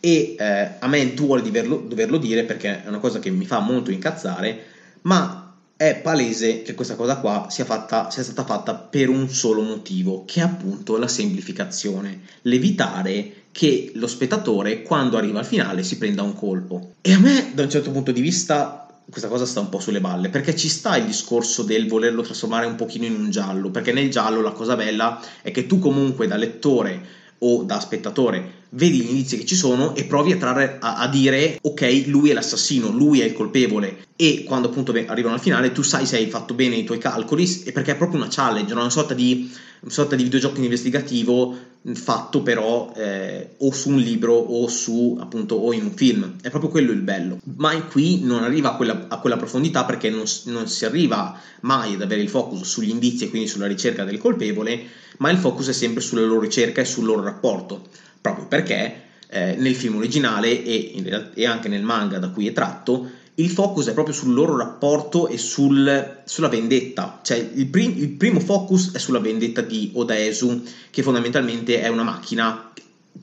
e 0.05 0.35
eh, 0.37 0.69
a 0.79 0.87
me 0.87 1.13
duole 1.13 1.41
doverlo, 1.41 1.77
doverlo 1.87 2.17
dire 2.17 2.43
perché 2.43 2.83
è 2.83 2.87
una 2.89 2.99
cosa 2.99 3.19
che 3.19 3.29
mi 3.29 3.45
fa 3.45 3.59
molto 3.59 3.89
incazzare, 3.89 4.65
ma 5.03 5.42
è 5.75 5.99
palese 6.01 6.61
che 6.61 6.75
questa 6.75 6.95
cosa 6.95 7.17
qua 7.17 7.47
sia, 7.49 7.65
fatta, 7.65 8.09
sia, 8.09 8.23
stata 8.23 8.45
fatta 8.45 8.75
per 8.75 9.09
un 9.09 9.27
solo 9.29 9.61
motivo, 9.61 10.23
che 10.25 10.39
è 10.39 10.43
appunto 10.43 10.97
la 10.97 11.07
semplificazione, 11.07 12.21
l'evitare 12.43 13.41
che 13.51 13.91
lo 13.95 14.07
spettatore 14.07 14.81
quando 14.81 15.17
arriva 15.17 15.39
al 15.39 15.45
finale 15.45 15.83
si 15.83 15.97
prenda 15.97 16.21
un 16.21 16.33
colpo. 16.33 16.93
E 17.01 17.13
a 17.13 17.19
me 17.19 17.51
da 17.53 17.63
un 17.63 17.69
certo 17.69 17.91
punto 17.91 18.11
di 18.11 18.21
vista 18.21 18.87
questa 19.09 19.27
cosa 19.27 19.45
sta 19.45 19.59
un 19.59 19.69
po' 19.69 19.79
sulle 19.79 19.99
balle, 19.99 20.29
perché 20.29 20.55
ci 20.55 20.69
sta 20.69 20.95
il 20.95 21.05
discorso 21.05 21.63
del 21.63 21.87
volerlo 21.87 22.21
trasformare 22.21 22.65
un 22.65 22.75
pochino 22.75 23.05
in 23.05 23.15
un 23.15 23.29
giallo, 23.29 23.69
perché 23.69 23.91
nel 23.91 24.09
giallo 24.09 24.41
la 24.41 24.51
cosa 24.51 24.75
bella 24.75 25.21
è 25.41 25.51
che 25.51 25.67
tu 25.67 25.79
comunque 25.79 26.27
da 26.27 26.37
lettore 26.37 27.21
o 27.39 27.63
da 27.63 27.79
spettatore 27.79 28.61
vedi 28.73 29.01
gli 29.01 29.09
indizi 29.09 29.37
che 29.37 29.45
ci 29.45 29.55
sono 29.55 29.95
e 29.95 30.05
provi 30.05 30.31
a, 30.31 30.37
trarre, 30.37 30.77
a, 30.79 30.97
a, 30.97 31.07
dire 31.07 31.59
ok, 31.61 32.03
lui 32.07 32.29
è 32.29 32.33
l'assassino, 32.33 32.89
lui 32.89 33.21
è 33.21 33.25
il 33.25 33.33
colpevole. 33.33 34.05
E 34.15 34.43
quando 34.43 34.69
appunto 34.69 34.93
arrivano 35.07 35.35
al 35.35 35.41
finale 35.41 35.71
tu 35.71 35.81
sai 35.81 36.05
se 36.05 36.17
hai 36.17 36.29
fatto 36.29 36.53
bene 36.53 36.75
i 36.75 36.83
tuoi 36.83 36.99
calcoli 36.99 37.63
e 37.65 37.71
perché 37.71 37.91
è 37.91 37.97
proprio 37.97 38.19
una 38.19 38.29
challenge, 38.29 38.73
una 38.73 38.89
sorta 38.89 39.13
di, 39.13 39.51
una 39.81 39.91
sorta 39.91 40.15
di 40.15 40.23
videogioco 40.23 40.59
investigativo 40.59 41.71
fatto 41.95 42.41
però 42.41 42.93
eh, 42.95 43.55
o 43.57 43.73
su 43.73 43.89
un 43.89 43.97
libro 43.97 44.33
o 44.33 44.69
su 44.69 45.17
appunto 45.19 45.55
o 45.55 45.73
in 45.73 45.83
un 45.83 45.91
film. 45.91 46.35
È 46.41 46.49
proprio 46.49 46.69
quello 46.69 46.91
il 46.91 47.01
bello. 47.01 47.39
Ma 47.57 47.73
qui 47.83 48.21
non 48.23 48.43
arriva 48.43 48.71
a 48.71 48.75
quella, 48.75 49.07
a 49.09 49.19
quella 49.19 49.37
profondità 49.37 49.83
perché 49.83 50.09
non, 50.09 50.23
non, 50.45 50.67
si 50.67 50.85
arriva 50.85 51.37
mai 51.61 51.95
ad 51.95 52.01
avere 52.01 52.21
il 52.21 52.29
focus 52.29 52.61
sugli 52.61 52.89
indizi 52.89 53.25
e 53.25 53.29
quindi 53.29 53.47
sulla 53.47 53.67
ricerca 53.67 54.03
del 54.03 54.17
colpevole 54.17 55.01
ma 55.17 55.29
il 55.29 55.37
focus 55.37 55.67
è 55.67 55.73
sempre 55.73 56.01
sulla 56.01 56.21
loro 56.21 56.39
ricerca 56.39 56.81
e 56.81 56.85
sul 56.85 57.05
loro 57.05 57.21
rapporto 57.21 57.87
proprio 58.23 58.47
perché 58.47 59.01
eh, 59.27 59.55
nel 59.57 59.75
film 59.75 59.97
originale 59.97 60.63
e, 60.63 60.75
in, 60.95 61.31
e 61.33 61.45
anche 61.45 61.67
nel 61.67 61.83
manga 61.83 62.17
da 62.17 62.29
cui 62.29 62.47
è 62.47 62.53
tratto 62.53 63.09
il 63.35 63.49
focus 63.49 63.87
è 63.87 63.93
proprio 63.93 64.13
sul 64.13 64.33
loro 64.33 64.55
rapporto 64.55 65.27
e 65.27 65.39
sul, 65.39 66.21
sulla 66.23 66.49
vendetta. 66.49 67.19
Cioè, 67.23 67.51
il, 67.55 67.65
prim, 67.65 67.93
il, 67.97 68.09
primo 68.09 68.39
focus 68.39 68.91
è 68.93 68.99
sulla 68.99 69.19
vendetta 69.19 69.61
di 69.61 69.91
Odaesu, 69.95 70.63
che 70.91 71.01
fondamentalmente 71.01 71.81
è 71.81 71.87
una 71.87 72.03
macchina 72.03 72.71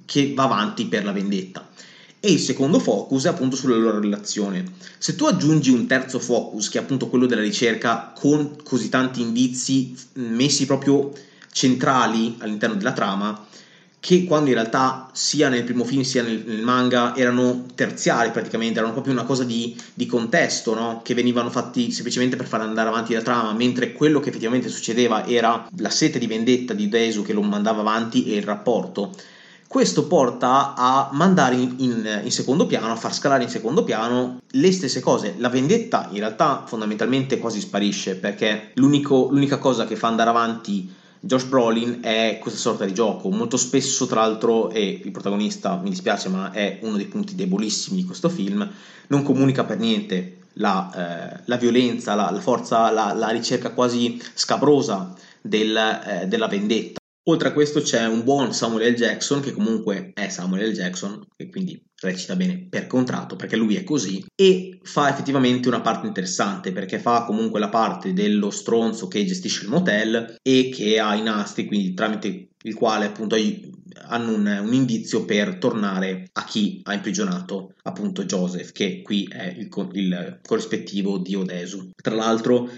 che 0.04 0.32
va 0.34 0.44
avanti 0.44 0.86
per 0.86 1.04
la 1.04 1.12
vendetta. 1.12 1.68
E 2.18 2.32
il 2.32 2.40
secondo 2.40 2.80
focus 2.80 3.26
è 3.26 3.28
appunto 3.28 3.54
sulla 3.54 3.76
loro 3.76 4.00
relazione. 4.00 4.64
Se 4.98 5.14
tu 5.14 5.26
aggiungi 5.26 5.70
un 5.70 5.86
terzo 5.86 6.18
focus, 6.18 6.68
che 6.68 6.78
è 6.78 6.82
appunto 6.82 7.08
quello 7.08 7.26
della 7.26 7.40
ricerca, 7.40 8.12
con 8.14 8.56
così 8.64 8.88
tanti 8.88 9.20
indizi 9.20 9.94
messi 10.14 10.66
proprio 10.66 11.12
centrali 11.52 12.34
all'interno 12.40 12.74
della 12.74 12.92
trama, 12.92 13.46
che 14.00 14.24
quando 14.24 14.48
in 14.48 14.54
realtà 14.54 15.10
sia 15.12 15.50
nel 15.50 15.62
primo 15.62 15.84
film 15.84 16.00
sia 16.00 16.22
nel, 16.22 16.42
nel 16.46 16.62
manga 16.62 17.14
erano 17.14 17.66
terziari 17.74 18.30
praticamente, 18.30 18.78
erano 18.78 18.94
proprio 18.94 19.12
una 19.12 19.24
cosa 19.24 19.44
di, 19.44 19.76
di 19.92 20.06
contesto, 20.06 20.74
no? 20.74 21.02
che 21.04 21.12
venivano 21.12 21.50
fatti 21.50 21.92
semplicemente 21.92 22.36
per 22.36 22.46
far 22.46 22.62
andare 22.62 22.88
avanti 22.88 23.12
la 23.12 23.20
trama, 23.20 23.52
mentre 23.52 23.92
quello 23.92 24.18
che 24.18 24.30
effettivamente 24.30 24.70
succedeva 24.70 25.26
era 25.26 25.68
la 25.76 25.90
sete 25.90 26.18
di 26.18 26.26
vendetta 26.26 26.72
di 26.72 26.88
Desu 26.88 27.22
che 27.22 27.34
lo 27.34 27.42
mandava 27.42 27.80
avanti 27.80 28.32
e 28.32 28.36
il 28.36 28.42
rapporto. 28.42 29.14
Questo 29.68 30.06
porta 30.06 30.74
a 30.74 31.10
mandare 31.12 31.54
in, 31.54 31.74
in, 31.76 32.20
in, 32.24 32.32
secondo 32.32 32.66
piano, 32.66 32.90
a 32.90 32.96
far 32.96 33.14
scalare 33.14 33.44
in 33.44 33.50
secondo 33.50 33.84
piano 33.84 34.40
le 34.50 34.72
stesse 34.72 34.98
cose. 34.98 35.34
La 35.38 35.48
vendetta 35.48 36.08
in 36.10 36.18
realtà 36.18 36.64
fondamentalmente 36.66 37.38
quasi 37.38 37.60
sparisce 37.60 38.16
perché 38.16 38.72
l'unica 38.74 39.58
cosa 39.58 39.86
che 39.86 39.94
fa 39.94 40.08
andare 40.08 40.30
avanti 40.30 40.98
Josh 41.20 41.44
Brolin 41.44 42.00
è 42.02 42.38
questa 42.40 42.58
sorta 42.58 42.84
di 42.86 42.94
gioco. 42.94 43.30
Molto 43.30 43.58
spesso, 43.58 44.06
tra 44.06 44.22
l'altro, 44.22 44.70
e 44.70 45.00
il 45.04 45.10
protagonista, 45.10 45.76
mi 45.76 45.90
dispiace, 45.90 46.28
ma 46.30 46.50
è 46.50 46.78
uno 46.82 46.96
dei 46.96 47.06
punti 47.06 47.34
debolissimi 47.34 47.98
di 47.98 48.04
questo 48.06 48.28
film, 48.28 48.68
non 49.08 49.22
comunica 49.22 49.64
per 49.64 49.78
niente 49.78 50.38
la, 50.54 51.36
eh, 51.36 51.42
la 51.44 51.56
violenza, 51.56 52.14
la, 52.14 52.30
la 52.30 52.40
forza, 52.40 52.90
la, 52.90 53.12
la, 53.12 53.28
ricerca 53.28 53.72
quasi 53.72 54.20
scabrosa 54.34 55.14
del, 55.42 55.76
eh, 55.76 56.26
della 56.26 56.48
vendetta. 56.48 56.98
Oltre 57.28 57.48
a 57.48 57.52
questo 57.52 57.82
c'è 57.82 58.06
un 58.06 58.24
buon 58.24 58.54
Samuel 58.54 58.92
L. 58.92 58.94
Jackson, 58.94 59.40
che 59.40 59.52
comunque 59.52 60.12
è 60.14 60.28
Samuel 60.28 60.70
L. 60.70 60.72
Jackson, 60.72 61.22
e 61.36 61.50
quindi 61.50 61.80
recita 62.00 62.36
bene 62.36 62.66
per 62.68 62.86
contratto, 62.86 63.36
perché 63.36 63.56
lui 63.56 63.76
è 63.76 63.84
così, 63.84 64.24
e 64.34 64.78
fa 64.82 65.10
effettivamente 65.10 65.68
una 65.68 65.80
parte 65.80 66.06
interessante, 66.06 66.72
perché 66.72 66.98
fa 66.98 67.24
comunque 67.24 67.60
la 67.60 67.68
parte 67.68 68.12
dello 68.12 68.50
stronzo 68.50 69.08
che 69.08 69.24
gestisce 69.24 69.64
il 69.64 69.70
motel 69.70 70.36
e 70.42 70.70
che 70.72 70.98
ha 70.98 71.14
i 71.14 71.22
nastri, 71.22 71.66
quindi 71.66 71.94
tramite 71.94 72.48
il 72.62 72.74
quale 72.74 73.06
appunto 73.06 73.36
hanno 74.08 74.34
un, 74.34 74.60
un, 74.62 74.72
indizio 74.74 75.24
per 75.24 75.56
tornare 75.56 76.28
a 76.32 76.44
chi 76.44 76.80
ha 76.84 76.94
imprigionato 76.94 77.74
appunto 77.82 78.24
Joseph, 78.24 78.72
che 78.72 79.02
qui 79.02 79.26
è 79.30 79.54
il, 79.56 79.68
il 79.92 80.40
corrispettivo 80.46 81.18
di 81.18 81.34
Odesu. 81.34 81.90
Tra 81.94 82.14
l'altro 82.14 82.68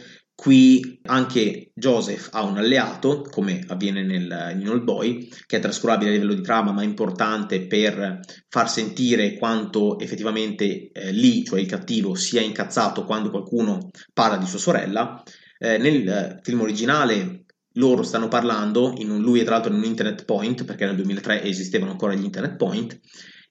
Qui 0.42 0.98
anche 1.04 1.70
Joseph 1.72 2.30
ha 2.32 2.42
un 2.42 2.58
alleato, 2.58 3.22
come 3.22 3.62
avviene 3.68 4.02
nel, 4.02 4.56
in 4.58 4.68
Old 4.68 4.82
Boy, 4.82 5.28
che 5.46 5.58
è 5.58 5.60
trascurabile 5.60 6.10
a 6.10 6.12
livello 6.14 6.34
di 6.34 6.42
trama, 6.42 6.72
ma 6.72 6.82
importante 6.82 7.68
per 7.68 8.18
far 8.48 8.68
sentire 8.68 9.38
quanto 9.38 10.00
effettivamente 10.00 10.90
eh, 10.90 11.12
Lee, 11.12 11.44
cioè 11.44 11.60
il 11.60 11.68
cattivo, 11.68 12.16
sia 12.16 12.40
incazzato 12.40 13.04
quando 13.04 13.30
qualcuno 13.30 13.90
parla 14.12 14.36
di 14.36 14.46
sua 14.46 14.58
sorella. 14.58 15.22
Eh, 15.60 15.78
nel 15.78 16.08
eh, 16.08 16.40
film 16.42 16.62
originale 16.62 17.44
loro 17.74 18.02
stanno 18.02 18.26
parlando, 18.26 18.94
un, 18.98 19.20
lui 19.20 19.38
è 19.38 19.44
tra 19.44 19.52
l'altro 19.54 19.72
in 19.72 19.78
un 19.78 19.84
internet 19.84 20.24
point, 20.24 20.64
perché 20.64 20.86
nel 20.86 20.96
2003 20.96 21.44
esistevano 21.44 21.92
ancora 21.92 22.14
gli 22.14 22.24
internet 22.24 22.56
point, 22.56 23.00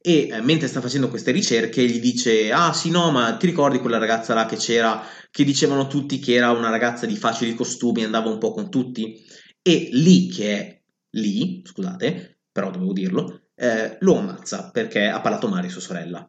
e 0.01 0.27
eh, 0.29 0.41
mentre 0.41 0.67
sta 0.67 0.81
facendo 0.81 1.09
queste 1.09 1.31
ricerche 1.31 1.85
gli 1.85 1.99
dice 1.99 2.51
ah 2.51 2.73
sì 2.73 2.89
no 2.89 3.11
ma 3.11 3.35
ti 3.37 3.45
ricordi 3.45 3.79
quella 3.79 3.99
ragazza 3.99 4.33
là 4.33 4.45
che 4.45 4.55
c'era 4.55 5.03
che 5.29 5.43
dicevano 5.43 5.87
tutti 5.87 6.19
che 6.19 6.33
era 6.33 6.51
una 6.51 6.69
ragazza 6.69 7.05
di 7.05 7.15
facili 7.15 7.53
costumi 7.53 8.03
andava 8.03 8.29
un 8.29 8.39
po' 8.39 8.51
con 8.51 8.69
tutti 8.69 9.23
e 9.61 9.89
lì 9.91 10.27
che 10.27 10.57
è 10.57 10.81
lì 11.11 11.61
scusate 11.63 12.39
però 12.51 12.71
dovevo 12.71 12.93
dirlo 12.93 13.41
eh, 13.55 13.97
lo 13.99 14.17
ammazza 14.17 14.71
perché 14.71 15.07
ha 15.07 15.21
parlato 15.21 15.47
male 15.47 15.69
sua 15.69 15.81
sorella 15.81 16.27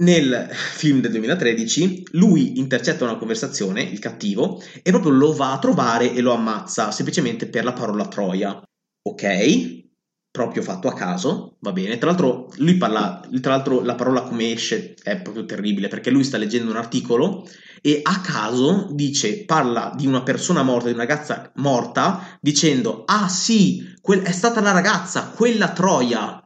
nel 0.00 0.48
film 0.52 1.00
del 1.00 1.10
2013 1.10 2.08
lui 2.12 2.58
intercetta 2.58 3.04
una 3.04 3.16
conversazione, 3.16 3.82
il 3.82 3.98
cattivo, 3.98 4.62
e 4.82 4.90
proprio 4.90 5.12
lo 5.12 5.32
va 5.34 5.52
a 5.52 5.58
trovare 5.58 6.12
e 6.12 6.20
lo 6.20 6.32
ammazza 6.32 6.90
semplicemente 6.90 7.48
per 7.48 7.64
la 7.64 7.72
parola 7.72 8.08
troia. 8.08 8.62
Ok? 9.02 9.88
Proprio 10.30 10.62
fatto 10.62 10.88
a 10.88 10.94
caso, 10.94 11.56
va 11.60 11.72
bene. 11.72 11.98
Tra 11.98 12.10
l'altro, 12.10 12.48
lui 12.56 12.76
parla, 12.76 13.20
tra 13.40 13.52
l'altro 13.52 13.82
la 13.82 13.94
parola 13.94 14.22
come 14.22 14.52
esce 14.52 14.94
è 15.02 15.20
proprio 15.20 15.44
terribile 15.44 15.88
perché 15.88 16.10
lui 16.10 16.24
sta 16.24 16.38
leggendo 16.38 16.70
un 16.70 16.76
articolo 16.76 17.48
e 17.82 18.00
a 18.02 18.20
caso 18.20 18.88
dice, 18.92 19.44
parla 19.44 19.92
di 19.96 20.06
una 20.06 20.22
persona 20.22 20.62
morta, 20.62 20.88
di 20.88 20.94
una 20.94 21.04
ragazza 21.04 21.50
morta, 21.56 22.38
dicendo, 22.40 23.04
ah 23.06 23.28
sì, 23.28 23.96
quel, 24.00 24.20
è 24.20 24.32
stata 24.32 24.60
la 24.60 24.72
ragazza, 24.72 25.30
quella 25.30 25.72
troia. 25.72 26.36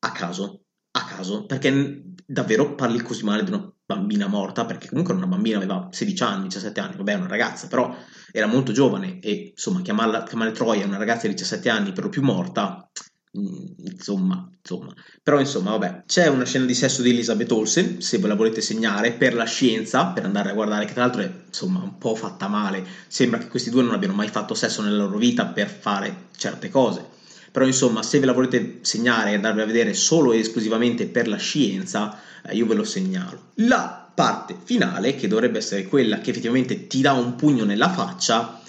A 0.00 0.12
caso, 0.12 0.66
a 0.92 1.04
caso, 1.04 1.44
perché 1.46 2.02
davvero 2.24 2.74
parli 2.74 3.00
così 3.00 3.24
male 3.24 3.42
di 3.42 3.50
una 3.50 3.72
bambina 3.88 4.26
morta, 4.26 4.66
perché 4.66 4.88
comunque 4.88 5.14
una 5.14 5.26
bambina 5.26 5.56
aveva 5.56 5.88
16 5.90 6.22
anni, 6.22 6.42
17 6.44 6.78
anni, 6.80 6.96
vabbè, 6.96 7.14
una 7.14 7.26
ragazza, 7.26 7.68
però 7.68 7.96
era 8.30 8.46
molto 8.46 8.72
giovane 8.72 9.18
e 9.20 9.52
insomma 9.52 9.80
chiamarla, 9.80 10.24
chiamare 10.24 10.52
Troia 10.52 10.84
una 10.84 10.98
ragazza 10.98 11.26
di 11.26 11.32
17 11.32 11.70
anni 11.70 11.92
per 11.92 12.04
lo 12.04 12.10
più 12.10 12.22
morta 12.22 12.88
Mm, 13.36 13.84
insomma, 13.84 14.48
insomma, 14.58 14.92
però 15.22 15.38
insomma, 15.38 15.70
vabbè, 15.72 16.04
c'è 16.06 16.28
una 16.28 16.46
scena 16.46 16.64
di 16.64 16.74
sesso 16.74 17.02
di 17.02 17.10
Elizabeth 17.10 17.52
Olsen, 17.52 18.00
se 18.00 18.18
ve 18.18 18.26
la 18.26 18.34
volete 18.34 18.62
segnare, 18.62 19.12
per 19.12 19.34
la 19.34 19.44
scienza, 19.44 20.06
per 20.06 20.24
andare 20.24 20.50
a 20.50 20.54
guardare, 20.54 20.86
che 20.86 20.94
tra 20.94 21.02
l'altro 21.02 21.20
è 21.22 21.30
insomma 21.46 21.82
un 21.82 21.98
po' 21.98 22.14
fatta 22.14 22.48
male. 22.48 22.86
Sembra 23.06 23.38
che 23.38 23.48
questi 23.48 23.68
due 23.68 23.82
non 23.82 23.92
abbiano 23.92 24.14
mai 24.14 24.28
fatto 24.28 24.54
sesso 24.54 24.82
nella 24.82 25.04
loro 25.04 25.18
vita 25.18 25.46
per 25.46 25.68
fare 25.68 26.28
certe 26.36 26.70
cose. 26.70 27.16
Però 27.50 27.64
insomma, 27.64 28.02
se 28.02 28.18
ve 28.20 28.26
la 28.26 28.32
volete 28.32 28.78
segnare 28.82 29.30
e 29.30 29.34
andarvi 29.34 29.60
a 29.60 29.66
vedere 29.66 29.94
solo 29.94 30.32
e 30.32 30.38
esclusivamente 30.38 31.06
per 31.06 31.28
la 31.28 31.36
scienza, 31.36 32.18
eh, 32.46 32.54
io 32.54 32.66
ve 32.66 32.74
lo 32.74 32.84
segnalo. 32.84 33.50
La 33.54 34.10
parte 34.14 34.56
finale, 34.62 35.14
che 35.14 35.28
dovrebbe 35.28 35.58
essere 35.58 35.84
quella 35.84 36.20
che 36.20 36.30
effettivamente 36.30 36.86
ti 36.86 37.00
dà 37.00 37.12
un 37.12 37.36
pugno 37.36 37.64
nella 37.64 37.90
faccia, 37.90 38.60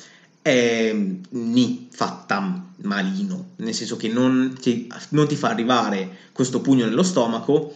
è 0.41 0.95
ni 1.29 1.87
fatta 1.91 2.67
malino, 2.77 3.49
nel 3.57 3.73
senso 3.73 3.97
che 3.97 4.07
non 4.07 4.55
ti, 4.59 4.87
non 5.09 5.27
ti 5.27 5.35
fa 5.35 5.49
arrivare 5.49 6.17
questo 6.31 6.61
pugno 6.61 6.85
nello 6.85 7.03
stomaco 7.03 7.73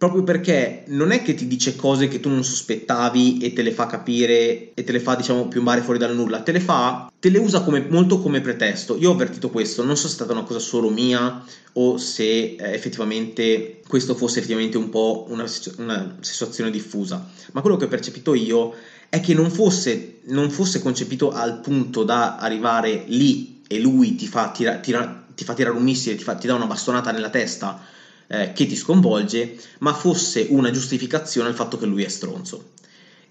proprio 0.00 0.22
perché 0.22 0.84
non 0.86 1.10
è 1.10 1.20
che 1.20 1.34
ti 1.34 1.46
dice 1.46 1.76
cose 1.76 2.08
che 2.08 2.20
tu 2.20 2.30
non 2.30 2.42
sospettavi 2.42 3.36
e 3.36 3.52
te 3.52 3.60
le 3.60 3.70
fa 3.70 3.84
capire 3.84 4.72
e 4.72 4.82
te 4.82 4.92
le 4.92 4.98
fa 4.98 5.14
diciamo 5.14 5.46
piombare 5.48 5.82
fuori 5.82 5.98
dal 5.98 6.14
nulla, 6.14 6.40
te 6.40 6.52
le 6.52 6.60
fa, 6.60 7.12
te 7.20 7.28
le 7.28 7.36
usa 7.36 7.60
come, 7.60 7.84
molto 7.86 8.18
come 8.18 8.40
pretesto. 8.40 8.96
Io 8.96 9.10
ho 9.10 9.12
avvertito 9.12 9.50
questo, 9.50 9.84
non 9.84 9.98
so 9.98 10.06
se 10.06 10.12
è 10.12 10.14
stata 10.14 10.32
una 10.32 10.44
cosa 10.44 10.58
solo 10.58 10.88
mia 10.88 11.44
o 11.74 11.98
se 11.98 12.22
eh, 12.24 12.56
effettivamente 12.58 13.82
questo 13.86 14.14
fosse 14.14 14.38
effettivamente 14.38 14.78
un 14.78 14.88
po' 14.88 15.26
una, 15.28 15.44
una 15.76 16.16
situazione 16.20 16.70
diffusa, 16.70 17.28
ma 17.52 17.60
quello 17.60 17.76
che 17.76 17.84
ho 17.84 17.88
percepito 17.88 18.32
io 18.32 18.72
è 19.10 19.20
che 19.20 19.34
non 19.34 19.50
fosse, 19.50 20.20
non 20.28 20.50
fosse 20.50 20.80
concepito 20.80 21.30
al 21.30 21.60
punto 21.60 22.04
da 22.04 22.36
arrivare 22.36 23.04
lì 23.08 23.60
e 23.68 23.78
lui 23.78 24.14
ti 24.14 24.26
fa, 24.26 24.50
tira, 24.50 24.76
tira, 24.76 25.26
ti 25.34 25.44
fa 25.44 25.52
tirare 25.52 25.76
un 25.76 25.82
missile, 25.82 26.14
ti, 26.14 26.22
fa, 26.22 26.36
ti 26.36 26.46
dà 26.46 26.54
una 26.54 26.64
bastonata 26.64 27.10
nella 27.10 27.28
testa 27.28 27.98
eh, 28.32 28.52
che 28.52 28.66
ti 28.66 28.76
sconvolge, 28.76 29.56
ma 29.80 29.92
fosse 29.92 30.46
una 30.50 30.70
giustificazione 30.70 31.48
al 31.48 31.54
fatto 31.54 31.76
che 31.76 31.86
lui 31.86 32.04
è 32.04 32.08
stronzo. 32.08 32.70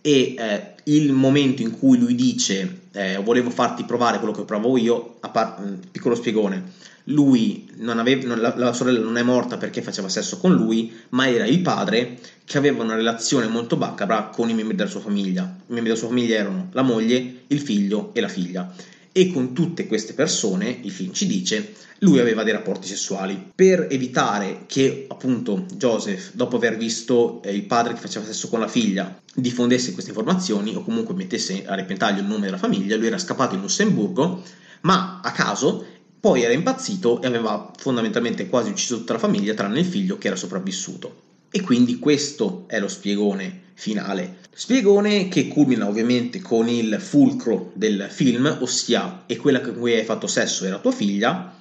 E 0.01 0.35
eh, 0.37 0.75
il 0.83 1.11
momento 1.13 1.61
in 1.61 1.77
cui 1.77 1.97
lui 1.97 2.15
dice 2.15 2.81
eh, 2.91 3.17
volevo 3.17 3.49
farti 3.49 3.83
provare 3.83 4.17
quello 4.17 4.33
che 4.33 4.43
provo 4.43 4.77
io, 4.77 5.17
par- 5.31 5.61
mm, 5.61 5.73
piccolo 5.91 6.15
spiegone, 6.15 6.71
lui 7.05 7.69
non 7.77 7.97
aveva, 7.97 8.27
non, 8.27 8.39
la, 8.39 8.53
la, 8.57 8.73
sorella 8.73 8.99
non 8.99 9.17
è 9.17 9.23
morta 9.23 9.57
perché 9.57 9.81
faceva 9.81 10.09
sesso 10.09 10.37
con 10.37 10.53
lui, 10.53 10.93
ma 11.09 11.27
era 11.29 11.45
il 11.45 11.61
padre 11.61 12.19
che 12.45 12.57
aveva 12.57 12.83
una 12.83 12.95
relazione 12.95 13.47
molto 13.47 13.77
bacabra 13.77 14.23
con 14.25 14.49
i 14.49 14.53
membri 14.53 14.75
della 14.75 14.89
sua 14.89 14.99
famiglia. 14.99 15.43
I 15.43 15.73
membri 15.73 15.85
della 15.85 15.95
sua 15.95 16.09
famiglia 16.09 16.35
erano 16.35 16.69
la 16.71 16.81
moglie, 16.81 17.43
il 17.47 17.61
figlio 17.61 18.11
e 18.13 18.21
la 18.21 18.27
figlia. 18.27 18.73
E 19.19 19.33
con 19.33 19.51
tutte 19.51 19.85
queste 19.85 20.13
persone, 20.13 20.79
il 20.81 20.91
film 20.91 21.11
ci 21.11 21.27
dice, 21.27 21.73
lui 21.99 22.19
aveva 22.19 22.43
dei 22.43 22.53
rapporti 22.53 22.87
sessuali. 22.87 23.51
Per 23.53 23.87
evitare 23.89 24.63
che 24.65 25.07
appunto 25.09 25.65
Joseph, 25.75 26.31
dopo 26.35 26.55
aver 26.55 26.77
visto 26.77 27.41
eh, 27.43 27.53
il 27.53 27.65
padre 27.65 27.91
che 27.91 27.99
faceva 27.99 28.25
sesso 28.25 28.47
con 28.47 28.61
la 28.61 28.69
figlia, 28.69 29.21
diffondesse 29.33 29.91
queste 29.91 30.11
informazioni 30.11 30.73
o 30.73 30.85
comunque 30.85 31.15
mettesse 31.15 31.65
a 31.65 31.75
repentaglio 31.75 32.21
il 32.21 32.27
nome 32.27 32.45
della 32.45 32.57
famiglia, 32.57 32.95
lui 32.95 33.07
era 33.07 33.17
scappato 33.17 33.55
in 33.55 33.61
Lussemburgo, 33.61 34.41
ma 34.83 35.19
a 35.21 35.31
caso 35.33 35.85
poi 36.17 36.43
era 36.43 36.53
impazzito 36.53 37.21
e 37.21 37.27
aveva 37.27 37.73
fondamentalmente 37.75 38.47
quasi 38.47 38.69
ucciso 38.69 38.99
tutta 38.99 39.11
la 39.11 39.19
famiglia, 39.19 39.53
tranne 39.53 39.79
il 39.79 39.85
figlio 39.85 40.17
che 40.17 40.27
era 40.27 40.37
sopravvissuto. 40.37 41.27
E 41.51 41.61
quindi 41.61 41.97
questo 41.97 42.65
è 42.67 42.79
lo 42.79 42.87
spiegone 42.87 43.61
finale. 43.73 44.37
Spiegone 44.53 45.29
che 45.29 45.47
culmina 45.47 45.87
ovviamente 45.87 46.41
con 46.41 46.67
il 46.67 46.97
fulcro 46.99 47.71
del 47.73 48.07
film, 48.09 48.57
ossia 48.59 49.23
e 49.25 49.37
quella 49.37 49.61
con 49.61 49.77
cui 49.77 49.93
hai 49.93 50.03
fatto 50.03 50.27
sesso 50.27 50.65
era 50.65 50.79
tua 50.79 50.91
figlia, 50.91 51.55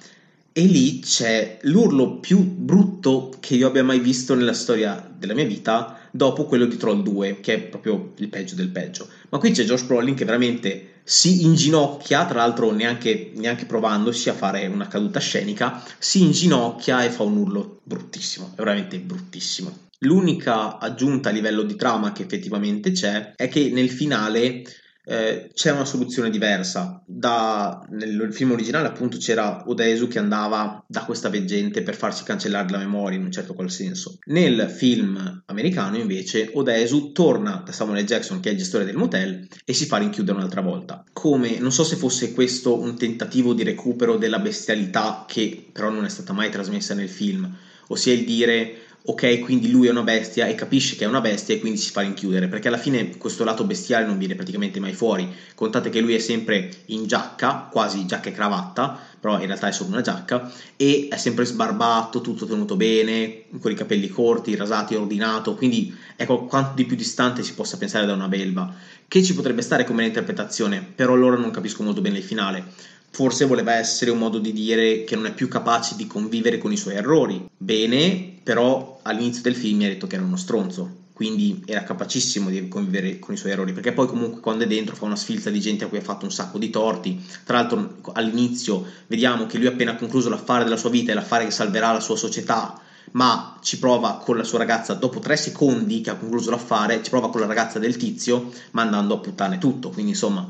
e 0.51 0.61
lì 0.63 0.99
c'è 0.99 1.59
l'urlo 1.61 2.17
più 2.17 2.39
brutto 2.39 3.31
che 3.39 3.55
io 3.55 3.67
abbia 3.67 3.83
mai 3.83 3.99
visto 3.99 4.35
nella 4.35 4.53
storia 4.53 5.09
della 5.17 5.33
mia 5.33 5.45
vita, 5.45 5.97
dopo 6.11 6.45
quello 6.45 6.65
di 6.65 6.75
Troll 6.75 7.01
2, 7.01 7.39
che 7.39 7.53
è 7.53 7.59
proprio 7.59 8.13
il 8.17 8.27
peggio 8.27 8.55
del 8.55 8.69
peggio. 8.69 9.07
Ma 9.29 9.37
qui 9.37 9.51
c'è 9.51 9.63
Josh 9.63 9.83
Brolin 9.83 10.15
che 10.15 10.25
veramente 10.25 10.88
si 11.03 11.43
inginocchia, 11.43 12.25
tra 12.25 12.39
l'altro 12.39 12.71
neanche, 12.71 13.31
neanche 13.35 13.65
provandosi 13.65 14.29
a 14.29 14.33
fare 14.33 14.67
una 14.67 14.87
caduta 14.87 15.19
scenica, 15.19 15.83
si 15.97 16.21
inginocchia 16.21 17.03
e 17.03 17.09
fa 17.09 17.23
un 17.23 17.37
urlo 17.37 17.79
bruttissimo, 17.83 18.51
è 18.53 18.57
veramente 18.57 18.99
bruttissimo. 18.99 19.87
L'unica 19.99 20.77
aggiunta 20.77 21.29
a 21.29 21.31
livello 21.33 21.63
di 21.63 21.75
trama 21.75 22.13
che 22.13 22.23
effettivamente 22.23 22.91
c'è 22.91 23.33
è 23.35 23.49
che 23.49 23.69
nel 23.69 23.89
finale 23.89 24.63
eh, 25.09 25.49
c'è 25.51 25.71
una 25.71 25.85
soluzione 25.85 26.29
diversa. 26.29 27.01
Da, 27.05 27.83
nel 27.89 28.29
film 28.31 28.51
originale, 28.51 28.87
appunto, 28.87 29.17
c'era 29.17 29.63
Odesu 29.65 30.07
che 30.07 30.19
andava 30.19 30.83
da 30.87 31.03
questa 31.03 31.29
veggente 31.29 31.81
per 31.81 31.95
farsi 31.95 32.23
cancellare 32.23 32.69
la 32.69 32.77
memoria 32.77 33.17
in 33.17 33.25
un 33.25 33.31
certo 33.31 33.55
qual 33.55 33.71
senso. 33.71 34.19
Nel 34.25 34.69
film 34.69 35.43
americano, 35.47 35.97
invece, 35.97 36.51
Odesu 36.53 37.11
torna 37.11 37.63
da 37.65 37.71
Samuel 37.71 38.05
Jackson, 38.05 38.39
che 38.39 38.49
è 38.49 38.51
il 38.51 38.59
gestore 38.59 38.85
del 38.85 38.97
motel, 38.97 39.47
e 39.65 39.73
si 39.73 39.87
fa 39.87 39.97
rinchiudere 39.97 40.37
un'altra 40.37 40.61
volta. 40.61 41.03
Come 41.11 41.57
non 41.57 41.71
so 41.71 41.83
se 41.83 41.95
fosse 41.95 42.31
questo 42.31 42.79
un 42.79 42.95
tentativo 42.95 43.55
di 43.55 43.63
recupero 43.63 44.15
della 44.15 44.39
bestialità 44.39 45.25
che 45.27 45.69
però 45.73 45.89
non 45.89 46.05
è 46.05 46.09
stata 46.09 46.33
mai 46.33 46.51
trasmessa 46.51 46.93
nel 46.93 47.09
film, 47.09 47.51
ossia 47.87 48.13
il 48.13 48.25
dire 48.25 48.88
ok, 49.01 49.39
quindi 49.39 49.71
lui 49.71 49.87
è 49.87 49.91
una 49.91 50.03
bestia 50.03 50.45
e 50.47 50.55
capisce 50.55 50.95
che 50.95 51.05
è 51.05 51.07
una 51.07 51.21
bestia 51.21 51.55
e 51.55 51.59
quindi 51.59 51.79
si 51.79 51.91
fa 51.91 52.01
rinchiudere, 52.01 52.47
perché 52.47 52.67
alla 52.67 52.77
fine 52.77 53.17
questo 53.17 53.43
lato 53.43 53.63
bestiale 53.63 54.05
non 54.05 54.17
viene 54.17 54.35
praticamente 54.35 54.79
mai 54.79 54.93
fuori. 54.93 55.33
Contate 55.55 55.89
che 55.89 56.01
lui 56.01 56.13
è 56.13 56.19
sempre 56.19 56.69
in 56.87 57.05
giacca, 57.07 57.67
quasi 57.71 58.05
giacca 58.05 58.29
e 58.29 58.33
cravatta, 58.33 58.99
però 59.19 59.39
in 59.39 59.47
realtà 59.47 59.67
è 59.67 59.71
solo 59.71 59.89
una 59.89 60.01
giacca, 60.01 60.51
e 60.75 61.07
è 61.09 61.17
sempre 61.17 61.45
sbarbato, 61.45 62.21
tutto 62.21 62.45
tenuto 62.45 62.75
bene, 62.75 63.45
con 63.59 63.71
i 63.71 63.75
capelli 63.75 64.09
corti, 64.09 64.55
rasati, 64.55 64.95
ordinato, 64.95 65.55
quindi 65.55 65.93
ecco 66.15 66.45
quanto 66.45 66.73
di 66.75 66.85
più 66.85 66.95
distante 66.95 67.43
si 67.43 67.53
possa 67.53 67.77
pensare 67.77 68.05
da 68.05 68.13
una 68.13 68.27
belva, 68.27 68.73
che 69.07 69.23
ci 69.23 69.33
potrebbe 69.33 69.61
stare 69.61 69.85
come 69.85 70.05
interpretazione, 70.05 70.85
però 70.95 71.13
allora 71.13 71.35
non 71.35 71.51
capisco 71.51 71.83
molto 71.83 72.01
bene 72.01 72.17
il 72.17 72.23
finale 72.23 72.97
forse 73.09 73.45
voleva 73.45 73.75
essere 73.75 74.11
un 74.11 74.17
modo 74.17 74.39
di 74.39 74.53
dire 74.53 75.03
che 75.03 75.15
non 75.15 75.25
è 75.25 75.33
più 75.33 75.47
capace 75.47 75.95
di 75.95 76.07
convivere 76.07 76.57
con 76.57 76.71
i 76.71 76.77
suoi 76.77 76.95
errori. 76.95 77.49
Bene, 77.57 78.39
però 78.43 78.99
all'inizio 79.03 79.41
del 79.41 79.55
film 79.55 79.77
mi 79.77 79.85
ha 79.85 79.89
detto 79.89 80.07
che 80.07 80.15
era 80.15 80.23
uno 80.23 80.37
stronzo, 80.37 80.97
quindi 81.13 81.61
era 81.65 81.83
capacissimo 81.83 82.49
di 82.49 82.67
convivere 82.67 83.19
con 83.19 83.33
i 83.33 83.37
suoi 83.37 83.51
errori, 83.51 83.73
perché 83.73 83.91
poi 83.91 84.07
comunque 84.07 84.39
quando 84.39 84.63
è 84.63 84.67
dentro 84.67 84.95
fa 84.95 85.05
una 85.05 85.15
sfilza 85.15 85.49
di 85.49 85.59
gente 85.59 85.83
a 85.83 85.87
cui 85.87 85.97
ha 85.97 86.01
fatto 86.01 86.25
un 86.25 86.31
sacco 86.31 86.57
di 86.57 86.69
torti. 86.69 87.21
Tra 87.43 87.57
l'altro 87.57 87.99
all'inizio 88.13 88.85
vediamo 89.07 89.45
che 89.45 89.57
lui 89.57 89.67
ha 89.67 89.71
appena 89.71 89.95
concluso 89.95 90.29
l'affare 90.29 90.63
della 90.63 90.77
sua 90.77 90.89
vita, 90.89 91.11
è 91.11 91.15
l'affare 91.15 91.45
che 91.45 91.51
salverà 91.51 91.91
la 91.91 91.99
sua 91.99 92.15
società, 92.15 92.79
ma 93.11 93.57
ci 93.61 93.79
prova 93.79 94.21
con 94.23 94.37
la 94.37 94.43
sua 94.43 94.59
ragazza 94.59 94.93
dopo 94.93 95.19
tre 95.19 95.35
secondi 95.35 96.01
che 96.01 96.11
ha 96.11 96.15
concluso 96.15 96.51
l'affare, 96.51 97.03
ci 97.03 97.09
prova 97.09 97.29
con 97.29 97.41
la 97.41 97.47
ragazza 97.47 97.79
del 97.79 97.97
tizio 97.97 98.51
mandando 98.71 99.15
a 99.15 99.17
puttane 99.17 99.57
tutto, 99.57 99.89
quindi 99.89 100.11
insomma 100.11 100.49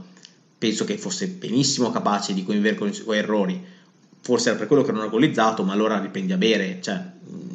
penso 0.60 0.84
che 0.84 0.97
fosse 0.97 1.28
benissimo 1.30 1.89
capace 1.89 2.34
di 2.34 2.43
convivere 2.43 2.76
con 2.76 2.89
i 2.89 2.93
suoi 2.93 3.18
errori. 3.18 3.78
Forse 4.22 4.49
era 4.49 4.57
per 4.57 4.68
quello 4.68 4.84
che 4.84 4.91
non 4.91 5.01
ha 5.01 5.05
alcolizzato, 5.05 5.64
ma 5.64 5.74
allora 5.74 5.99
riprendi 5.99 6.34
a 6.34 6.38
bere. 6.38 6.80
Cioè, 6.82 7.01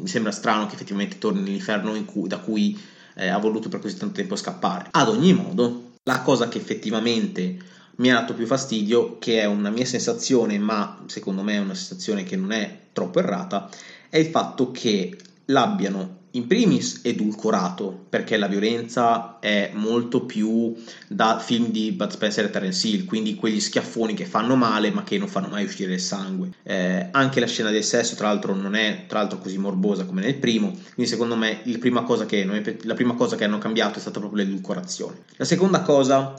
mi 0.00 0.09
sembra 0.09 0.32
strano 0.32 0.66
che 0.66 0.74
effettivamente 0.74 1.18
torni 1.18 1.42
nell'inferno 1.42 1.92
cui, 2.05 2.26
da 2.26 2.38
cui 2.38 2.80
eh, 3.14 3.28
ha 3.28 3.38
voluto 3.38 3.68
per 3.68 3.80
così 3.80 3.96
tanto 3.96 4.14
tempo 4.14 4.34
scappare. 4.34 4.88
Ad 4.90 5.09
ogni 5.09 5.34
modo, 5.34 5.92
la 6.02 6.22
cosa 6.22 6.48
che 6.48 6.59
effettivamente 6.59 7.59
mi 7.96 8.11
ha 8.11 8.20
dato 8.20 8.34
più 8.34 8.46
fastidio, 8.46 9.18
che 9.18 9.40
è 9.40 9.44
una 9.44 9.70
mia 9.70 9.84
sensazione, 9.84 10.59
ma 10.59 11.05
secondo 11.07 11.42
me 11.42 11.55
è 11.55 11.61
una 11.61 11.74
sensazione 11.74 12.24
che 12.24 12.36
non 12.36 12.50
è 12.50 12.86
troppo 12.92 13.18
errata, 13.18 13.68
è 14.09 14.16
il 14.16 14.26
fatto 14.26 14.70
che 14.70 15.16
l'abbiano 15.46 16.22
in 16.35 16.47
primis 16.47 17.01
edulcorato, 17.03 18.07
perché 18.09 18.37
la 18.37 18.49
violenza 18.49 19.39
è 19.41 19.70
molto 19.74 20.24
più 20.24 20.74
da 21.07 21.39
film 21.39 21.68
di 21.68 21.93
Bud 21.93 22.11
Spencer 22.11 22.47
e 22.47 22.51
Terence 22.51 22.87
Hill, 22.87 23.05
quindi 23.05 23.37
quegli 23.37 23.61
schiaffoni 23.61 24.14
che 24.14 24.24
fanno 24.24 24.57
male 24.57 24.91
ma 24.91 25.05
che 25.05 25.16
non 25.16 25.28
fanno 25.28 25.49
mai 25.49 25.64
uscire 25.64 25.95
il 25.95 26.01
sangue. 26.01 26.51
Eh, 26.62 27.09
anche 27.12 27.41
la 27.41 27.47
scena 27.47 27.70
del 27.70 27.85
sesso, 27.85 28.16
tra 28.16 28.28
l'altro, 28.28 28.55
non 28.55 28.74
è 28.74 29.05
tra 29.07 29.20
l'altro 29.20 29.39
così 29.39 29.59
morbosa 29.59 30.05
come 30.05 30.22
nel 30.22 30.37
primo, 30.37 30.70
quindi 30.70 31.07
secondo 31.07 31.37
me 31.37 31.61
prima 31.78 32.05
che, 32.26 32.78
la 32.82 32.95
prima 32.95 33.14
cosa 33.14 33.37
che 33.37 33.45
hanno 33.45 33.59
cambiato 33.59 33.99
è 33.99 34.01
stata 34.01 34.18
proprio 34.18 34.43
l'edulcorazione. 34.43 35.22
La 35.37 35.45
seconda 35.45 35.82
cosa 35.82 36.35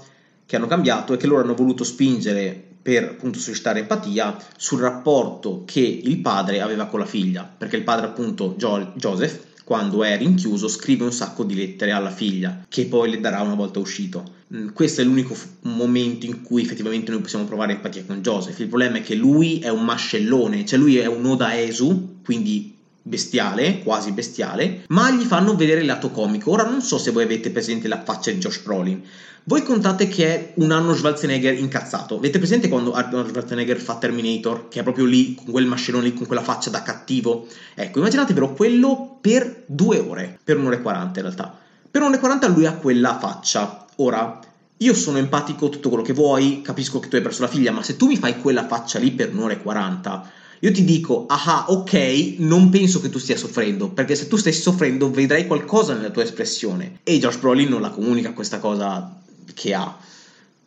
che 0.46 0.56
hanno 0.58 0.68
cambiato 0.68 1.14
è 1.14 1.18
che 1.18 1.28
loro 1.28 1.42
hanno 1.42 1.56
voluto 1.56 1.84
spingere 1.84 2.74
per 2.82 3.04
appunto 3.04 3.40
suscitare 3.40 3.80
empatia 3.80 4.38
sul 4.58 4.82
rapporto 4.82 5.64
che 5.66 5.80
il 5.80 6.18
padre 6.20 6.62
aveva 6.62 6.86
con 6.86 7.00
la 7.00 7.06
figlia, 7.06 7.50
perché 7.58 7.78
il 7.78 7.84
padre 7.84 8.06
appunto 8.06 8.56
Joseph 8.58 9.54
quando 9.66 10.04
è 10.04 10.16
rinchiuso, 10.16 10.68
scrive 10.68 11.04
un 11.04 11.12
sacco 11.12 11.44
di 11.44 11.56
lettere 11.56 11.92
alla 11.92 12.12
figlia, 12.12 12.66
che 12.70 12.86
poi 12.86 13.10
le 13.10 13.20
darà 13.20 13.42
una 13.42 13.56
volta 13.56 13.80
uscito. 13.80 14.24
Mm, 14.54 14.70
questo 14.70 15.02
è 15.02 15.04
l'unico 15.04 15.34
f- 15.34 15.48
momento 15.62 16.28
in 16.28 16.44
cui 16.44 16.62
effettivamente 16.62 17.12
noi 17.12 17.22
possiamo 17.22 17.46
provare 17.46 17.74
empatia 17.74 18.06
con 18.06 18.22
Joseph. 18.22 18.60
Il 18.60 18.68
problema 18.68 18.98
è 18.98 19.02
che 19.02 19.16
lui 19.16 19.58
è 19.58 19.70
un 19.70 19.84
mascellone, 19.84 20.66
cioè 20.66 20.78
lui 20.78 20.98
è 20.98 21.08
un 21.08 21.26
Oda 21.26 21.60
Esu, 21.60 22.20
quindi 22.24 22.75
bestiale, 23.08 23.84
quasi 23.84 24.12
bestiale, 24.14 24.86
ma 24.88 25.12
gli 25.12 25.26
fanno 25.26 25.56
vedere 25.56 25.82
il 25.82 25.86
lato 25.86 26.10
comico. 26.10 26.50
Ora 26.50 26.64
non 26.64 26.82
so 26.82 26.98
se 26.98 27.12
voi 27.12 27.24
avete 27.24 27.52
presente 27.52 27.88
la 27.88 28.02
faccia 28.04 28.32
di 28.32 28.40
Josh 28.40 28.64
Brolin. 28.64 29.00
Voi 29.44 29.62
contate 29.62 30.08
che 30.08 30.26
è 30.26 30.54
un 30.56 30.72
anno 30.72 30.96
Schwarzenegger 30.96 31.54
incazzato. 31.54 32.18
Avete 32.18 32.40
presente 32.40 32.68
quando 32.68 32.94
Arnold 32.94 33.28
Schwarzenegger 33.28 33.78
fa 33.80 33.98
Terminator, 33.98 34.70
che 34.70 34.80
è 34.80 34.84
proprio 34.84 35.06
lì 35.06 35.36
con 35.36 35.52
quel 35.52 35.68
mascherone 35.68 36.16
con 36.16 36.26
quella 36.26 36.42
faccia 36.42 36.72
da 36.72 36.82
cattivo? 36.82 37.46
Ecco, 37.76 38.00
immaginatevelo 38.00 38.54
quello 38.54 39.20
per 39.22 39.66
due 39.68 40.00
ore, 40.00 40.40
per 40.44 40.58
un'ora 40.58 40.78
e 40.78 40.82
quaranta 40.82 41.20
in 41.20 41.26
realtà. 41.26 41.56
Per 41.92 42.02
un'ora 42.02 42.18
e 42.18 42.20
quaranta 42.20 42.48
lui 42.48 42.66
ha 42.66 42.74
quella 42.74 43.20
faccia. 43.20 43.86
Ora, 43.98 44.40
io 44.78 44.94
sono 44.96 45.20
empatico 45.20 45.70
tutto 45.70 45.90
quello 45.90 46.04
che 46.04 46.14
vuoi, 46.14 46.62
capisco 46.64 46.98
che 47.00 47.08
tu 47.08 47.18
hai 47.18 47.22
perso 47.22 47.44
la 47.44 47.48
figlia, 47.48 47.72
ma 47.72 47.84
se 47.84 47.98
tu 47.98 48.08
mi 48.08 48.18
fai 48.18 48.40
quella 48.40 48.66
faccia 48.66 48.98
lì 48.98 49.12
per 49.12 49.32
un'ora 49.32 49.54
e 49.54 49.62
quaranta, 49.62 50.28
io 50.60 50.72
ti 50.72 50.84
dico, 50.84 51.26
ah, 51.28 51.66
ok, 51.68 52.36
non 52.38 52.70
penso 52.70 53.02
che 53.02 53.10
tu 53.10 53.20
stia 53.20 53.38
soffrendo, 53.38 53.90
perché 53.90 54.16
se 54.16 54.28
tu 54.28 54.38
stessi 54.38 54.62
soffrendo 54.62 55.12
vedrai 55.12 55.48
qualcosa 55.48 55.94
nella 55.94 56.12
tua 56.12 56.24
espressione. 56.24 57.00
E 57.04 57.20
Josh 57.20 57.38
Brolin 57.38 57.70
non 57.70 57.82
la 57.82 57.90
comunica 57.90 58.34
questa 58.34 58.60
cosa 58.60 59.22
che 59.54 59.74
ha. 59.74 59.98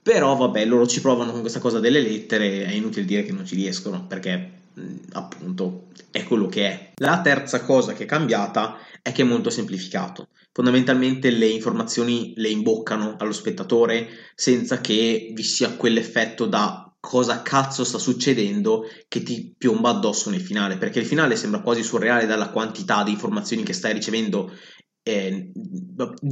Però 0.03 0.37
vabbè, 0.37 0.65
loro 0.65 0.87
ci 0.87 1.01
provano 1.01 1.33
con 1.33 1.41
questa 1.41 1.59
cosa 1.59 1.81
delle 1.81 2.01
lettere, 2.01 2.65
è 2.65 2.73
inutile 2.73 3.05
dire 3.05 3.25
che 3.25 3.33
non 3.33 3.47
ci 3.47 3.55
riescono, 3.55 4.07
perché 4.07 4.53
appunto 5.13 5.89
è 6.11 6.25
quello 6.25 6.47
che 6.47 6.67
è. 6.67 6.93
La 6.97 7.21
terza 7.21 7.63
cosa 7.63 7.93
che 7.93 8.05
è 8.05 8.07
cambiata 8.07 8.79
è 9.03 9.13
che 9.13 9.23
è 9.23 9.27
molto 9.27 9.51
semplificato. 9.51 10.29
Fondamentalmente 10.53 11.31
le 11.31 11.47
informazioni 11.47 12.33
le 12.37 12.49
imboccano 12.49 13.17
allo 13.19 13.33
spettatore 13.33 14.09
senza 14.35 14.81
che 14.81 15.31
vi 15.33 15.43
sia 15.43 15.75
quell'effetto 15.75 16.47
da 16.47 16.88
cosa 17.09 17.41
cazzo 17.41 17.85
sta 17.85 17.97
succedendo 17.97 18.85
che 19.09 19.23
ti 19.23 19.55
piomba 19.57 19.89
addosso 19.89 20.29
nel 20.29 20.43
finale, 20.43 20.77
perché 20.77 20.99
il 20.99 21.07
finale 21.07 21.37
sembra 21.37 21.63
quasi 21.63 21.83
surreale 21.83 22.27
dalla 22.27 22.51
quantità 22.51 23.03
di 23.03 23.13
informazioni 23.13 23.63
che 23.63 23.73
stai 23.73 23.95
ricevendo 23.95 24.53
eh, 25.03 25.51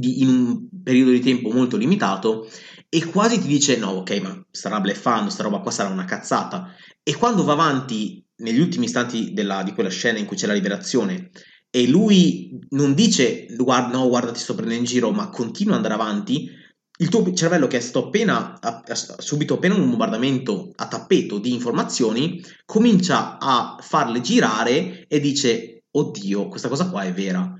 in 0.01 0.27
un 0.27 0.67
periodo 0.83 1.09
di 1.09 1.19
tempo 1.19 1.49
molto 1.49 1.77
limitato 1.77 2.47
e 2.89 3.05
quasi 3.05 3.41
ti 3.41 3.47
dice 3.47 3.77
no 3.77 3.89
ok 3.89 4.19
ma 4.21 4.45
starà 4.51 4.79
bleffando, 4.79 5.31
sta 5.31 5.41
roba 5.41 5.61
qua 5.61 5.71
sarà 5.71 5.89
una 5.89 6.05
cazzata. 6.05 6.75
E 7.01 7.15
quando 7.15 7.43
va 7.43 7.53
avanti 7.53 8.23
negli 8.43 8.59
ultimi 8.59 8.85
istanti 8.85 9.33
della, 9.33 9.63
di 9.63 9.73
quella 9.73 9.89
scena 9.89 10.19
in 10.19 10.25
cui 10.25 10.37
c'è 10.37 10.45
la 10.45 10.53
liberazione 10.53 11.31
e 11.71 11.87
lui 11.87 12.55
non 12.69 12.93
dice 12.93 13.47
guarda, 13.57 13.97
no 13.97 14.07
guarda 14.07 14.31
ti 14.31 14.39
sto 14.39 14.53
prendendo 14.53 14.83
in 14.83 14.87
giro 14.87 15.11
ma 15.11 15.29
continua 15.29 15.75
ad 15.75 15.83
andare 15.83 15.99
avanti 15.99 16.51
il 16.99 17.09
tuo 17.09 17.31
cervello 17.33 17.67
che 17.67 17.77
è 17.77 17.79
stato 17.79 18.07
appena, 18.07 18.59
ha, 18.59 18.83
subito 18.95 19.55
appena 19.55 19.75
un 19.75 19.89
bombardamento 19.89 20.71
a 20.75 20.87
tappeto 20.87 21.37
di 21.37 21.53
informazioni, 21.53 22.43
comincia 22.65 23.37
a 23.37 23.77
farle 23.79 24.21
girare 24.21 25.05
e 25.07 25.19
dice, 25.19 25.83
oddio, 25.91 26.47
questa 26.47 26.69
cosa 26.69 26.89
qua 26.89 27.03
è 27.03 27.13
vera. 27.13 27.53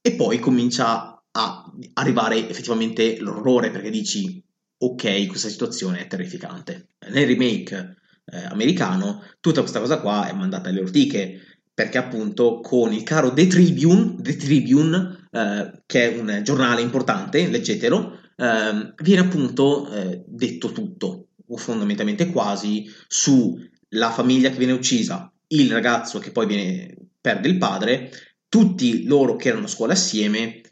E 0.00 0.12
poi 0.12 0.38
comincia 0.38 1.20
a 1.32 1.72
arrivare 1.94 2.48
effettivamente 2.48 3.18
l'orrore 3.18 3.70
perché 3.70 3.90
dici, 3.90 4.42
ok, 4.78 5.26
questa 5.26 5.48
situazione 5.48 6.00
è 6.00 6.06
terrificante. 6.06 6.90
Nel 7.10 7.26
remake 7.26 7.96
eh, 8.24 8.44
americano, 8.44 9.24
tutta 9.40 9.60
questa 9.60 9.80
cosa 9.80 10.00
qua 10.00 10.28
è 10.28 10.32
mandata 10.32 10.68
alle 10.68 10.80
ortiche 10.80 11.40
perché 11.72 11.98
appunto 11.98 12.60
con 12.60 12.92
il 12.92 13.02
caro 13.02 13.32
The 13.32 13.46
Tribune, 13.46 14.16
The 14.20 14.36
Tribune 14.36 15.28
eh, 15.30 15.82
che 15.86 16.12
è 16.12 16.18
un 16.18 16.40
giornale 16.42 16.82
importante, 16.82 17.48
leggetelo, 17.48 18.18
eh, 18.40 18.94
viene 19.02 19.20
appunto 19.20 19.90
eh, 19.92 20.24
detto 20.26 20.72
tutto, 20.72 21.28
o 21.46 21.56
fondamentalmente 21.56 22.30
quasi, 22.30 22.90
sulla 23.06 24.10
famiglia 24.10 24.50
che 24.50 24.56
viene 24.56 24.72
uccisa, 24.72 25.30
il 25.48 25.70
ragazzo 25.70 26.18
che 26.18 26.30
poi 26.30 26.46
viene, 26.46 26.96
perde 27.20 27.48
il 27.48 27.58
padre, 27.58 28.10
tutti 28.48 29.04
loro 29.04 29.36
che 29.36 29.48
erano 29.48 29.66
a 29.66 29.68
scuola 29.68 29.92
assieme, 29.92 30.62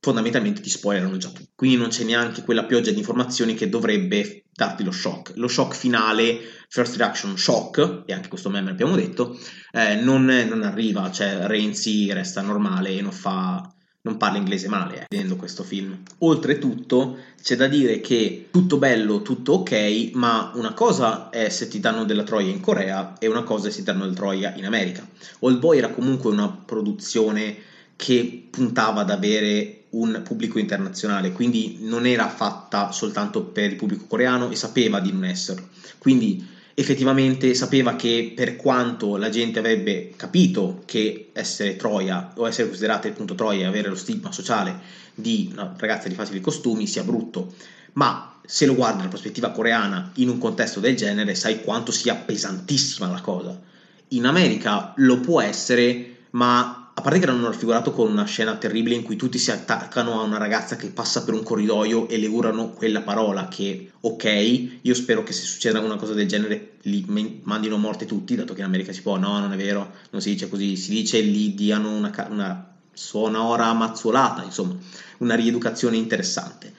fondamentalmente 0.00 0.62
ti 0.62 0.70
spoilerano 0.70 1.18
già 1.18 1.28
tutto. 1.28 1.50
Quindi 1.54 1.76
non 1.76 1.88
c'è 1.88 2.04
neanche 2.04 2.42
quella 2.42 2.64
pioggia 2.64 2.90
di 2.90 2.98
informazioni 2.98 3.54
che 3.54 3.68
dovrebbe 3.68 4.44
darti 4.50 4.82
lo 4.82 4.90
shock. 4.90 5.32
Lo 5.36 5.48
shock 5.48 5.74
finale, 5.74 6.40
first 6.68 6.96
reaction 6.96 7.36
shock, 7.36 8.04
e 8.06 8.12
anche 8.14 8.28
questo 8.28 8.48
meme 8.48 8.70
abbiamo 8.70 8.96
detto, 8.96 9.38
eh, 9.72 9.96
non, 9.96 10.24
non, 10.24 10.62
arriva, 10.62 11.10
cioè 11.10 11.46
Renzi 11.46 12.10
resta 12.12 12.40
normale 12.40 12.90
e 12.90 13.02
non 13.02 13.12
fa 13.12 13.74
non 14.02 14.16
parla 14.16 14.38
inglese 14.38 14.68
male 14.68 15.00
eh, 15.00 15.06
vedendo 15.08 15.36
questo 15.36 15.62
film. 15.62 15.98
Oltretutto 16.18 17.18
c'è 17.42 17.56
da 17.56 17.66
dire 17.66 18.00
che 18.00 18.48
tutto 18.50 18.78
bello, 18.78 19.22
tutto 19.22 19.52
ok, 19.54 20.10
ma 20.14 20.52
una 20.54 20.72
cosa 20.72 21.28
è 21.28 21.48
se 21.50 21.68
ti 21.68 21.80
danno 21.80 22.04
della 22.04 22.22
troia 22.22 22.50
in 22.50 22.60
Corea 22.60 23.18
e 23.18 23.26
una 23.26 23.42
cosa 23.42 23.68
è 23.68 23.70
se 23.70 23.78
ti 23.78 23.84
danno 23.84 24.04
della 24.04 24.14
troia 24.14 24.54
in 24.56 24.64
America. 24.64 25.06
Old 25.40 25.58
Boy 25.58 25.78
era 25.78 25.90
comunque 25.90 26.30
una 26.30 26.48
produzione 26.48 27.56
che 27.96 28.46
puntava 28.50 29.02
ad 29.02 29.10
avere 29.10 29.84
un 29.90 30.22
pubblico 30.24 30.58
internazionale, 30.58 31.32
quindi 31.32 31.78
non 31.80 32.06
era 32.06 32.28
fatta 32.28 32.92
soltanto 32.92 33.42
per 33.42 33.70
il 33.70 33.76
pubblico 33.76 34.06
coreano 34.06 34.50
e 34.50 34.56
sapeva 34.56 35.00
di 35.00 35.12
non 35.12 35.24
esserlo. 35.24 35.68
Quindi 35.98 36.46
effettivamente 36.80 37.54
sapeva 37.54 37.94
che 37.94 38.32
per 38.34 38.56
quanto 38.56 39.16
la 39.16 39.28
gente 39.28 39.58
avrebbe 39.58 40.12
capito 40.16 40.82
che 40.86 41.30
essere 41.32 41.76
Troia 41.76 42.32
o 42.36 42.46
essere 42.46 42.68
considerate 42.68 43.08
appunto 43.08 43.34
Troia 43.34 43.64
e 43.64 43.66
avere 43.66 43.88
lo 43.88 43.94
stigma 43.94 44.32
sociale 44.32 44.80
di 45.14 45.50
una 45.52 45.74
ragazza 45.76 46.08
di 46.08 46.14
facili 46.14 46.40
costumi 46.40 46.86
sia 46.86 47.04
brutto, 47.04 47.52
ma 47.94 48.40
se 48.44 48.66
lo 48.66 48.74
guardi 48.74 48.98
dalla 48.98 49.08
prospettiva 49.08 49.50
coreana 49.50 50.10
in 50.14 50.28
un 50.28 50.38
contesto 50.38 50.80
del 50.80 50.96
genere 50.96 51.34
sai 51.34 51.62
quanto 51.62 51.92
sia 51.92 52.14
pesantissima 52.14 53.10
la 53.10 53.20
cosa. 53.20 53.60
In 54.08 54.26
America 54.26 54.94
lo 54.96 55.20
può 55.20 55.40
essere, 55.40 56.16
ma 56.30 56.79
a 56.92 57.02
parte 57.02 57.18
che 57.18 57.26
l'hanno 57.26 57.46
raffigurato 57.46 57.92
con 57.92 58.10
una 58.10 58.24
scena 58.24 58.56
terribile 58.56 58.96
in 58.96 59.02
cui 59.02 59.16
tutti 59.16 59.38
si 59.38 59.50
attaccano 59.50 60.20
a 60.20 60.24
una 60.24 60.38
ragazza 60.38 60.76
che 60.76 60.88
passa 60.88 61.24
per 61.24 61.34
un 61.34 61.42
corridoio 61.42 62.08
e 62.08 62.18
le 62.18 62.26
urlano 62.26 62.70
quella 62.70 63.00
parola 63.00 63.48
che, 63.48 63.92
ok, 64.00 64.68
io 64.82 64.94
spero 64.94 65.22
che 65.22 65.32
se 65.32 65.42
succeda 65.42 65.80
una 65.80 65.96
cosa 65.96 66.14
del 66.14 66.26
genere 66.26 66.72
li 66.82 67.04
mandino 67.44 67.76
a 67.76 67.78
morte 67.78 68.06
tutti, 68.06 68.34
dato 68.34 68.54
che 68.54 68.60
in 68.60 68.66
America 68.66 68.92
si 68.92 69.02
può, 69.02 69.16
no, 69.16 69.38
non 69.38 69.52
è 69.52 69.56
vero, 69.56 69.92
non 70.10 70.20
si 70.20 70.30
dice 70.30 70.48
così, 70.48 70.76
si 70.76 70.90
dice 70.90 71.20
li 71.20 71.54
diano 71.54 71.90
una, 71.90 72.12
una 72.28 72.70
sonora 72.92 73.72
mazzolata, 73.72 74.42
insomma, 74.42 74.76
una 75.18 75.34
rieducazione 75.34 75.96
interessante. 75.96 76.72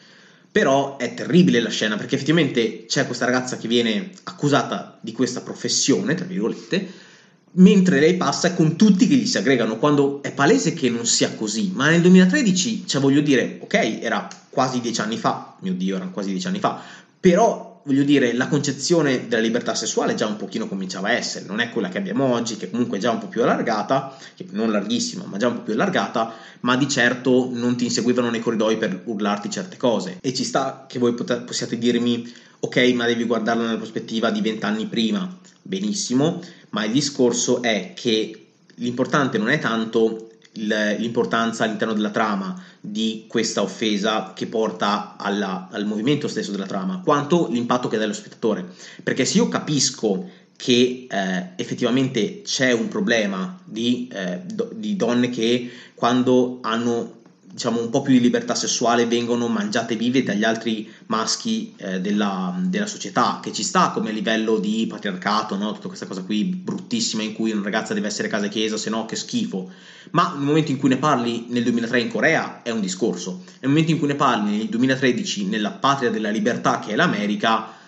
Però 0.52 0.98
è 0.98 1.14
terribile 1.14 1.62
la 1.62 1.70
scena 1.70 1.96
perché 1.96 2.16
effettivamente 2.16 2.86
c'è 2.86 3.06
questa 3.06 3.24
ragazza 3.24 3.58
che 3.58 3.70
viene 3.70 4.12
accusata 4.24 5.00
di 5.00 5.14
questa 5.14 5.40
professione, 5.40 6.14
tra 6.14 6.26
virgolette, 6.26 7.10
mentre 7.54 8.00
lei 8.00 8.16
passa 8.16 8.54
con 8.54 8.76
tutti 8.76 9.08
che 9.08 9.16
gli 9.16 9.26
si 9.26 9.38
aggregano, 9.38 9.78
quando 9.78 10.22
è 10.22 10.32
palese 10.32 10.74
che 10.74 10.90
non 10.90 11.06
sia 11.06 11.34
così, 11.36 11.72
ma 11.74 11.90
nel 11.90 12.02
2013, 12.02 12.88
cioè 12.88 13.02
voglio 13.02 13.22
dire, 13.22 13.60
ok, 13.62 14.00
era 14.02 14.28
quasi 14.50 14.80
dieci 14.80 15.02
anni 15.02 15.18
fa, 15.18 15.56
mio 15.60 15.74
Dio, 15.74 15.96
erano 15.96 16.12
quasi 16.12 16.30
dieci 16.30 16.48
anni 16.48 16.60
fa, 16.60 16.82
però 17.20 17.72
voglio 17.84 18.04
dire, 18.04 18.34
la 18.34 18.48
concezione 18.48 19.28
della 19.28 19.42
libertà 19.42 19.74
sessuale 19.74 20.14
già 20.14 20.28
un 20.28 20.38
pochino 20.38 20.68
cominciava 20.68 21.10
a 21.10 21.14
essere, 21.14 21.46
non 21.46 21.60
è 21.60 21.70
quella 21.72 21.90
che 21.90 21.98
abbiamo 21.98 22.26
oggi, 22.26 22.58
che 22.58 22.70
comunque 22.70 22.98
è 22.98 23.02
già 23.02 23.12
un 23.12 23.20
po' 23.20 23.28
più 23.28 23.42
allargata, 23.42 24.16
non 24.52 24.72
larghissima, 24.72 25.26
ma 25.26 25.38
già 25.38 25.48
un 25.48 25.56
po' 25.56 25.62
più 25.62 25.74
allargata, 25.74 26.34
ma 26.62 26.78
di 26.78 26.88
certo 26.88 27.50
non 27.52 27.76
ti 27.76 27.86
inseguivano 27.86 28.30
nei 28.30 28.40
corridoi 28.40 28.78
per 28.78 29.02
urlarti 29.06 29.50
certe 29.50 29.78
cose. 29.78 30.20
E 30.22 30.34
ci 30.34 30.44
sta 30.44 30.86
che 30.88 31.00
voi 31.00 31.14
pot- 31.14 31.42
possiate 31.42 31.78
dirmi, 31.78 32.32
ok, 32.62 32.78
ma 32.94 33.06
devi 33.06 33.26
guardarla 33.26 33.64
nella 33.64 33.78
prospettiva 33.78 34.32
di 34.32 34.42
vent'anni 34.42 34.86
prima, 34.86 35.38
benissimo, 35.62 36.42
ma 36.70 36.86
il 36.86 36.92
discorso 36.92 37.62
è 37.62 37.94
che 37.96 38.46
l'importante 38.76 39.38
non 39.38 39.50
è 39.50 39.60
tanto 39.60 40.28
l'importanza 40.54 41.64
all'interno 41.64 41.94
della 41.94 42.10
trama 42.10 42.62
di 42.82 43.26
questa 43.28 43.62
offesa 43.62 44.34
che 44.36 44.48
porta 44.48 45.16
alla, 45.18 45.70
al 45.72 45.86
movimento 45.86 46.28
stesso 46.28 46.52
della 46.52 46.66
trama, 46.66 47.02
quanto 47.04 47.48
l'impatto 47.50 47.88
che 47.88 47.98
dà 47.98 48.04
allo 48.04 48.14
spettatore. 48.14 48.68
Perché 49.02 49.24
se 49.24 49.38
io 49.38 49.48
capisco 49.48 50.30
che 50.58 51.08
eh, 51.10 51.48
effettivamente 51.56 52.42
c'è 52.44 52.72
un 52.72 52.88
problema 52.90 53.60
di, 53.64 54.10
eh, 54.12 54.42
do, 54.46 54.70
di 54.76 54.96
donne 54.96 55.30
che 55.30 55.72
quando 55.96 56.60
hanno 56.62 57.21
diciamo 57.52 57.82
un 57.82 57.90
po' 57.90 58.02
più 58.02 58.14
di 58.14 58.22
libertà 58.22 58.56
sessuale 58.56 59.06
vengono 59.06 59.48
mangiate 59.48 59.96
vive 59.96 60.24
dagli 60.24 60.44
altri 60.44 60.90
maschi 61.08 61.74
eh, 61.78 62.00
della, 62.00 62.58
della, 62.66 62.88
società, 62.88 63.40
che 63.42 63.52
ci 63.52 63.64
sta 63.64 63.90
come 63.90 64.12
livello 64.12 64.58
di 64.58 64.88
patriarcato, 64.88 65.58
no? 65.58 65.74
tutta 65.74 65.88
questa 65.88 66.06
cosa 66.06 66.24
qui 66.24 66.46
bruttissima 66.46 67.24
in 67.24 67.34
cui 67.34 67.52
una 67.52 67.64
ragazza 67.64 67.94
deve 67.94 68.08
essere 68.08 68.30
casa 68.30 68.46
e 68.46 68.50
chiesa, 68.50 68.78
se 68.78 68.90
no 68.90 69.06
che 69.06 69.16
schifo. 69.16 69.70
Ma 70.12 70.34
nel 70.36 70.46
momento 70.46 70.72
in 70.72 70.78
cui 70.78 70.90
ne 70.90 70.98
parli 70.98 71.46
nel 71.50 71.64
2003 71.64 72.00
in 72.00 72.10
Corea 72.10 72.62
è 72.64 72.70
un 72.70 72.80
discorso, 72.80 73.44
nel 73.60 73.70
momento 73.70 73.92
in 73.92 74.00
cui 74.00 74.08
ne 74.08 74.16
parli 74.16 74.58
nel 74.58 74.70
2013 74.70 75.46
nella 75.46 75.72
patria 75.72 76.10
della 76.10 76.30
libertà 76.30 76.80
che 76.80 76.94
è 76.94 76.96
l'America, 76.96 77.80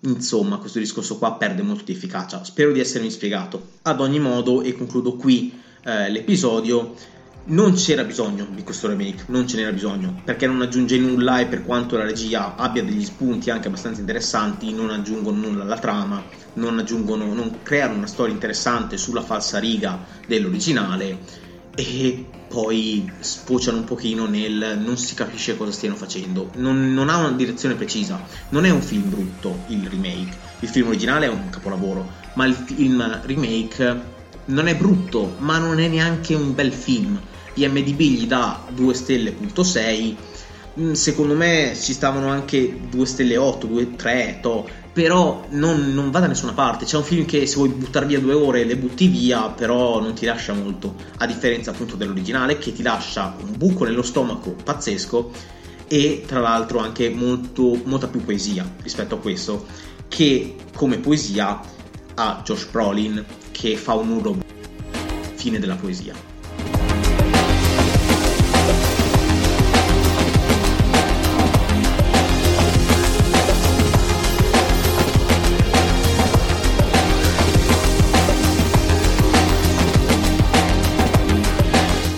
insomma 0.00 0.56
questo 0.56 0.80
discorso 0.80 1.16
qua 1.18 1.34
perde 1.34 1.62
molto 1.62 1.84
di 1.84 1.92
efficacia. 1.92 2.42
Spero 2.42 2.72
di 2.72 2.80
essermi 2.80 3.10
spiegato. 3.10 3.68
Ad 3.82 4.00
ogni 4.00 4.18
modo, 4.18 4.62
e 4.62 4.74
concludo 4.74 5.14
qui 5.14 5.60
eh, 5.84 6.10
l'episodio, 6.10 6.94
non 7.44 7.74
c'era 7.74 8.04
bisogno 8.04 8.46
di 8.50 8.62
questo 8.62 8.86
remake, 8.86 9.24
non 9.26 9.48
ce 9.48 9.56
n'era 9.56 9.72
bisogno, 9.72 10.20
perché 10.24 10.46
non 10.46 10.62
aggiunge 10.62 10.96
nulla 10.98 11.40
e 11.40 11.46
per 11.46 11.64
quanto 11.64 11.96
la 11.96 12.04
regia 12.04 12.54
abbia 12.54 12.84
degli 12.84 13.04
spunti 13.04 13.50
anche 13.50 13.68
abbastanza 13.68 14.00
interessanti, 14.00 14.72
non 14.72 14.90
aggiungono 14.90 15.38
nulla 15.38 15.64
alla 15.64 15.78
trama, 15.78 16.22
non, 16.54 16.78
aggiungono, 16.78 17.32
non 17.34 17.62
creano 17.62 17.94
una 17.94 18.06
storia 18.06 18.32
interessante 18.32 18.96
sulla 18.96 19.22
falsa 19.22 19.58
riga 19.58 19.98
dell'originale 20.26 21.18
e 21.74 22.26
poi 22.46 23.10
sfociano 23.18 23.78
un 23.78 23.84
pochino 23.84 24.26
nel 24.26 24.78
non 24.84 24.98
si 24.98 25.14
capisce 25.14 25.56
cosa 25.56 25.72
stiano 25.72 25.96
facendo, 25.96 26.50
non, 26.56 26.92
non 26.92 27.08
ha 27.08 27.16
una 27.16 27.32
direzione 27.32 27.74
precisa, 27.74 28.20
non 28.50 28.66
è 28.66 28.70
un 28.70 28.82
film 28.82 29.08
brutto 29.08 29.64
il 29.68 29.88
remake, 29.88 30.36
il 30.60 30.68
film 30.68 30.88
originale 30.88 31.26
è 31.26 31.30
un 31.30 31.48
capolavoro, 31.50 32.08
ma 32.34 32.44
il 32.44 32.54
film 32.54 33.20
remake 33.24 34.10
non 34.44 34.66
è 34.68 34.76
brutto, 34.76 35.36
ma 35.38 35.58
non 35.58 35.80
è 35.80 35.88
neanche 35.88 36.34
un 36.34 36.54
bel 36.54 36.72
film 36.72 37.18
IMDB 37.54 38.00
gli 38.00 38.26
dà 38.26 38.64
2 38.70 38.94
stelle.6 38.94 40.14
mm, 40.80 40.92
secondo 40.92 41.34
me 41.34 41.76
ci 41.78 41.92
stavano 41.92 42.28
anche 42.28 42.80
2 42.88 43.06
stelle 43.06 43.36
8, 43.36 43.66
2, 43.66 43.96
3, 43.96 44.38
to, 44.40 44.68
però 44.92 45.46
non, 45.50 45.92
non, 45.94 46.10
va 46.10 46.20
da 46.20 46.26
nessuna 46.26 46.52
parte. 46.52 46.84
C'è 46.84 46.96
un 46.96 47.04
film 47.04 47.24
che 47.24 47.46
se 47.46 47.56
vuoi 47.56 47.70
buttare 47.70 48.06
via 48.06 48.20
due 48.20 48.34
ore 48.34 48.64
le 48.64 48.76
butti 48.76 49.06
via, 49.06 49.48
però 49.48 50.00
non 50.00 50.14
ti 50.14 50.26
lascia 50.26 50.52
molto, 50.52 50.94
a 51.18 51.26
differenza 51.26 51.70
appunto 51.70 51.96
dell'originale 51.96 52.58
che 52.58 52.72
ti 52.72 52.82
lascia 52.82 53.36
un 53.40 53.56
buco 53.56 53.84
nello 53.84 54.02
stomaco 54.02 54.54
pazzesco 54.62 55.30
e 55.88 56.24
tra 56.26 56.40
l'altro 56.40 56.78
anche 56.78 57.10
molto, 57.10 57.78
molta 57.84 58.08
più 58.08 58.24
poesia 58.24 58.70
rispetto 58.82 59.16
a 59.16 59.18
questo, 59.18 59.66
che 60.08 60.56
come 60.74 60.98
poesia 60.98 61.60
ha 62.14 62.42
Josh 62.44 62.68
Brolin 62.70 63.24
che 63.50 63.76
fa 63.76 63.94
un 63.94 64.10
urlo 64.10 64.38
fine 65.34 65.58
della 65.58 65.76
poesia. 65.76 66.31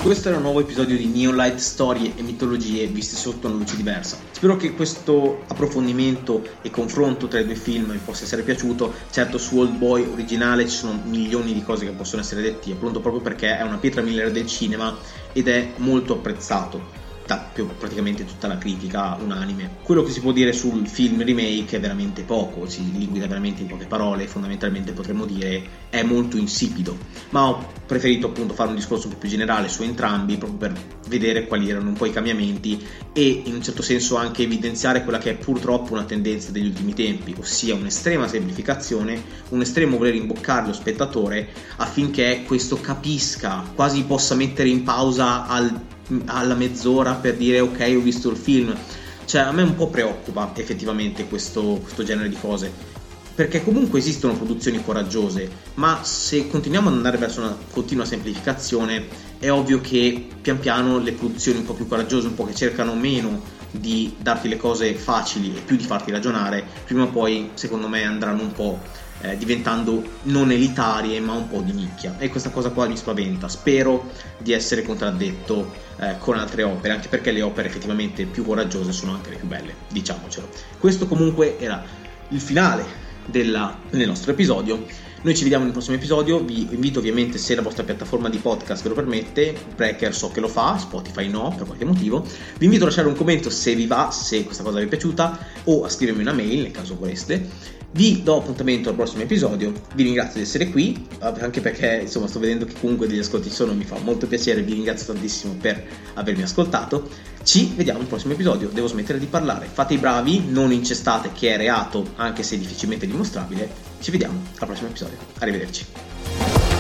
Questo 0.05 0.29
era 0.29 0.37
un 0.37 0.43
nuovo 0.43 0.61
episodio 0.61 0.99
di 0.99 1.07
Neolight 1.07 1.57
Storie 1.57 2.13
e 2.15 2.21
mitologie 2.21 2.87
viste 2.89 3.17
sotto 3.17 3.47
una 3.47 3.57
luce 3.57 3.75
diversa. 3.75 4.19
Spero 4.33 4.55
che 4.55 4.75
questo 4.75 5.45
approfondimento 5.49 6.47
e 6.61 6.69
confronto 6.69 7.27
tra 7.27 7.41
i 7.41 7.47
due 7.47 7.55
film 7.55 7.91
vi 7.91 8.01
possa 8.05 8.25
essere 8.25 8.43
piaciuto. 8.43 8.93
Certo, 9.11 9.39
su 9.39 9.57
Old 9.57 9.79
Boy 9.79 10.05
originale 10.05 10.69
ci 10.69 10.77
sono 10.77 11.01
milioni 11.07 11.55
di 11.55 11.63
cose 11.63 11.87
che 11.87 11.93
possono 11.93 12.21
essere 12.21 12.43
detti, 12.43 12.71
appunto 12.71 13.01
proprio 13.01 13.23
perché 13.23 13.57
è 13.57 13.63
una 13.63 13.79
pietra 13.79 14.03
miliare 14.03 14.31
del 14.31 14.47
cinema 14.47 14.95
ed 15.33 15.49
è 15.49 15.73
molto 15.77 16.13
apprezzato 16.13 16.94
da 17.27 17.51
praticamente 17.79 18.25
tutta 18.25 18.47
la 18.47 18.59
critica 18.59 19.17
unanime. 19.21 19.77
Quello 19.83 20.03
che 20.03 20.11
si 20.11 20.21
può 20.21 20.33
dire 20.33 20.53
sul 20.53 20.87
film 20.87 21.25
remake 21.25 21.77
è 21.77 21.81
veramente 21.81 22.23
poco, 22.23 22.69
si 22.69 22.93
liquida 22.93 23.27
veramente 23.27 23.63
in 23.63 23.69
poche 23.69 23.87
parole, 23.87 24.27
fondamentalmente 24.27 24.93
potremmo 24.93 25.25
dire 25.25 25.83
è 25.89 26.03
molto 26.03 26.37
insipido, 26.37 26.97
ma 27.31 27.49
ho 27.49 27.67
preferito 27.87 28.27
appunto 28.27 28.55
fare 28.55 28.71
un 28.71 28.77
discorso 28.77 29.07
un 29.07 29.15
po' 29.15 29.19
più 29.19 29.29
generale 29.29 29.69
su 29.69 29.83
entrambi 29.83 30.37
proprio 30.37 30.59
per 30.59 30.73
vedere 31.09 31.47
quali 31.47 31.71
erano 31.71 31.89
un 31.89 31.95
po' 31.95 32.07
i 32.07 32.13
cambiamenti 32.13 32.85
e 33.13 33.43
in 33.45 33.55
un 33.55 33.63
certo 33.63 33.83
senso 33.83 34.17
anche 34.17 34.43
evidenziare 34.43 35.03
quella 35.03 35.19
che 35.19 35.31
è 35.31 35.35
purtroppo 35.35 35.93
una 35.93 36.05
tendenza 36.05 36.51
degli 36.51 36.67
ultimi 36.67 36.95
tempi, 36.95 37.35
ossia 37.39 37.75
un'estrema 37.75 38.27
semplificazione, 38.29 39.23
un 39.51 39.61
estremo 39.61 39.97
voler 39.97 40.15
imboccare 40.15 40.67
lo 40.67 40.73
spettatore 40.73 41.49
affinché 41.77 42.43
questo 42.47 42.81
capisca, 42.81 43.65
quasi 43.75 44.03
possa 44.05 44.35
mettere 44.35 44.69
in 44.69 44.83
pausa 44.83 45.47
al 45.47 45.93
alla 46.27 46.55
mezz'ora 46.55 47.15
per 47.15 47.37
dire 47.37 47.61
ok 47.61 47.95
ho 47.97 48.01
visto 48.01 48.31
il 48.31 48.37
film. 48.37 48.77
Cioè 49.25 49.43
a 49.43 49.53
me 49.53 49.63
un 49.63 49.75
po' 49.75 49.89
preoccupa 49.89 50.53
effettivamente 50.57 51.27
questo, 51.27 51.79
questo 51.83 52.03
genere 52.03 52.29
di 52.29 52.37
cose. 52.39 52.93
Perché 53.35 53.65
comunque 53.65 53.99
esistono 53.99 54.35
produzioni 54.35 54.83
coraggiose 54.85 55.51
ma 55.75 56.01
se 56.05 56.47
continuiamo 56.49 56.89
ad 56.89 56.95
andare 56.95 57.19
verso 57.19 57.41
una 57.41 57.57
continua 57.73 58.05
semplificazione 58.05 59.07
è 59.41 59.51
ovvio 59.51 59.81
che 59.81 60.29
pian 60.41 60.61
piano 60.61 60.99
le 60.99 61.13
produzioni 61.13 61.59
un 61.59 61.65
po' 61.65 61.75
più 61.75 61.89
coraggiose 61.89 62.29
un 62.29 62.35
po' 62.35 62.45
che 62.45 62.55
cercano 62.55 62.95
meno 62.95 63.43
di 63.73 64.15
darti 64.19 64.49
le 64.49 64.57
cose 64.57 64.95
facili 64.95 65.53
e 65.57 65.61
più 65.63 65.75
di 65.75 65.83
farti 65.83 66.13
ragionare 66.13 66.65
prima 66.85 67.03
o 67.03 67.09
poi 67.09 67.51
secondo 67.55 67.89
me 67.89 68.05
andranno 68.05 68.43
un 68.43 68.53
po' 68.53 68.79
eh, 69.25 69.37
diventando 69.39 70.03
non 70.25 70.51
elitarie 70.51 71.19
ma 71.21 71.33
un 71.33 71.49
po' 71.49 71.61
di 71.61 71.73
nicchia. 71.73 72.17
E 72.19 72.29
questa 72.29 72.51
cosa 72.51 72.71
qua 72.71 72.87
mi 72.87 72.97
spaventa. 72.97 73.49
Spero 73.49 74.11
di 74.39 74.53
essere 74.53 74.83
contraddetto 74.83 75.84
eh, 76.01 76.17
con 76.19 76.39
altre 76.39 76.63
opere 76.63 76.95
anche 76.95 77.09
perché 77.09 77.31
le 77.31 77.43
opere 77.43 77.69
effettivamente 77.69 78.25
più 78.27 78.45
coraggiose 78.45 78.93
sono 78.93 79.13
anche 79.13 79.31
le 79.31 79.37
più 79.37 79.47
belle 79.47 79.75
diciamocelo. 79.89 80.49
Questo 80.79 81.07
comunque 81.07 81.59
era 81.59 81.83
il 82.29 82.41
finale 82.41 82.85
della, 83.27 83.79
del 83.91 84.07
nostro 84.09 84.33
episodio. 84.33 84.85
Noi 85.23 85.35
ci 85.35 85.43
vediamo 85.43 85.65
nel 85.65 85.73
prossimo 85.73 85.97
episodio, 85.97 86.45
vi 86.45 86.69
invito 86.73 86.99
ovviamente 86.99 87.39
se 87.39 87.55
la 87.55 87.63
vostra 87.63 87.83
piattaforma 87.83 88.29
di 88.29 88.37
podcast 88.37 88.83
ve 88.83 88.91
lo 88.91 88.95
permette, 88.95 89.57
Breaker 89.75 90.15
so 90.15 90.31
che 90.31 90.41
lo 90.41 90.49
fa, 90.49 90.77
Spotify 90.77 91.31
no 91.31 91.55
per 91.57 91.65
qualche 91.65 91.87
motivo, 91.87 92.27
vi 92.59 92.67
invito 92.67 92.85
a 92.85 92.89
lasciare 92.89 93.09
un 93.09 93.15
commento 93.15 93.49
se 93.49 93.75
vi 93.75 93.87
va, 93.87 94.11
se 94.11 94.45
questa 94.45 94.63
cosa 94.63 94.81
vi 94.81 94.85
è 94.85 94.89
piaciuta 94.89 95.39
o 95.65 95.85
a 95.85 95.89
scrivermi 95.89 96.21
una 96.21 96.35
mail 96.35 96.61
nel 96.61 96.73
caso 96.73 96.95
voleste. 96.95 97.83
Vi 97.95 98.25
do 98.25 98.39
appuntamento 98.39 98.89
al 98.89 98.97
prossimo 98.97 99.23
episodio, 99.23 99.73
vi 99.95 100.03
ringrazio 100.03 100.41
di 100.41 100.41
essere 100.41 100.69
qui, 100.69 101.07
anche 101.21 101.61
perché 101.61 102.01
insomma 102.03 102.27
sto 102.27 102.41
vedendo 102.41 102.65
che 102.65 102.75
comunque 102.81 103.07
degli 103.07 103.21
ascolti 103.21 103.51
ci 103.51 103.55
sono, 103.55 103.73
mi 103.73 103.85
fa 103.85 103.97
molto 104.01 104.27
piacere, 104.27 104.63
vi 104.63 104.73
ringrazio 104.73 105.13
tantissimo 105.13 105.55
per 105.61 105.81
avermi 106.15 106.43
ascoltato. 106.43 107.09
Ci 107.45 107.73
vediamo 107.77 108.01
al 108.01 108.07
prossimo 108.07 108.33
episodio, 108.33 108.69
devo 108.69 108.89
smettere 108.89 109.21
di 109.21 109.27
parlare. 109.27 109.69
Fate 109.73 109.95
i 109.95 109.99
bravi, 109.99 110.43
non 110.49 110.73
incestate 110.73 111.31
che 111.33 111.55
è 111.55 111.57
reato, 111.57 112.15
anche 112.17 112.43
se 112.43 112.59
difficilmente 112.59 113.07
dimostrabile. 113.07 113.71
Ci 114.01 114.11
vediamo 114.11 114.43
al 114.59 114.67
prossimo 114.67 114.89
episodio. 114.89 115.17
Arrivederci. 115.39 116.74